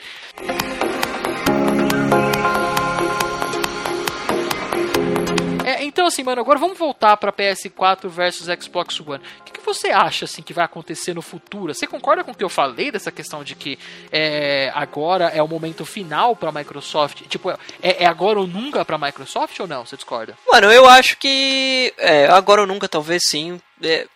Então, 5.94 6.08
assim, 6.08 6.24
mano, 6.24 6.42
agora 6.42 6.58
vamos 6.60 6.78
voltar 6.78 7.16
pra 7.18 7.32
PS4 7.32 8.10
versus 8.10 8.48
Xbox 8.62 9.00
One. 9.00 9.24
O 9.40 9.44
que, 9.44 9.52
que 9.54 9.62
você 9.62 9.90
acha, 9.92 10.26
assim, 10.26 10.42
que 10.42 10.52
vai 10.52 10.66
acontecer 10.66 11.14
no 11.14 11.22
futuro? 11.22 11.74
Você 11.74 11.86
concorda 11.88 12.24
com 12.24 12.32
o 12.32 12.36
que 12.36 12.44
eu 12.44 12.50
falei 12.50 12.92
dessa 12.92 13.12
questão 13.12 13.44
de 13.44 13.54
que 13.56 13.78
é, 14.12 14.72
agora 14.74 15.26
é 15.30 15.42
o 15.42 15.48
momento 15.48 15.86
final 15.86 16.36
pra 16.36 16.52
Microsoft? 16.52 17.22
Tipo, 17.30 17.52
é, 17.52 17.58
é 17.82 18.06
agora 18.06 18.40
ou 18.40 18.48
nunca 18.48 18.84
pra 18.84 18.98
Microsoft 18.98 19.58
ou 19.60 19.68
não? 19.68 19.86
Você 19.86 19.96
discorda? 19.96 20.36
Mano, 20.52 20.72
eu 20.72 20.90
acho 20.90 21.16
que. 21.18 21.94
É, 21.98 22.26
agora 22.28 22.62
ou 22.62 22.68
nunca, 22.68 22.90
talvez 22.90 23.22
sim. 23.28 23.62
É, 23.82 24.08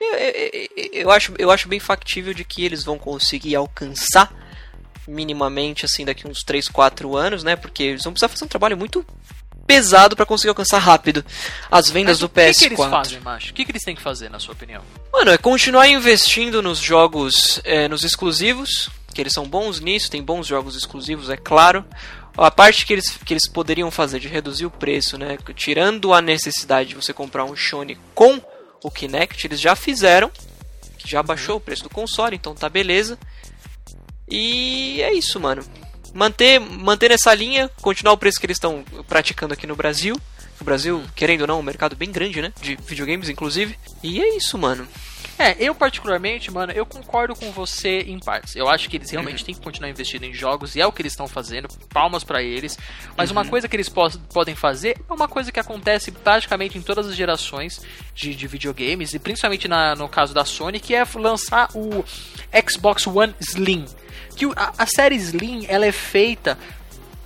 eu- 0.00 0.14
eu- 0.14 0.68
eu 0.92 1.10
acho, 1.10 1.32
eu 1.38 1.50
acho 1.50 1.66
bem 1.68 1.80
factível 1.80 2.34
de 2.34 2.44
que 2.44 2.62
eles 2.64 2.84
vão 2.84 2.98
conseguir 2.98 3.56
alcançar 3.56 4.30
minimamente, 5.08 5.84
assim, 5.84 6.04
daqui 6.04 6.26
uns 6.28 6.42
3, 6.42 6.68
4 6.68 7.16
anos, 7.16 7.42
né? 7.42 7.56
Porque 7.56 7.82
eles 7.82 8.04
vão 8.04 8.12
precisar 8.12 8.28
fazer 8.28 8.44
um 8.44 8.48
trabalho 8.48 8.76
muito 8.76 9.06
pesado 9.66 10.14
pra 10.14 10.24
conseguir 10.24 10.50
alcançar 10.50 10.78
rápido 10.78 11.24
as 11.70 11.90
vendas 11.90 12.14
Mas 12.14 12.18
do 12.20 12.26
o 12.26 12.28
que, 12.28 12.40
PS4. 12.40 12.58
que 12.58 12.64
eles 12.66 12.84
fazem, 12.86 13.20
macho? 13.20 13.50
O 13.50 13.54
que, 13.54 13.64
que 13.64 13.72
eles 13.72 13.82
têm 13.82 13.96
que 13.96 14.02
fazer, 14.02 14.30
na 14.30 14.38
sua 14.38 14.54
opinião? 14.54 14.82
Mano, 15.12 15.30
é 15.30 15.38
continuar 15.38 15.88
investindo 15.88 16.62
nos 16.62 16.78
jogos, 16.78 17.60
é, 17.64 17.88
nos 17.88 18.04
exclusivos, 18.04 18.88
que 19.12 19.20
eles 19.20 19.32
são 19.32 19.46
bons 19.46 19.80
nisso, 19.80 20.10
tem 20.10 20.22
bons 20.22 20.46
jogos 20.46 20.76
exclusivos, 20.76 21.30
é 21.30 21.36
claro. 21.36 21.84
A 22.36 22.50
parte 22.50 22.84
que 22.84 22.92
eles, 22.92 23.16
que 23.24 23.32
eles 23.32 23.48
poderiam 23.48 23.90
fazer 23.90 24.20
de 24.20 24.28
reduzir 24.28 24.66
o 24.66 24.70
preço, 24.70 25.16
né, 25.16 25.38
tirando 25.54 26.12
a 26.12 26.20
necessidade 26.20 26.90
de 26.90 26.94
você 26.94 27.12
comprar 27.12 27.44
um 27.44 27.56
Sony 27.56 27.98
com 28.14 28.40
o 28.82 28.90
Kinect, 28.90 29.46
eles 29.46 29.58
já 29.58 29.74
fizeram, 29.74 30.30
que 30.98 31.08
já 31.08 31.22
baixou 31.22 31.56
o 31.56 31.60
preço 31.60 31.82
do 31.82 31.90
console, 31.90 32.36
então 32.36 32.54
tá 32.54 32.68
beleza. 32.68 33.18
E 34.28 35.00
é 35.02 35.12
isso, 35.14 35.40
mano. 35.40 35.64
Manter, 36.16 36.58
manter 36.58 37.10
essa 37.10 37.34
linha, 37.34 37.70
continuar 37.82 38.14
o 38.14 38.16
preço 38.16 38.40
que 38.40 38.46
eles 38.46 38.56
estão 38.56 38.82
praticando 39.06 39.52
aqui 39.52 39.66
no 39.66 39.76
Brasil. 39.76 40.18
O 40.58 40.64
Brasil, 40.64 41.04
querendo 41.14 41.42
ou 41.42 41.46
não, 41.46 41.56
é 41.56 41.58
um 41.58 41.62
mercado 41.62 41.94
bem 41.94 42.10
grande, 42.10 42.40
né? 42.40 42.54
De 42.58 42.74
videogames, 42.86 43.28
inclusive. 43.28 43.78
E 44.02 44.18
é 44.18 44.34
isso, 44.34 44.56
mano. 44.56 44.88
É, 45.38 45.54
eu 45.62 45.74
particularmente, 45.74 46.50
mano, 46.50 46.72
eu 46.72 46.86
concordo 46.86 47.34
com 47.34 47.50
você 47.52 48.00
em 48.00 48.18
partes. 48.18 48.56
Eu 48.56 48.68
acho 48.68 48.88
que 48.88 48.96
eles 48.96 49.10
realmente 49.10 49.44
têm 49.44 49.54
que 49.54 49.60
continuar 49.60 49.90
investindo 49.90 50.24
em 50.24 50.32
jogos 50.32 50.74
e 50.76 50.80
é 50.80 50.86
o 50.86 50.92
que 50.92 51.02
eles 51.02 51.12
estão 51.12 51.28
fazendo. 51.28 51.68
Palmas 51.92 52.24
pra 52.24 52.42
eles. 52.42 52.78
Mas 53.16 53.30
uma 53.30 53.44
coisa 53.44 53.68
que 53.68 53.76
eles 53.76 53.88
po- 53.88 54.18
podem 54.32 54.54
fazer 54.54 54.96
é 55.08 55.12
uma 55.12 55.28
coisa 55.28 55.52
que 55.52 55.60
acontece 55.60 56.10
praticamente 56.10 56.78
em 56.78 56.82
todas 56.82 57.06
as 57.06 57.14
gerações 57.14 57.82
de, 58.14 58.34
de 58.34 58.46
videogames 58.46 59.12
e 59.14 59.18
principalmente 59.18 59.68
na- 59.68 59.94
no 59.94 60.08
caso 60.08 60.32
da 60.32 60.44
Sony, 60.44 60.80
que 60.80 60.94
é 60.94 61.04
lançar 61.16 61.68
o 61.74 62.02
Xbox 62.68 63.06
One 63.06 63.34
Slim. 63.40 63.84
Que 64.36 64.44
a, 64.56 64.72
a 64.78 64.86
série 64.86 65.16
Slim 65.16 65.66
ela 65.68 65.86
é 65.86 65.92
feita 65.92 66.58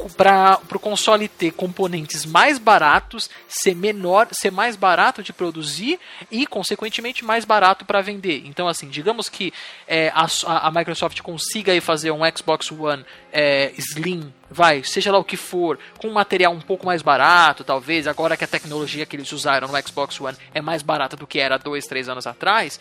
para 0.09 0.59
o 0.75 0.79
console 0.79 1.29
ter 1.29 1.51
componentes 1.53 2.25
mais 2.25 2.59
baratos, 2.59 3.29
ser 3.49 3.75
menor, 3.75 4.29
ser 4.33 4.51
mais 4.51 4.77
barato 4.77 5.23
de 5.23 5.33
produzir 5.33 5.99
e, 6.31 6.47
consequentemente, 6.47 7.25
mais 7.25 7.45
barato 7.45 7.85
para 7.85 8.01
vender. 8.01 8.43
Então, 8.47 8.67
assim, 8.69 8.89
digamos 8.89 9.29
que 9.29 9.53
é, 9.87 10.09
a, 10.15 10.27
a- 10.47 10.71
Microsoft 10.71 11.21
consiga 11.21 11.73
aí 11.73 11.81
fazer 11.81 12.11
um 12.11 12.21
Xbox 12.37 12.71
One 12.73 13.05
é, 13.33 13.73
Slim, 13.77 14.33
vai, 14.51 14.83
seja 14.83 15.13
lá 15.13 15.19
o 15.19 15.25
que 15.25 15.37
for, 15.37 15.79
com 15.99 16.09
um 16.09 16.13
material 16.13 16.53
um 16.53 16.61
pouco 16.61 16.87
mais 16.87 17.03
barato, 17.03 17.63
talvez, 17.63 18.07
agora 18.07 18.37
que 18.37 18.45
a 18.45 18.49
tecnologia 18.49 19.05
que 19.07 19.15
eles 19.17 19.31
usaram 19.33 19.69
no 19.69 19.77
Xbox 19.87 20.21
One 20.21 20.37
é 20.55 20.61
mais 20.61 20.83
barata 20.83 21.17
do 21.17 21.27
que 21.27 21.39
era 21.39 21.59
dois, 21.59 21.87
três 21.87 22.09
anos 22.09 22.27
atrás, 22.27 22.81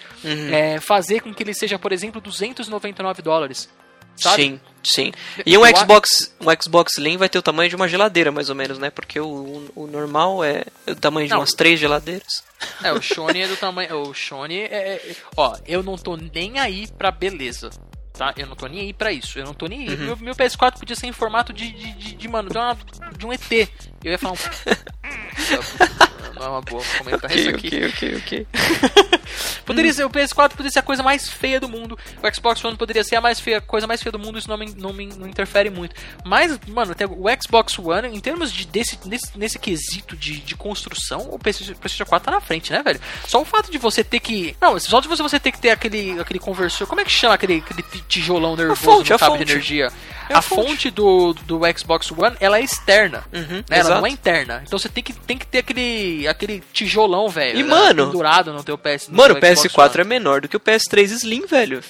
é, 0.51 0.79
fazer 0.79 1.21
com 1.21 1.33
que 1.33 1.43
ele 1.43 1.53
seja, 1.53 1.77
por 1.77 1.91
exemplo, 1.91 2.19
299 2.21 3.21
dólares. 3.21 3.69
Sabe? 4.15 4.35
Sim, 4.43 4.61
sim. 4.83 5.11
E 5.45 5.57
um 5.57 5.61
Xbox, 5.75 6.33
um 6.39 6.45
Xbox 6.61 6.93
Slim 6.97 7.17
vai 7.17 7.29
ter 7.29 7.37
o 7.37 7.41
tamanho 7.41 7.69
de 7.69 7.75
uma 7.75 7.87
geladeira, 7.87 8.31
mais 8.31 8.49
ou 8.49 8.55
menos, 8.55 8.77
né? 8.79 8.89
Porque 8.89 9.19
o, 9.19 9.69
o, 9.75 9.87
normal 9.87 10.43
é 10.43 10.63
o 10.87 10.95
tamanho 10.95 11.27
de 11.27 11.33
Não. 11.33 11.39
umas 11.41 11.51
três 11.53 11.79
geladeiras. 11.79 12.43
É, 12.83 12.91
o 12.91 13.01
Shone 13.01 13.41
é 13.41 13.47
do 13.47 13.55
tamanho. 13.57 14.01
O 14.01 14.13
Shone 14.13 14.57
é, 14.59 14.65
é- 14.95 15.15
Ó, 15.37 15.55
eu 15.67 15.81
não 15.83 15.97
tô 15.97 16.15
nem 16.17 16.59
aí 16.59 16.87
pra 16.97 17.11
beleza. 17.11 17.69
Tá? 18.13 18.33
Eu 18.35 18.47
não 18.47 18.55
tô 18.55 18.67
nem 18.67 18.81
aí 18.81 18.93
pra 18.93 19.13
isso. 19.13 19.39
Eu 19.39 19.45
não 19.45 19.53
tô 19.53 19.65
nem 19.67 19.85
Uhum. 19.87 19.91
aí. 19.91 19.97
Meu, 19.97 20.17
meu 20.17 20.35
PS4 20.35 20.77
podia 20.79 20.95
ser 20.95 21.07
em 21.07 21.13
formato 21.13 21.53
de, 21.53 21.71
de, 21.71 21.93
de, 21.93 22.15
de, 22.15 22.27
mano, 22.27 22.49
de, 22.49 22.57
uma- 22.57 22.77
de 23.17 23.25
um 23.25 23.31
ET. 23.31 23.69
Eu 24.03 24.11
ia 24.11 24.17
falar 24.17 24.33
um. 24.33 24.37
não 26.35 26.45
é 26.45 26.49
uma 26.49 26.61
boa 26.61 26.83
comentar 26.97 27.35
isso 27.35 27.49
aqui. 27.49 27.67
ok, 27.85 28.15
ok. 28.17 28.47
Poderia 29.65 29.93
ser, 29.93 30.03
o 30.03 30.09
PS4 30.09 30.49
poderia 30.49 30.71
ser 30.71 30.79
a 30.79 30.83
coisa 30.83 31.03
mais 31.03 31.29
feia 31.29 31.59
do 31.59 31.69
mundo. 31.69 31.97
O 32.23 32.35
Xbox 32.35 32.63
One 32.65 32.75
poderia 32.75 33.03
ser 33.03 33.17
a 33.17 33.21
mais 33.21 33.39
feia, 33.39 33.61
coisa 33.61 33.85
mais 33.85 34.01
feia 34.01 34.11
do 34.11 34.17
mundo. 34.17 34.39
Isso 34.39 34.49
não 34.49 34.57
me, 34.57 34.73
não 34.75 34.91
me 34.91 35.05
não 35.05 35.27
interfere 35.27 35.69
muito. 35.69 35.95
Mas, 36.25 36.59
mano, 36.67 36.91
até 36.91 37.05
o 37.05 37.25
Xbox 37.39 37.77
One, 37.77 38.07
em 38.07 38.19
termos 38.19 38.51
de 38.51 38.65
desse, 38.65 38.97
nesse, 39.05 39.37
nesse 39.37 39.59
quesito 39.59 40.15
de, 40.15 40.39
de 40.39 40.55
construção, 40.55 41.29
o 41.31 41.37
PlayStation, 41.37 41.73
PlayStation 41.75 42.09
4 42.09 42.25
tá 42.25 42.31
na 42.31 42.41
frente, 42.41 42.71
né, 42.71 42.81
velho? 42.81 42.99
Só 43.27 43.41
o 43.41 43.45
fato 43.45 43.69
de 43.69 43.77
você 43.77 44.03
ter 44.03 44.19
que. 44.19 44.55
Não, 44.59 44.79
só 44.79 44.99
de 44.99 45.07
você, 45.07 45.39
ter 45.39 45.51
que 45.51 45.59
ter 45.59 45.69
aquele, 45.69 46.19
aquele 46.19 46.39
conversor. 46.39 46.87
Como 46.87 47.01
é 47.01 47.05
que 47.05 47.11
chama 47.11 47.35
aquele, 47.35 47.57
aquele 47.57 47.83
tijolão 48.07 48.55
nervoso 48.55 48.81
fonte, 48.81 49.11
no 49.11 49.19
cabo 49.19 49.33
fonte. 49.33 49.45
de 49.45 49.51
energia? 49.51 49.91
É 50.29 50.33
a 50.35 50.37
a 50.37 50.41
fonte 50.41 50.89
do, 50.91 51.33
do 51.33 51.59
Xbox 51.77 52.11
One, 52.11 52.37
ela 52.39 52.57
é 52.59 52.61
externa. 52.61 53.23
Uhum, 53.33 53.57
né? 53.57 53.79
Ela 53.79 53.95
não 53.97 54.05
é 54.05 54.09
interna. 54.09 54.61
Então 54.65 54.77
você 54.77 54.87
tem 54.87 55.03
que, 55.03 55.11
tem 55.11 55.37
que 55.37 55.45
ter 55.47 55.57
aquele, 55.59 56.27
aquele 56.27 56.63
tijolão, 56.71 57.27
velho. 57.27 57.59
E, 57.59 57.63
né, 57.63 57.69
mano- 57.69 58.05
Pendurado 58.05 58.53
no 58.53 58.63
teu 58.63 58.77
PS. 58.77 59.07
no 59.09 59.17
Mano, 59.17 59.35
o 59.35 59.39
teu 59.39 59.55
Xbox 59.55 59.73
PS4 59.73 59.91
One. 59.95 60.01
é 60.01 60.03
menor 60.03 60.41
do 60.41 60.47
que 60.47 60.55
o 60.55 60.59
PS3 60.59 61.03
Slim, 61.11 61.45
velho. 61.47 61.83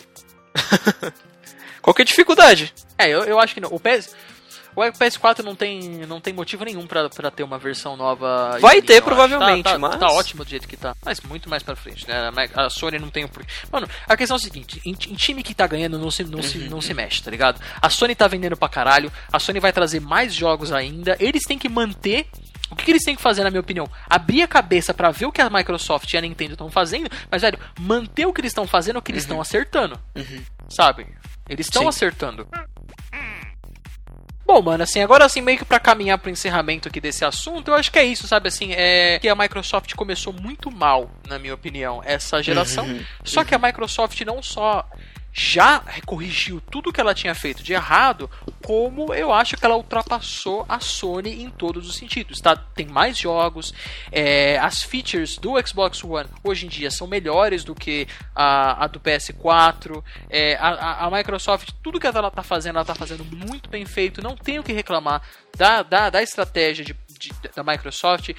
Qual 1.82 1.94
que 1.94 2.02
é 2.02 2.04
a 2.04 2.06
dificuldade? 2.06 2.74
É, 2.98 3.08
eu, 3.10 3.24
eu 3.24 3.40
acho 3.40 3.54
que 3.54 3.62
não. 3.62 3.70
O 3.72 3.80
PS. 3.80 4.16
O 4.76 4.82
PS4 4.82 5.44
não 5.44 5.56
tem, 5.56 5.82
não 6.08 6.22
tem 6.22 6.34
motivo 6.34 6.64
nenhum 6.64 6.88
pra, 6.88 7.10
pra 7.10 7.30
ter 7.30 7.44
uma 7.44 7.58
versão 7.58 7.98
nova. 7.98 8.58
Vai 8.62 8.82
ter, 8.82 9.02
provavelmente, 9.02 9.64
tá, 9.64 9.72
tá, 9.74 9.80
mas- 9.80 10.00
Tá 10.00 10.08
ótimo 10.08 10.44
do 10.46 10.50
jeito 10.50 10.68
que 10.68 10.78
tá. 10.78 10.96
Mas 11.04 11.20
muito 11.22 11.50
mais 11.50 11.62
pra 11.64 11.76
frente, 11.76 12.08
né? 12.08 12.30
A 12.56 12.70
Sony 12.70 12.98
não 13.00 13.10
tem 13.10 13.26
o 13.26 13.30
porquê. 13.30 13.50
Mano, 13.72 13.88
a 14.08 14.16
questão 14.16 14.36
é 14.36 14.40
a 14.40 14.42
seguinte: 14.42 14.82
em, 14.86 14.92
em 14.92 15.16
time 15.16 15.44
que 15.44 15.54
tá 15.54 15.68
ganhando 15.68 15.98
não 16.00 16.10
se, 16.10 16.24
não, 16.24 16.42
se, 16.42 16.58
não 16.70 16.80
se 16.82 16.94
mexe, 16.94 17.22
tá 17.22 17.30
ligado? 17.32 17.60
A 17.82 17.90
Sony 17.90 18.16
tá 18.16 18.28
vendendo 18.28 18.56
pra 18.56 18.70
caralho. 18.70 19.12
A 19.32 19.40
Sony 19.40 19.60
vai 19.60 19.74
trazer 19.74 20.00
mais 20.00 20.34
jogos 20.34 20.72
ainda. 20.72 21.18
Eles 21.20 21.44
têm 21.44 21.58
que 21.58 21.68
manter. 21.68 22.28
O 22.72 22.76
que, 22.76 22.92
eles 22.92 23.04
têm 23.04 23.16
que 23.16 23.22
fazer, 23.22 23.44
na 23.44 23.50
minha 23.50 23.62
opinião? 23.62 23.90
Abrir 24.08 24.44
a 24.44 24.48
cabeça 24.48 24.94
pra 24.94 25.10
ver 25.10 25.26
o 25.26 25.32
que 25.32 25.42
a 25.42 25.50
Microsoft 25.50 26.14
e 26.14 26.18
a 26.18 26.22
Nintendo 26.22 26.52
estão 26.54 26.70
fazendo, 26.70 27.10
mas, 27.30 27.42
velho, 27.42 27.58
manter 27.80 28.28
o 28.28 28.32
que 28.32 28.42
eles 28.42 28.52
estão 28.52 28.68
fazendo 28.68 28.98
é 28.98 29.00
o 29.00 29.02
que 29.02 29.12
eles 29.12 29.24
estão 29.24 29.42
acertando. 29.42 30.00
Sabe? 30.70 31.08
Eles 31.50 31.66
estão 31.66 31.88
acertando. 31.90 32.48
Bom, 34.50 34.64
mano, 34.64 34.82
assim, 34.82 35.00
agora 35.00 35.26
assim, 35.26 35.42
meio 35.42 35.60
que 35.60 35.64
pra 35.64 35.80
caminhar 35.80 36.18
pro 36.18 36.32
encerramento 36.32 36.88
aqui 36.88 37.00
desse 37.00 37.24
assunto, 37.24 37.68
eu 37.68 37.76
acho 37.76 37.92
que 37.92 38.00
é 38.00 38.04
isso, 38.04 38.28
sabe, 38.28 38.48
assim, 38.48 38.72
é 38.72 39.20
que 39.20 39.30
a 39.30 39.36
Microsoft 39.36 39.94
começou 39.94 40.34
muito 40.34 40.72
mal, 40.72 41.08
na 41.28 41.38
minha 41.38 41.54
opinião, 41.54 42.02
essa 42.04 42.42
geração. 42.42 42.84
Só 43.24 43.44
que 43.44 43.54
a 43.54 43.60
Microsoft 43.60 44.20
não 44.22 44.42
só 44.42 44.90
já 45.32 45.84
corrigiu 46.06 46.60
tudo 46.72 46.92
que 46.92 47.00
ela 47.00 47.14
tinha 47.14 47.34
feito 47.36 47.62
de 47.64 47.72
errado, 47.74 48.30
como 48.66 49.14
eu 49.14 49.32
acho 49.32 49.56
que 49.56 49.66
ela 49.66 49.76
ultrapassou 49.78 50.66
a 50.68 50.80
Sony 50.80 51.44
em 51.44 51.50
todos 51.50 51.88
os 51.88 51.96
sentidos. 51.96 52.40
Tá? 52.40 52.56
Tem 52.56 52.86
mais 52.88 53.18
jogos, 53.18 53.74
é, 54.12 54.58
as 54.58 54.82
features 54.84 55.38
do 55.38 55.54
Xbox 55.66 56.04
One 56.04 56.28
hoje 56.44 56.66
em 56.66 56.70
dia 56.70 56.90
são 56.92 57.08
melhores 57.08 57.64
do 57.64 57.76
que 57.76 58.08
a, 58.36 58.84
a 58.84 58.88
do 58.88 59.00
PS4. 59.00 60.04
é, 60.30 60.56
a, 60.56 61.06
a- 61.06 61.12
Microsoft, 61.12 61.70
tudo 61.84 62.00
que 62.00 62.08
ela 62.08 62.28
está 62.28 62.44
fazendo, 62.44 62.76
ela 62.76 62.82
está 62.82 62.96
fazendo 62.96 63.24
muito 63.26 63.70
bem 63.70 63.86
feito. 63.86 64.22
Não 64.22 64.36
tenho 64.36 64.64
que 64.64 64.74
reclamar 64.74 65.22
da, 65.58 65.84
da, 65.84 66.10
da 66.10 66.22
estratégia 66.24 66.84
de, 66.86 66.96
de- 67.08 67.32
da 67.56 67.64
Microsoft. 67.64 68.30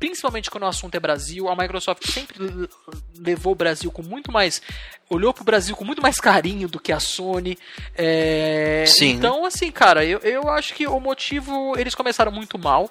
Principalmente 0.00 0.50
quando 0.50 0.64
o 0.64 0.66
assunto 0.66 0.94
é 0.94 1.00
Brasil, 1.00 1.48
a 1.48 1.54
Microsoft 1.54 2.10
sempre 2.10 2.38
levou 3.18 3.52
o 3.52 3.56
Brasil 3.56 3.92
com 3.92 4.02
muito 4.02 4.32
mais. 4.32 4.62
olhou 5.10 5.32
pro 5.34 5.44
Brasil 5.44 5.76
com 5.76 5.84
muito 5.84 6.00
mais 6.00 6.18
carinho 6.18 6.66
do 6.66 6.80
que 6.80 6.90
a 6.90 6.98
Sony. 6.98 7.58
É, 7.94 8.84
Sim. 8.86 9.10
Então, 9.10 9.44
assim, 9.44 9.70
cara, 9.70 10.04
eu, 10.04 10.18
eu 10.20 10.48
acho 10.48 10.74
que 10.74 10.86
o 10.86 10.98
motivo. 10.98 11.78
Eles 11.78 11.94
começaram 11.94 12.32
muito 12.32 12.58
mal. 12.58 12.90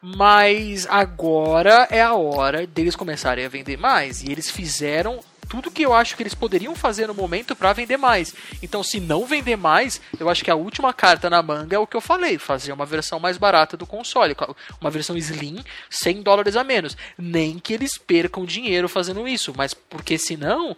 Mas 0.00 0.86
agora 0.86 1.88
é 1.90 2.00
a 2.00 2.14
hora 2.14 2.66
deles 2.66 2.94
começarem 2.94 3.44
a 3.44 3.48
vender 3.48 3.76
mais. 3.76 4.22
E 4.22 4.30
eles 4.30 4.48
fizeram 4.48 5.18
tudo 5.48 5.70
que 5.70 5.82
eu 5.82 5.94
acho 5.94 6.16
que 6.16 6.22
eles 6.22 6.34
poderiam 6.34 6.74
fazer 6.74 7.06
no 7.06 7.14
momento 7.14 7.56
para 7.56 7.72
vender 7.72 7.96
mais. 7.96 8.34
Então, 8.62 8.82
se 8.82 9.00
não 9.00 9.24
vender 9.24 9.56
mais, 9.56 10.00
eu 10.18 10.28
acho 10.28 10.44
que 10.44 10.50
a 10.50 10.54
última 10.54 10.92
carta 10.92 11.30
na 11.30 11.42
manga 11.42 11.74
é 11.74 11.78
o 11.78 11.86
que 11.86 11.96
eu 11.96 12.00
falei: 12.00 12.38
fazer 12.38 12.72
uma 12.72 12.86
versão 12.86 13.18
mais 13.18 13.38
barata 13.38 13.76
do 13.76 13.86
console, 13.86 14.36
uma 14.80 14.90
versão 14.90 15.16
slim, 15.16 15.64
100 15.90 16.22
dólares 16.22 16.56
a 16.56 16.62
menos. 16.62 16.96
Nem 17.16 17.58
que 17.58 17.72
eles 17.72 17.96
percam 17.98 18.44
dinheiro 18.44 18.88
fazendo 18.88 19.26
isso, 19.26 19.52
mas 19.56 19.72
porque 19.74 20.18
senão. 20.18 20.76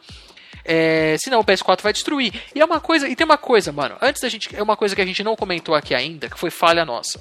É, 0.62 1.16
senão 1.18 1.40
o 1.40 1.44
PS4 1.44 1.80
vai 1.80 1.92
destruir. 1.92 2.34
E 2.54 2.60
é 2.60 2.64
uma 2.64 2.80
coisa, 2.80 3.08
e 3.08 3.16
tem 3.16 3.24
uma 3.24 3.38
coisa, 3.38 3.72
mano. 3.72 3.96
Antes 4.00 4.20
da 4.20 4.28
gente, 4.28 4.54
é 4.54 4.62
uma 4.62 4.76
coisa 4.76 4.94
que 4.94 5.00
a 5.00 5.06
gente 5.06 5.24
não 5.24 5.34
comentou 5.34 5.74
aqui 5.74 5.94
ainda, 5.94 6.28
que 6.28 6.38
foi 6.38 6.50
falha 6.50 6.84
nossa. 6.84 7.18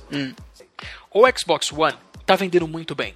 O 1.12 1.24
Xbox 1.36 1.72
One 1.72 1.98
tá 2.26 2.36
vendendo 2.36 2.68
muito 2.68 2.94
bem. 2.94 3.16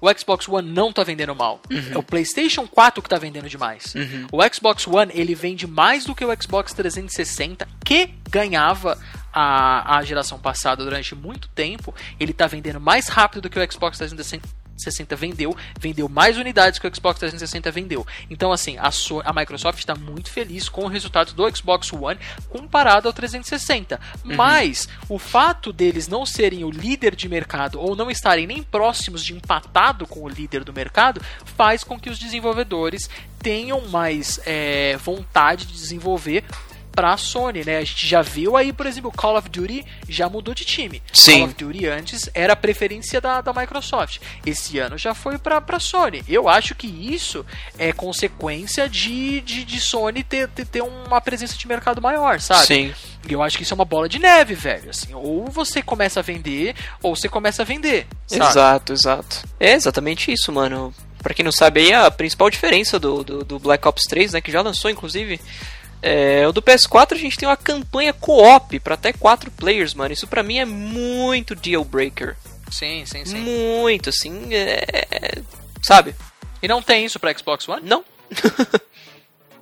O 0.00 0.12
Xbox 0.12 0.48
One 0.48 0.70
não 0.70 0.92
tá 0.92 1.04
vendendo 1.04 1.34
mal. 1.34 1.60
É 1.92 1.98
o 1.98 2.02
PlayStation 2.02 2.66
4 2.66 3.02
que 3.02 3.08
tá 3.08 3.18
vendendo 3.18 3.48
demais. 3.48 3.94
O 4.32 4.38
Xbox 4.54 4.86
One, 4.86 5.12
ele 5.14 5.34
vende 5.34 5.66
mais 5.66 6.04
do 6.04 6.14
que 6.14 6.24
o 6.24 6.42
Xbox 6.42 6.72
360, 6.74 7.66
que 7.84 8.10
ganhava 8.30 8.98
a, 9.32 9.98
a 9.98 10.02
geração 10.02 10.38
passada 10.38 10.82
durante 10.82 11.14
muito 11.14 11.48
tempo. 11.48 11.94
Ele 12.18 12.32
tá 12.32 12.46
vendendo 12.46 12.80
mais 12.80 13.08
rápido 13.08 13.42
do 13.42 13.50
que 13.50 13.58
o 13.58 13.72
Xbox 13.72 13.98
360 13.98 14.65
vendeu, 15.16 15.56
vendeu 15.80 16.08
mais 16.08 16.36
unidades 16.36 16.78
que 16.78 16.86
o 16.86 16.94
Xbox 16.94 17.18
360 17.20 17.70
vendeu. 17.70 18.06
Então, 18.30 18.52
assim, 18.52 18.76
a, 18.78 18.90
So- 18.90 19.22
a 19.24 19.32
Microsoft 19.32 19.78
está 19.78 19.94
muito 19.94 20.30
feliz 20.30 20.68
com 20.68 20.84
o 20.84 20.88
resultado 20.88 21.32
do 21.32 21.56
Xbox 21.56 21.92
One 21.92 22.18
comparado 22.48 23.08
ao 23.08 23.12
360. 23.12 23.98
Mas 24.24 24.88
o 25.08 25.18
fato 25.18 25.72
deles 25.72 26.08
não 26.08 26.24
serem 26.26 26.64
o 26.64 26.70
líder 26.70 27.14
de 27.14 27.28
mercado 27.28 27.80
ou 27.80 27.96
não 27.96 28.10
estarem 28.10 28.46
nem 28.46 28.62
próximos 28.62 29.24
de 29.24 29.34
empatado 29.34 30.06
com 30.06 30.20
o 30.22 30.28
líder 30.28 30.64
do 30.64 30.72
mercado 30.72 31.20
faz 31.56 31.82
com 31.84 31.98
que 31.98 32.10
os 32.10 32.18
desenvolvedores 32.18 33.08
tenham 33.38 33.80
mais 33.88 34.40
é, 34.44 34.96
vontade 34.96 35.66
de 35.66 35.72
desenvolver 35.74 36.44
para 36.96 37.12
a 37.12 37.16
Sony, 37.18 37.62
né? 37.62 37.76
A 37.76 37.84
gente 37.84 38.06
já 38.06 38.22
viu 38.22 38.56
aí, 38.56 38.72
por 38.72 38.86
exemplo, 38.86 39.12
Call 39.12 39.36
of 39.36 39.50
Duty 39.50 39.84
já 40.08 40.30
mudou 40.30 40.54
de 40.54 40.64
time. 40.64 41.02
Sim. 41.12 41.40
Call 41.40 41.44
of 41.48 41.54
Duty 41.54 41.86
antes 41.86 42.30
era 42.32 42.54
a 42.54 42.56
preferência 42.56 43.20
da, 43.20 43.42
da 43.42 43.52
Microsoft. 43.52 44.18
Esse 44.46 44.78
ano 44.78 44.96
já 44.96 45.12
foi 45.12 45.36
pra, 45.36 45.60
pra 45.60 45.78
Sony. 45.78 46.24
Eu 46.26 46.48
acho 46.48 46.74
que 46.74 46.86
isso 46.86 47.44
é 47.78 47.92
consequência 47.92 48.88
de, 48.88 49.42
de, 49.42 49.64
de 49.64 49.78
Sony 49.78 50.24
ter, 50.24 50.48
ter, 50.48 50.64
ter 50.64 50.82
uma 50.82 51.20
presença 51.20 51.54
de 51.56 51.68
mercado 51.68 52.00
maior, 52.00 52.40
sabe? 52.40 52.66
Sim. 52.66 52.94
E 53.28 53.32
Eu 53.32 53.42
acho 53.42 53.58
que 53.58 53.62
isso 53.64 53.74
é 53.74 53.76
uma 53.76 53.84
bola 53.84 54.08
de 54.08 54.18
neve, 54.18 54.54
velho. 54.54 54.88
Assim, 54.88 55.12
ou 55.12 55.46
você 55.50 55.82
começa 55.82 56.20
a 56.20 56.22
vender, 56.22 56.74
ou 57.02 57.14
você 57.14 57.28
começa 57.28 57.60
a 57.60 57.64
vender. 57.64 58.06
Sabe? 58.26 58.50
Exato, 58.50 58.92
exato. 58.94 59.44
É 59.60 59.72
exatamente 59.72 60.32
isso, 60.32 60.50
mano. 60.50 60.94
Pra 61.22 61.34
quem 61.34 61.44
não 61.44 61.52
sabe 61.52 61.80
aí, 61.80 61.92
a 61.92 62.10
principal 62.10 62.48
diferença 62.48 63.00
do, 63.00 63.24
do, 63.24 63.44
do 63.44 63.58
Black 63.58 63.86
Ops 63.86 64.04
3, 64.08 64.32
né, 64.32 64.40
que 64.40 64.52
já 64.52 64.62
lançou 64.62 64.88
inclusive, 64.88 65.40
é, 66.02 66.46
o 66.46 66.52
do 66.52 66.62
PS4 66.62 67.12
a 67.12 67.16
gente 67.16 67.36
tem 67.36 67.48
uma 67.48 67.56
campanha 67.56 68.12
co-op 68.12 68.78
pra 68.80 68.94
até 68.94 69.12
4 69.12 69.50
players, 69.50 69.94
mano. 69.94 70.12
Isso 70.12 70.26
pra 70.26 70.42
mim 70.42 70.58
é 70.58 70.64
muito 70.64 71.54
deal 71.54 71.84
breaker. 71.84 72.36
Sim, 72.70 73.04
sim, 73.06 73.24
sim. 73.24 73.36
Muito, 73.38 74.10
assim, 74.10 74.52
é... 74.54 75.40
Sabe? 75.82 76.14
E 76.62 76.66
não 76.68 76.82
tem 76.82 77.04
isso 77.04 77.18
pra 77.20 77.36
Xbox 77.36 77.68
One? 77.68 77.82
Não. 77.86 78.04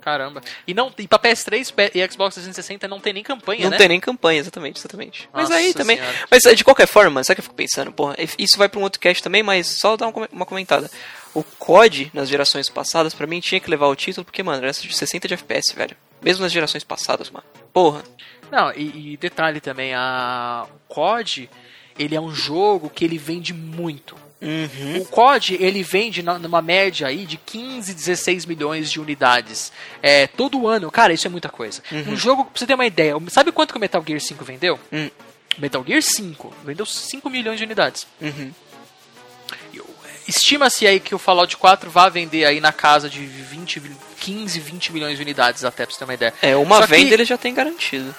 Caramba. 0.01 0.41
E, 0.67 0.73
não, 0.75 0.93
e 0.99 1.07
pra 1.07 1.17
PS3 1.17 1.73
P- 1.73 1.91
e 1.95 2.11
Xbox 2.11 2.35
360 2.35 2.87
não 2.87 2.99
tem 2.99 3.11
nem 3.11 3.23
campanha, 3.23 3.63
Não 3.63 3.71
né? 3.71 3.77
tem 3.77 3.87
nem 3.87 3.99
campanha, 3.99 4.39
exatamente, 4.39 4.79
exatamente. 4.79 5.27
Mas 5.33 5.49
Nossa 5.49 5.55
aí 5.59 5.73
também. 5.73 5.97
Senhora. 5.97 6.17
Mas 6.29 6.43
de 6.55 6.63
qualquer 6.63 6.87
forma, 6.87 7.23
sabe 7.23 7.33
o 7.33 7.35
que 7.37 7.39
eu 7.41 7.43
fico 7.43 7.55
pensando? 7.55 7.91
Porra, 7.91 8.15
isso 8.37 8.55
vai 8.55 8.69
pra 8.69 8.79
um 8.79 8.83
outro 8.83 8.99
cast 8.99 9.23
também, 9.23 9.41
mas 9.41 9.65
só 9.79 9.97
dar 9.97 10.07
um 10.07 10.13
uma 10.31 10.45
comentada. 10.45 10.91
O 11.33 11.43
COD 11.43 12.11
nas 12.13 12.29
gerações 12.29 12.69
passadas, 12.69 13.15
pra 13.15 13.25
mim, 13.25 13.39
tinha 13.39 13.59
que 13.59 13.69
levar 13.69 13.87
o 13.87 13.95
título, 13.95 14.23
porque, 14.23 14.43
mano, 14.43 14.63
era 14.63 14.71
de 14.71 14.95
60 14.95 15.27
de 15.27 15.33
FPS, 15.33 15.73
velho. 15.75 15.97
Mesmo 16.25 16.41
nas 16.43 16.51
gerações 16.51 16.83
passadas, 16.83 17.29
mano. 17.29 17.45
Porra. 17.71 18.03
Não, 18.51 18.71
e, 18.75 19.13
e 19.13 19.17
detalhe 19.17 19.61
também, 19.61 19.93
a 19.93 20.65
o 20.89 20.93
COD, 20.93 21.49
ele 21.97 22.15
é 22.15 22.19
um 22.21 22.33
jogo 22.33 22.89
que 22.89 23.05
ele 23.05 23.17
vende 23.17 23.53
muito. 23.53 24.15
Uhum. 24.41 25.01
O 25.01 25.05
COD, 25.05 25.55
ele 25.59 25.81
vende 25.81 26.21
na- 26.21 26.37
numa 26.37 26.61
média 26.61 27.07
aí 27.07 27.25
de 27.25 27.37
15, 27.37 27.93
16 27.93 28.45
milhões 28.45 28.91
de 28.91 28.99
unidades. 28.99 29.71
É, 30.01 30.27
todo 30.27 30.67
ano. 30.67 30.91
Cara, 30.91 31.13
isso 31.13 31.25
é 31.27 31.29
muita 31.29 31.49
coisa. 31.49 31.81
Um 32.07 32.15
jogo, 32.15 32.43
pra 32.45 32.59
você 32.59 32.65
ter 32.67 32.73
uma 32.75 32.85
ideia, 32.85 33.13
sabe 33.29 33.51
quanto 33.51 33.71
que 33.71 33.77
o 33.77 33.81
Metal 33.81 34.03
Gear 34.05 34.19
5 34.19 34.43
vendeu? 34.43 34.79
Hum. 34.91 35.09
Metal 35.57 35.83
Gear 35.87 36.01
5 36.01 36.53
vendeu 36.65 36.85
5 36.85 37.29
milhões 37.29 37.57
de 37.57 37.63
unidades. 37.63 38.05
Uhum. 38.21 38.51
Estima-se 40.27 40.87
aí 40.87 40.99
que 40.99 41.13
o 41.13 41.19
Fallout 41.19 41.55
4 41.57 41.89
vai 41.89 42.09
vender 42.09 42.45
aí 42.45 42.59
na 42.59 42.71
casa 42.73 43.09
de 43.09 43.19
20, 43.25 43.81
15, 44.19 44.59
20 44.59 44.93
milhões 44.93 45.17
de 45.17 45.21
unidades 45.23 45.63
até, 45.63 45.85
pra 45.85 45.93
você 45.93 45.99
ter 45.99 46.03
uma 46.05 46.13
ideia. 46.13 46.33
É, 46.41 46.55
uma 46.55 46.77
Só 46.77 46.81
que- 46.87 46.95
venda 46.95 47.13
ele 47.13 47.25
já 47.25 47.37
tem 47.37 47.53
garantido. 47.53 48.13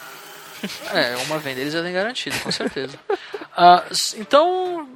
É, 0.92 1.16
uma 1.26 1.38
venda 1.38 1.60
eles 1.60 1.72
já 1.72 1.82
têm 1.82 1.92
garantido, 1.92 2.38
com 2.40 2.50
certeza. 2.50 2.98
S- 3.90 4.16
então, 4.18 4.88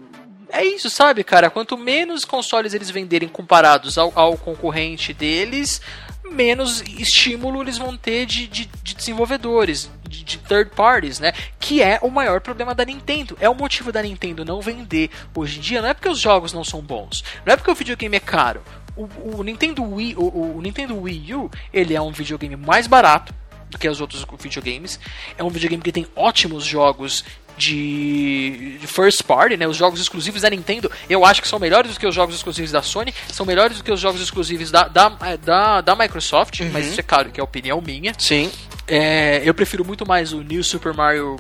é 0.50 0.64
isso, 0.64 0.88
sabe, 0.88 1.22
cara? 1.24 1.50
Quanto 1.50 1.76
menos 1.76 2.24
consoles 2.24 2.74
eles 2.74 2.90
venderem 2.90 3.28
comparados 3.28 3.98
ao, 3.98 4.12
ao 4.14 4.36
concorrente 4.38 5.12
deles, 5.12 5.80
menos 6.30 6.80
estímulo 6.82 7.62
eles 7.62 7.76
vão 7.76 7.96
ter 7.96 8.24
de, 8.26 8.46
de, 8.46 8.70
de 8.82 8.94
desenvolvedores, 8.94 9.90
de, 10.11 10.24
de 10.24 10.38
third 10.38 10.72
parties, 10.74 11.20
né? 11.20 11.32
Que 11.58 11.82
é 11.82 11.98
o 12.02 12.11
maior 12.11 12.40
problema 12.40 12.74
da 12.74 12.84
Nintendo. 12.84 13.38
É 13.40 13.48
o 13.48 13.54
motivo 13.54 13.92
da 13.92 14.02
Nintendo 14.02 14.44
não 14.44 14.61
vender 14.61 15.11
hoje 15.34 15.58
em 15.58 15.62
dia. 15.62 15.80
Não 15.80 15.88
é 15.88 15.94
porque 15.94 16.08
os 16.08 16.18
jogos 16.18 16.52
não 16.52 16.64
são 16.64 16.80
bons, 16.80 17.24
não 17.46 17.54
é 17.54 17.56
porque 17.56 17.70
o 17.70 17.74
videogame 17.74 18.16
é 18.16 18.20
caro. 18.20 18.62
O, 18.96 19.38
o 19.38 19.42
Nintendo 19.42 19.82
Wii, 19.82 20.16
o, 20.16 20.56
o 20.56 20.61
Nintendo 20.61 21.00
Wii 21.00 21.34
U, 21.34 21.50
ele 21.72 21.94
é 21.94 22.02
um 22.02 22.11
videogame 22.11 22.56
mais 22.56 22.86
barato 22.86 23.32
do 23.70 23.78
que 23.78 23.88
os 23.88 24.00
outros 24.00 24.26
videogames. 24.38 24.98
É 25.38 25.44
um 25.44 25.48
videogame 25.48 25.82
que 25.82 25.92
tem 25.92 26.06
ótimos 26.16 26.64
jogos 26.64 27.24
de, 27.56 28.78
first 28.86 29.22
party, 29.22 29.56
né? 29.56 29.68
Os 29.68 29.76
jogos 29.76 30.00
exclusivos 30.00 30.42
da 30.42 30.50
Nintendo, 30.50 30.90
eu 31.08 31.24
acho 31.24 31.42
que 31.42 31.48
são 31.48 31.58
melhores 31.58 31.94
do 31.94 32.00
que 32.00 32.06
os 32.06 32.14
jogos 32.14 32.34
exclusivos 32.34 32.72
da 32.72 32.82
Sony, 32.82 33.14
são 33.30 33.44
melhores 33.44 33.78
do 33.78 33.84
que 33.84 33.92
os 33.92 34.00
jogos 34.00 34.20
exclusivos 34.20 34.70
da, 34.70 34.88
da, 34.88 35.16
eh, 35.22 35.36
da, 35.36 35.80
da 35.80 35.94
Microsoft, 35.94 36.61
mas 36.72 36.86
isso 36.86 37.00
é 37.00 37.02
claro 37.02 37.30
que 37.30 37.38
é 37.38 37.42
opinião 37.42 37.80
minha. 37.80 38.12
Sim. 38.18 38.50
É, 38.91 39.41
eu 39.45 39.55
prefiro 39.55 39.84
muito 39.84 40.07
mais 40.07 40.32
o 40.32 40.43
New 40.43 40.62
Super 40.64 40.93
Mario 40.93 41.36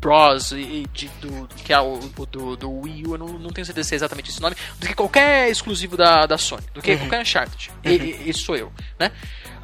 Bros. 0.00 0.52
E, 0.52 0.86
de- 0.92 1.08
do, 1.20 1.46
que 1.64 1.72
é 1.72 1.78
o, 1.80 1.98
do, 2.30 2.56
do 2.56 2.70
Wii 2.80 3.06
U, 3.06 3.14
eu 3.14 3.18
não, 3.18 3.26
não 3.38 3.50
tenho 3.50 3.64
certeza 3.64 3.88
se 3.88 3.94
é 3.94 3.96
exatamente 3.96 4.30
esse 4.30 4.40
nome, 4.40 4.56
do 4.78 4.86
que 4.86 4.94
qualquer 4.94 5.48
exclusivo 5.50 5.96
da, 5.96 6.26
da 6.26 6.36
Sony, 6.38 6.62
do 6.74 6.80
que 6.82 6.96
qualquer 6.96 7.20
Uncharted. 7.20 7.70
E- 7.84 7.88
e- 7.90 8.28
esse 8.30 8.40
sou 8.40 8.56
eu, 8.56 8.72
né? 8.98 9.10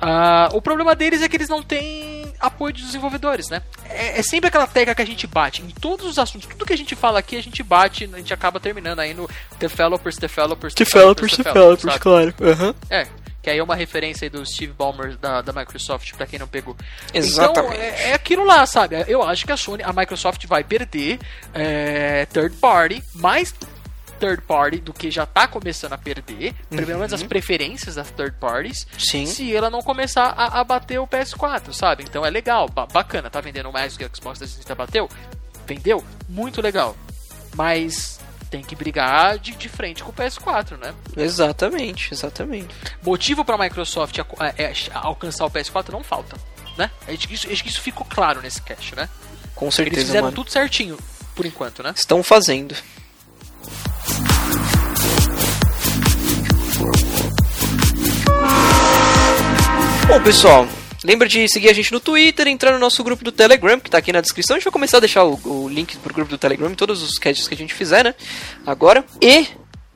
Ah, 0.02 0.48
o 0.54 0.62
problema 0.62 0.94
deles 0.96 1.20
é 1.20 1.28
que 1.28 1.36
eles 1.36 1.48
não 1.50 1.62
têm 1.62 2.32
apoio 2.40 2.72
de 2.72 2.82
desenvolvedores, 2.82 3.50
né? 3.50 3.60
É, 3.84 4.18
é 4.18 4.22
sempre 4.22 4.48
aquela 4.48 4.66
tecla 4.66 4.94
que 4.94 5.02
a 5.02 5.06
gente 5.06 5.26
bate. 5.26 5.60
Em 5.60 5.68
todos 5.68 6.06
os 6.06 6.18
assuntos, 6.18 6.48
tudo 6.48 6.64
que 6.64 6.72
a 6.72 6.78
gente 6.78 6.94
fala 6.96 7.18
aqui, 7.18 7.36
a 7.36 7.42
gente 7.42 7.62
bate, 7.62 8.08
a 8.10 8.16
gente 8.16 8.32
acaba 8.32 8.58
terminando 8.58 9.00
aí 9.00 9.12
no 9.12 9.28
developers, 9.58 10.16
developers, 10.16 10.72
Developers, 10.74 11.36
developers, 11.36 11.82
sabe? 11.82 11.98
claro. 11.98 12.34
Aham. 12.40 12.74
É, 12.88 13.06
que 13.42 13.48
aí 13.50 13.58
é 13.58 13.62
uma 13.62 13.74
referência 13.74 14.26
aí 14.26 14.30
do 14.30 14.44
Steve 14.44 14.72
Ballmer 14.72 15.16
da, 15.16 15.40
da 15.40 15.52
Microsoft, 15.52 16.12
pra 16.14 16.26
quem 16.26 16.38
não 16.38 16.46
pegou. 16.48 16.76
Exatamente. 17.14 17.74
Então, 17.74 17.82
é, 17.82 18.10
é 18.10 18.14
aquilo 18.14 18.44
lá, 18.44 18.66
sabe? 18.66 18.96
Eu 19.08 19.22
acho 19.22 19.44
que 19.46 19.52
a 19.52 19.56
Sony, 19.56 19.82
a 19.82 19.92
Microsoft 19.92 20.46
vai 20.46 20.62
perder 20.62 21.18
é, 21.54 22.26
third 22.26 22.56
party, 22.56 23.02
mais 23.14 23.54
third 24.18 24.42
party 24.42 24.76
do 24.78 24.92
que 24.92 25.10
já 25.10 25.24
tá 25.24 25.48
começando 25.48 25.94
a 25.94 25.98
perder, 25.98 26.54
pelo 26.68 26.86
menos 26.86 27.10
as 27.14 27.22
preferências 27.22 27.94
das 27.94 28.10
third 28.10 28.36
parties, 28.38 28.86
Sim. 28.98 29.24
se 29.24 29.56
ela 29.56 29.70
não 29.70 29.80
começar 29.80 30.34
a, 30.36 30.60
a 30.60 30.64
bater 30.64 30.98
o 31.00 31.06
PS4, 31.06 31.72
sabe? 31.72 32.02
Então 32.02 32.26
é 32.26 32.28
legal, 32.28 32.68
ba- 32.68 32.84
bacana, 32.86 33.30
tá 33.30 33.40
vendendo 33.40 33.72
mais 33.72 33.94
do 33.94 33.98
que 33.98 34.04
o 34.04 34.10
Xbox 34.14 34.38
360 34.38 34.74
bateu? 34.74 35.08
Vendeu? 35.66 36.04
Muito 36.28 36.60
legal. 36.60 36.94
Mas 37.54 38.20
tem 38.50 38.62
que 38.62 38.74
brigar 38.74 39.38
de, 39.38 39.52
de 39.52 39.68
frente 39.68 40.02
com 40.02 40.10
o 40.10 40.12
PS4, 40.12 40.76
né? 40.76 40.92
Exatamente, 41.16 42.12
exatamente. 42.12 42.74
motivo 43.02 43.44
para 43.44 43.54
a 43.54 43.58
Microsoft 43.58 44.18
é- 44.18 44.64
é 44.64 44.72
alcançar 44.92 45.46
o 45.46 45.50
PS4 45.50 45.90
não 45.92 46.02
falta, 46.02 46.36
né? 46.76 46.90
Acho 47.08 47.28
que 47.28 47.34
isso, 47.34 47.50
acho 47.50 47.62
que 47.62 47.68
isso 47.68 47.80
ficou 47.80 48.04
claro 48.04 48.42
nesse 48.42 48.60
cast, 48.62 48.94
né? 48.96 49.08
Com 49.54 49.66
Eles 49.66 49.74
certeza, 49.76 50.00
fizeram 50.06 50.24
mano. 50.24 50.34
tudo 50.36 50.50
certinho, 50.50 50.98
por 51.36 51.46
enquanto, 51.46 51.82
né? 51.82 51.92
Estão 51.96 52.22
fazendo. 52.22 52.74
Bom, 60.08 60.20
pessoal, 60.22 60.66
lembra 61.04 61.28
de 61.28 61.48
seguir 61.48 61.68
a 61.68 61.72
gente 61.72 61.92
no 61.92 62.00
Twitter, 62.00 62.46
entrar 62.48 62.72
no 62.72 62.78
nosso 62.78 63.02
grupo 63.02 63.24
do 63.24 63.32
Telegram, 63.32 63.78
que 63.80 63.90
tá 63.90 63.98
aqui 63.98 64.12
na 64.12 64.20
descrição. 64.20 64.56
A 64.56 64.58
gente 64.58 64.64
vai 64.64 64.72
começar 64.72 64.98
a 64.98 65.00
deixar 65.00 65.24
o, 65.24 65.40
o 65.44 65.68
link 65.68 65.96
pro 65.98 66.14
grupo 66.14 66.30
do 66.30 66.38
Telegram 66.38 66.70
em 66.70 66.74
todos 66.74 67.02
os 67.02 67.18
casts 67.18 67.48
que 67.48 67.54
a 67.54 67.56
gente 67.56 67.74
fizer, 67.74 68.04
né? 68.04 68.14
Agora. 68.66 69.04
E 69.20 69.46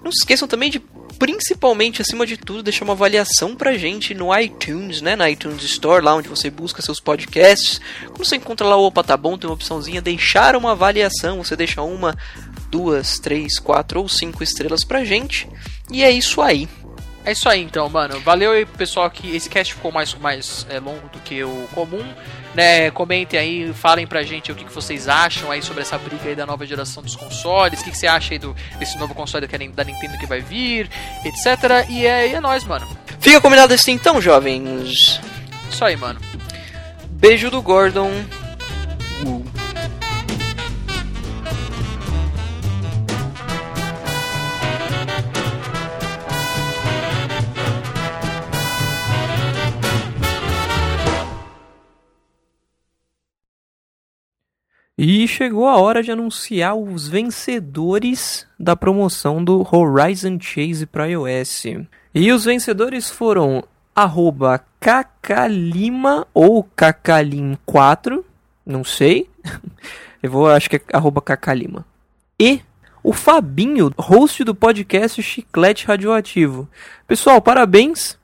Não 0.03 0.13
se 0.13 0.19
esqueçam 0.21 0.47
também 0.47 0.71
de, 0.71 0.81
principalmente, 1.19 2.03
acima 2.03 2.27
de 2.27 2.37
tudo, 2.37 2.63
deixar 2.63 2.85
uma 2.85 2.93
avaliação 2.93 3.57
pra 3.57 3.79
gente 3.79 4.13
no 4.13 4.39
iTunes, 4.39 5.01
né? 5.01 5.17
Na 5.17 5.31
iTunes 5.31 5.63
Store, 5.65 6.05
lá 6.05 6.15
onde 6.15 6.29
você 6.29 6.51
busca 6.51 6.83
seus 6.83 7.01
podcasts. 7.01 7.81
Quando 8.09 8.25
você 8.25 8.37
encontra 8.37 8.67
lá 8.67 8.77
o 8.77 8.85
Opa 8.85 9.03
Tá 9.03 9.17
Bom, 9.17 9.39
tem 9.39 9.49
uma 9.49 9.55
opçãozinha, 9.55 10.03
deixar 10.03 10.57
uma 10.57 10.73
avaliação. 10.73 11.43
Você 11.43 11.57
deixa 11.57 11.81
uma, 11.81 12.15
duas, 12.71 13.19
três, 13.19 13.59
quatro 13.59 14.01
ou 14.01 14.09
cinco 14.09 14.43
estrelas 14.43 14.85
pra 14.85 15.05
gente. 15.05 15.49
E 15.91 16.03
é 16.03 16.11
isso 16.11 16.43
aí. 16.43 16.69
É 17.25 17.33
isso 17.33 17.49
aí 17.49 17.63
então, 17.63 17.89
mano. 17.89 18.21
Valeu 18.21 18.53
aí, 18.53 18.67
pessoal, 18.67 19.11
que 19.11 19.35
esse 19.35 19.49
cast 19.49 19.75
ficou 19.75 19.91
mais, 19.91 20.15
mais 20.15 20.67
é, 20.69 20.79
longo 20.79 21.09
do 21.09 21.19
que 21.21 21.43
o 21.43 21.67
comum. 21.75 22.05
Né, 22.55 22.89
comentem 22.93 23.41
aí, 23.41 23.73
falem 23.73 24.07
pra 24.07 24.23
gente 24.23 24.53
o 24.53 24.55
que, 24.55 24.65
que 24.65 24.73
vocês 24.73 25.09
acham 25.09 25.51
aí 25.51 25.61
sobre 25.61 25.83
essa 25.83 25.99
briga 25.99 26.29
aí 26.29 26.37
da 26.37 26.47
nova 26.47 26.65
geração 26.65 27.03
dos 27.03 27.17
consoles, 27.17 27.81
o 27.81 27.85
que, 27.85 27.91
que 27.91 27.99
você 27.99 28.07
acha 28.07 28.33
aí 28.33 28.39
do, 28.39 28.55
desse 28.79 28.97
novo 28.97 29.13
console 29.13 29.45
da, 29.45 29.59
da 29.59 29.83
Nintendo 29.83 30.17
que 30.17 30.25
vai 30.25 30.41
vir, 30.41 30.89
etc. 31.25 31.89
E 31.89 32.07
é, 32.07 32.29
e 32.29 32.35
é 32.35 32.41
nóis, 32.41 32.63
mano. 32.63 32.87
Fica 33.19 33.41
combinado 33.41 33.75
assim 33.75 33.93
então, 33.93 34.21
jovens. 34.21 35.21
Isso 35.69 35.85
aí, 35.85 35.97
mano. 35.97 36.21
Beijo 37.11 37.51
do 37.51 37.61
Gordon. 37.61 38.13
E 54.97 55.27
chegou 55.27 55.67
a 55.67 55.77
hora 55.77 56.05
de 56.05 56.13
anunciar 56.13 56.77
os 56.77 57.09
vencedores 57.09 58.47
da 58.57 58.77
promoção 58.77 59.43
do 59.43 59.67
Horizon 59.69 60.39
Chase 60.41 60.87
para 60.87 61.09
iOS. 61.09 61.65
E 62.15 62.31
os 62.31 62.45
vencedores 62.45 63.11
foram 63.11 63.65
arroba 63.93 64.65
Cacalima 64.79 66.25
ou 66.33 66.63
Cacalim4, 66.77 68.23
não 68.65 68.85
sei. 68.85 69.29
Eu 70.23 70.31
vou, 70.31 70.47
acho 70.47 70.71
que 70.71 70.77
é 70.77 70.81
arroba 70.93 71.21
Cacalima. 71.21 71.85
E 72.39 72.61
o 73.03 73.13
Fabinho, 73.13 73.93
host 73.99 74.45
do 74.45 74.55
podcast 74.55 75.21
Chiclete 75.21 75.87
Radioativo. 75.87 76.69
Pessoal, 77.09 77.41
parabéns. 77.43 78.17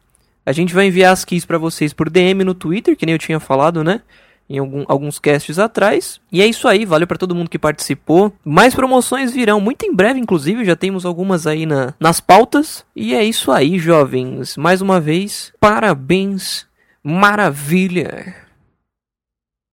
A 0.47 0.53
gente 0.53 0.73
vai 0.73 0.87
enviar 0.87 1.13
as 1.13 1.25
keys 1.25 1.45
para 1.45 1.59
vocês 1.59 1.93
por 1.93 2.09
DM 2.09 2.45
no 2.45 2.55
Twitter, 2.55 2.97
que 2.97 3.05
nem 3.05 3.15
eu 3.15 3.19
tinha 3.19 3.41
falado, 3.41 3.83
né? 3.83 4.03
Em 4.51 4.59
algum, 4.59 4.85
alguns 4.89 5.21
casts 5.21 5.61
atrás. 5.61 6.21
E 6.33 6.43
é 6.43 6.47
isso 6.47 6.67
aí, 6.67 6.85
valeu 6.85 7.07
para 7.07 7.17
todo 7.17 7.35
mundo 7.37 7.49
que 7.49 7.59
participou. 7.59 8.33
Mais 8.45 8.75
promoções 8.75 9.33
virão 9.33 9.61
muito 9.61 9.87
em 9.87 9.95
breve, 9.95 10.19
inclusive, 10.19 10.65
já 10.65 10.75
temos 10.75 11.07
algumas 11.07 11.47
aí 11.47 11.65
na, 11.65 11.95
nas 12.01 12.19
pautas. 12.21 12.85
E 12.95 13.15
é 13.15 13.25
isso 13.25 13.53
aí, 13.53 13.79
jovens. 13.79 14.57
Mais 14.57 14.83
uma 14.83 15.01
vez, 15.01 15.53
parabéns, 15.61 16.67
maravilha. 17.03 18.35